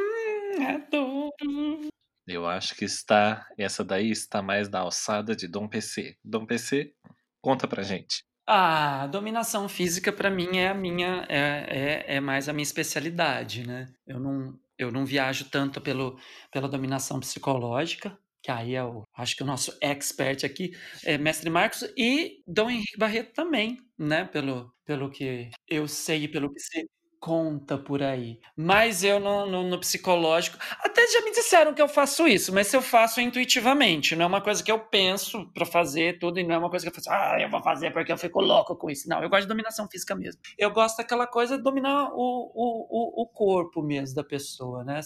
[0.61, 1.89] é tudo.
[2.27, 3.45] Eu acho que está.
[3.57, 6.15] Essa daí está mais da alçada de Dom PC.
[6.23, 6.93] Dom PC,
[7.41, 8.23] conta pra gente.
[8.47, 13.67] Ah, dominação física pra mim é a minha é, é, é mais a minha especialidade,
[13.67, 13.87] né?
[14.07, 16.17] Eu não eu não viajo tanto pelo,
[16.51, 20.71] pela dominação psicológica, que aí é o acho que o nosso expert aqui
[21.05, 24.25] é Mestre Marcos e Dom Henrique Barreto também, né?
[24.25, 26.85] Pelo pelo que eu sei e pelo que se
[27.21, 28.39] conta por aí.
[28.57, 30.57] Mas eu no, no, no psicológico.
[30.79, 34.15] Até já me disseram que eu faço isso, mas eu faço intuitivamente.
[34.15, 36.83] Não é uma coisa que eu penso pra fazer tudo, e não é uma coisa
[36.83, 39.07] que eu faço, ah, eu vou fazer porque eu fico louco com isso.
[39.07, 40.41] Não, eu gosto de dominação física mesmo.
[40.57, 44.99] Eu gosto daquela coisa de dominar o, o, o, o corpo mesmo da pessoa, né?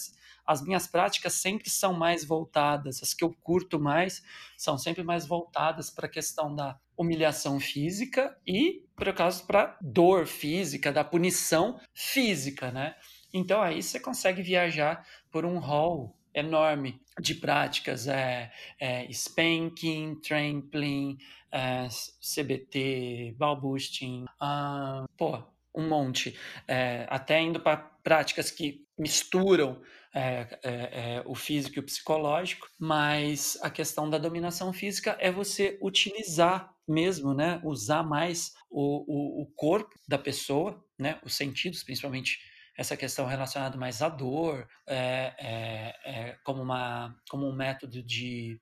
[0.47, 4.23] As minhas práticas sempre são mais voltadas, as que eu curto mais
[4.57, 10.25] são sempre mais voltadas para a questão da humilhação física e, por acaso, para dor
[10.25, 12.95] física, da punição física, né?
[13.33, 21.17] Então aí você consegue viajar por um hall enorme de práticas, é, é spanking, trampling,
[21.51, 21.87] é,
[22.21, 25.41] CBT, ball boosting, ah, pô,
[25.73, 26.37] um monte.
[26.67, 29.81] É, até indo para práticas que misturam
[30.13, 35.29] é, é, é, o físico e o psicológico, mas a questão da dominação física é
[35.31, 37.59] você utilizar mesmo, né?
[37.63, 41.19] Usar mais o, o, o corpo da pessoa, né?
[41.23, 42.39] Os sentidos, principalmente
[42.77, 48.59] essa questão relacionada mais à dor, é, é, é, como, uma, como um método de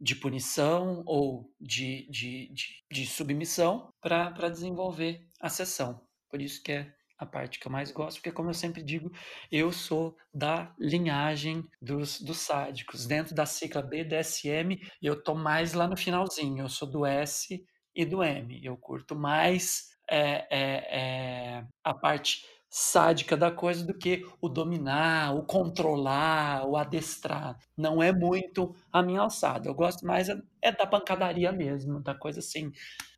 [0.00, 6.00] de punição ou de, de, de, de submissão para desenvolver a sessão.
[6.28, 9.10] Por isso que é a parte que eu mais gosto, porque, como eu sempre digo,
[9.50, 13.06] eu sou da linhagem dos, dos sádicos.
[13.06, 16.64] Dentro da cicla BDSM, eu tô mais lá no finalzinho.
[16.64, 17.64] Eu sou do S
[17.94, 18.60] e do M.
[18.64, 25.32] Eu curto mais é, é, é, a parte sádica da coisa do que o dominar,
[25.32, 27.56] o controlar, o adestrar.
[27.76, 29.68] Não é muito a minha alçada.
[29.68, 32.72] Eu gosto mais é, é da pancadaria mesmo, da coisa assim.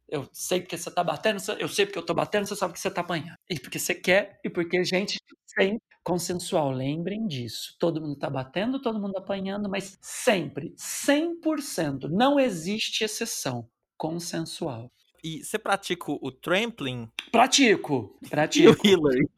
[0.09, 2.81] Eu sei porque você tá batendo, eu sei porque eu tô batendo, você sabe que
[2.81, 3.37] você tá apanhando.
[3.51, 5.19] E porque você quer, e porque a gente
[5.57, 6.71] tem consensual.
[6.71, 7.75] Lembrem disso.
[7.81, 13.69] Todo mundo tá batendo, todo mundo apanhando, mas sempre, 100%, não existe exceção.
[13.97, 14.93] Consensual.
[15.25, 17.11] E você pratica o trampling?
[17.33, 18.87] Pratico, pratico.
[18.87, 19.29] E o Hillary?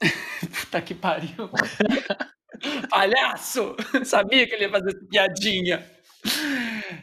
[0.60, 1.50] Puta que pariu.
[2.88, 3.76] Palhaço!
[4.04, 5.86] Sabia que ele ia fazer essa piadinha.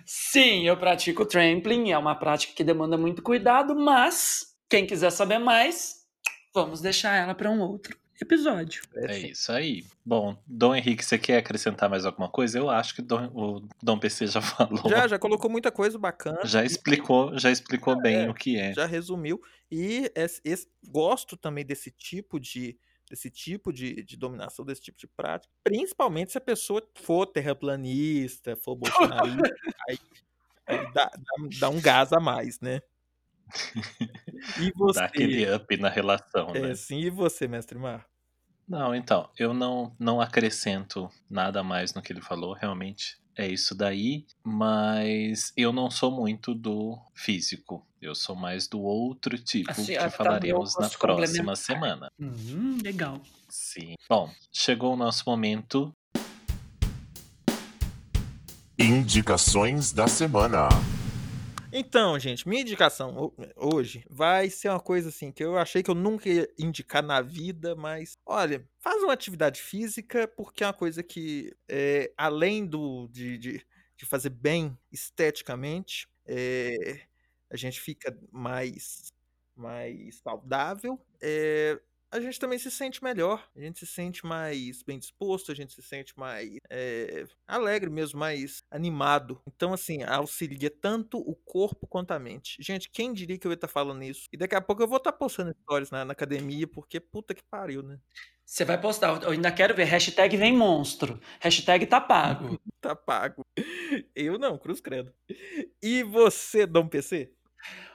[0.06, 5.40] Sim, eu pratico trampling, é uma prática que demanda muito cuidado, mas quem quiser saber
[5.40, 6.06] mais,
[6.54, 8.82] vamos deixar ela para um outro episódio.
[8.96, 9.86] É isso aí.
[10.04, 12.58] Bom, Dom Henrique, você quer acrescentar mais alguma coisa?
[12.58, 14.90] Eu acho que Dom, o Dom PC já falou.
[14.90, 16.40] Já, já colocou muita coisa bacana.
[16.44, 18.74] Já explicou, já explicou bem É, o que é.
[18.74, 19.40] Já resumiu.
[19.72, 22.76] E esse- esse- gosto também desse tipo de
[23.10, 28.56] desse tipo de, de dominação, desse tipo de prática, principalmente se a pessoa for terraplanista,
[28.56, 29.42] for bolsonarista,
[29.90, 29.98] aí,
[30.68, 32.82] aí dá, dá- dá um gás a mais, né?
[34.58, 35.00] E você?
[35.00, 36.76] Dá aquele up na relação, É, né?
[36.76, 38.06] sim, e você, mestre Mar?
[38.68, 43.76] Não, então, eu não, não acrescento nada mais no que ele falou, realmente é isso
[43.76, 49.86] daí, mas eu não sou muito do físico, eu sou mais do outro tipo Assim,
[49.86, 52.12] que ah, tá falaremos bom, na próxima semana.
[52.20, 53.22] Hum, legal.
[53.48, 53.94] Sim.
[54.10, 55.94] Bom, chegou o nosso momento.
[58.78, 60.70] Indicações da semana.
[61.80, 65.92] Então, gente, minha indicação ho- hoje vai ser uma coisa assim que eu achei que
[65.92, 70.74] eu nunca ia indicar na vida, mas olha, faz uma atividade física porque é uma
[70.74, 73.66] coisa que, é, além do, de, de,
[73.98, 77.02] de fazer bem esteticamente, é,
[77.52, 79.12] a gente fica mais,
[79.56, 81.00] mais saudável.
[81.22, 81.80] é,
[82.12, 85.74] a gente também se sente melhor, a gente se sente mais bem disposto, a gente
[85.74, 89.42] se sente mais é, alegre mesmo, mais animado.
[89.48, 92.58] Então, assim, auxilia tanto o corpo quanto a mente.
[92.62, 94.28] Gente, quem diria que eu ia estar falando isso?
[94.32, 97.44] E daqui a pouco eu vou estar postando stories na, na academia, porque puta que
[97.44, 98.00] pariu, né?
[98.46, 102.58] Você vai postar, eu ainda quero ver, hashtag vem monstro, hashtag tá pago.
[102.80, 103.44] Tá pago.
[104.16, 105.12] Eu não, cruz credo.
[105.82, 107.34] E você, Dom PC?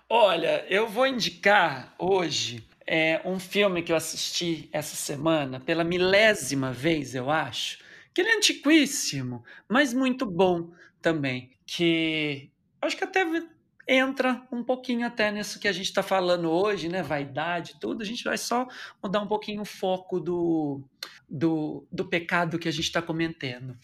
[0.09, 6.73] Olha, eu vou indicar hoje é, um filme que eu assisti essa semana, pela milésima
[6.73, 7.79] vez, eu acho,
[8.15, 12.51] que ele é antiquíssimo, mas muito bom também, que
[12.81, 13.25] acho que até
[13.87, 17.03] entra um pouquinho até nisso que a gente está falando hoje, né?
[17.03, 18.03] Vaidade, tudo.
[18.03, 18.67] A gente vai só
[19.03, 20.83] mudar um pouquinho o foco do,
[21.29, 23.77] do, do pecado que a gente está cometendo,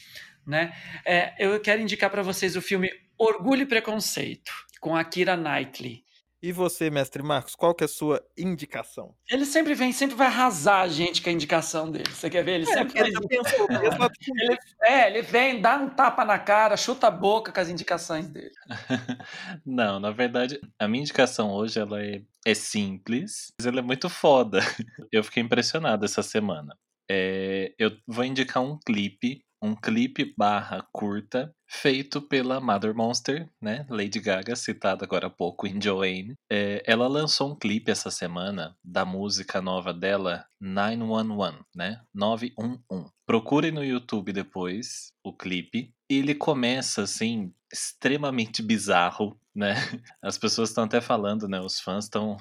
[0.46, 0.72] né?
[1.04, 6.04] É, eu quero indicar para vocês o filme Orgulho e Preconceito, com a Kira Knightley.
[6.40, 9.12] E você, mestre Marcos, qual que é a sua indicação?
[9.28, 12.08] Ele sempre vem, sempre vai arrasar a gente com a indicação dele.
[12.08, 12.52] Você quer ver?
[12.52, 16.76] Ele sempre Ele faz já pensou Ele, é, ele vem, dá um tapa na cara,
[16.76, 18.52] chuta a boca com as indicações dele.
[19.66, 24.08] Não, na verdade, a minha indicação hoje ela é, é simples, mas ela é muito
[24.08, 24.60] foda.
[25.10, 26.76] Eu fiquei impressionado essa semana.
[27.10, 33.86] É, eu vou indicar um clipe, um clipe barra curta, feito pela Mother Monster, né?
[33.88, 36.34] Lady Gaga, citada agora há pouco em Joanne.
[36.50, 42.00] É, ela lançou um clipe essa semana da música nova dela, 911, né?
[42.14, 43.10] 911.
[43.26, 45.92] Procure no YouTube depois o clipe.
[46.08, 49.74] Ele começa assim, extremamente bizarro, né?
[50.22, 51.60] As pessoas estão até falando, né?
[51.60, 52.36] Os fãs estão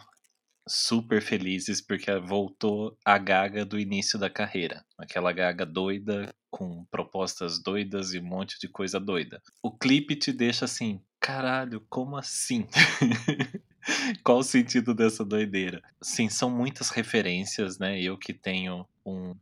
[0.67, 4.85] super felizes porque voltou a Gaga do início da carreira.
[4.97, 9.41] Aquela Gaga doida, com propostas doidas e um monte de coisa doida.
[9.61, 12.67] O clipe te deixa assim, caralho, como assim?
[14.23, 15.81] Qual o sentido dessa doideira?
[16.01, 18.01] Sim, são muitas referências, né?
[18.01, 19.35] Eu que tenho um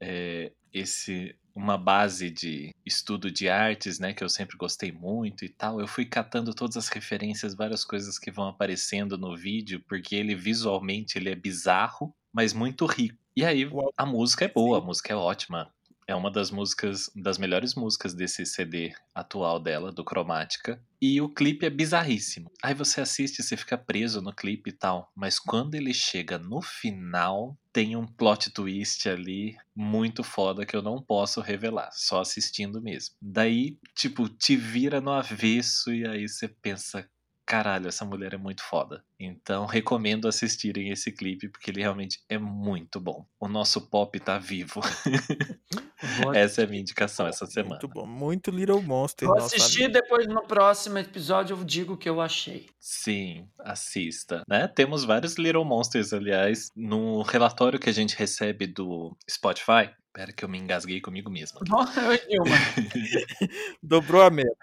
[0.00, 5.48] é, esse uma base de estudo de artes, né, que eu sempre gostei muito e
[5.48, 5.80] tal.
[5.80, 10.34] Eu fui catando todas as referências, várias coisas que vão aparecendo no vídeo, porque ele
[10.34, 13.16] visualmente ele é bizarro, mas muito rico.
[13.34, 15.72] E aí a música é boa, a música é ótima.
[16.08, 20.80] É uma das músicas, das melhores músicas desse CD atual dela, do Cromática.
[21.00, 22.50] E o clipe é bizarríssimo.
[22.62, 25.10] Aí você assiste, você fica preso no clipe e tal.
[25.16, 30.80] Mas quando ele chega no final, tem um plot twist ali muito foda que eu
[30.80, 33.14] não posso revelar, só assistindo mesmo.
[33.20, 37.06] Daí, tipo, te vira no avesso e aí você pensa,
[37.46, 39.04] caralho, essa mulher é muito foda.
[39.18, 43.24] Então recomendo assistirem esse clipe porque ele realmente é muito bom.
[43.40, 44.80] O nosso pop tá vivo.
[46.34, 47.76] essa é a minha indicação essa semana.
[47.80, 49.28] Muito bom, muito Little Monster.
[49.28, 50.00] Vou assistir amiga.
[50.02, 52.66] depois no próximo episódio eu digo o que eu achei.
[52.80, 54.42] Sim, assista.
[54.48, 54.66] Né?
[54.68, 59.90] Temos vários Little Monsters, aliás, no relatório que a gente recebe do Spotify.
[60.12, 61.60] Pera que eu me engasguei comigo mesmo.
[61.68, 62.42] Nossa, eu.
[63.82, 64.56] Dobrou a meta.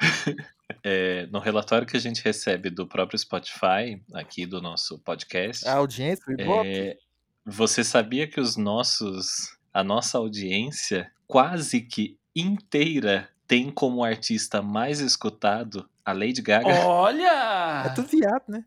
[0.84, 5.76] É, no relatório que a gente recebe do próprio Spotify, aqui do nosso podcast, A
[5.76, 6.68] audiência, o Ibope.
[6.68, 6.98] é,
[7.46, 15.00] você sabia que os nossos, a nossa audiência quase que inteira tem como artista mais
[15.00, 16.86] escutado a Lady Gaga?
[16.86, 17.84] Olha!
[17.86, 18.66] É tudo viado, né?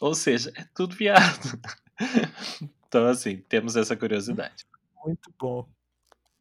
[0.00, 1.60] Ou seja, é tudo viado.
[2.86, 4.66] então, assim, temos essa curiosidade.
[5.04, 5.68] Muito bom.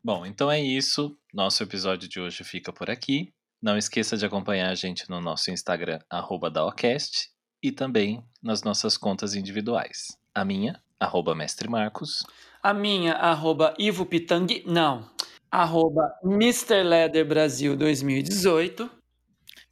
[0.04, 1.18] Bom, então é isso.
[1.34, 3.34] Nosso episódio de hoje fica por aqui.
[3.62, 7.30] Não esqueça de acompanhar a gente no nosso Instagram, arroba daocast,
[7.62, 10.18] e também nas nossas contas individuais.
[10.34, 12.24] A minha, arroba mestre Marcos,
[12.62, 15.10] A minha, arroba Ivo Pitang, não,
[15.50, 16.84] arroba Mr.
[16.84, 18.90] Leather Brasil 2018.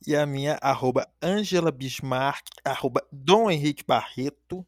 [0.07, 4.65] E a minha, arroba Angela Bismarck, arroba Dom Henrique Barreto.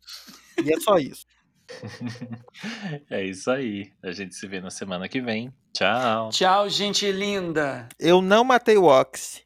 [0.63, 1.25] E é só isso.
[3.09, 3.91] é isso aí.
[4.03, 5.53] A gente se vê na semana que vem.
[5.77, 6.29] Tchau.
[6.31, 7.87] Tchau, gente linda!
[7.99, 9.43] Eu não matei o Ox.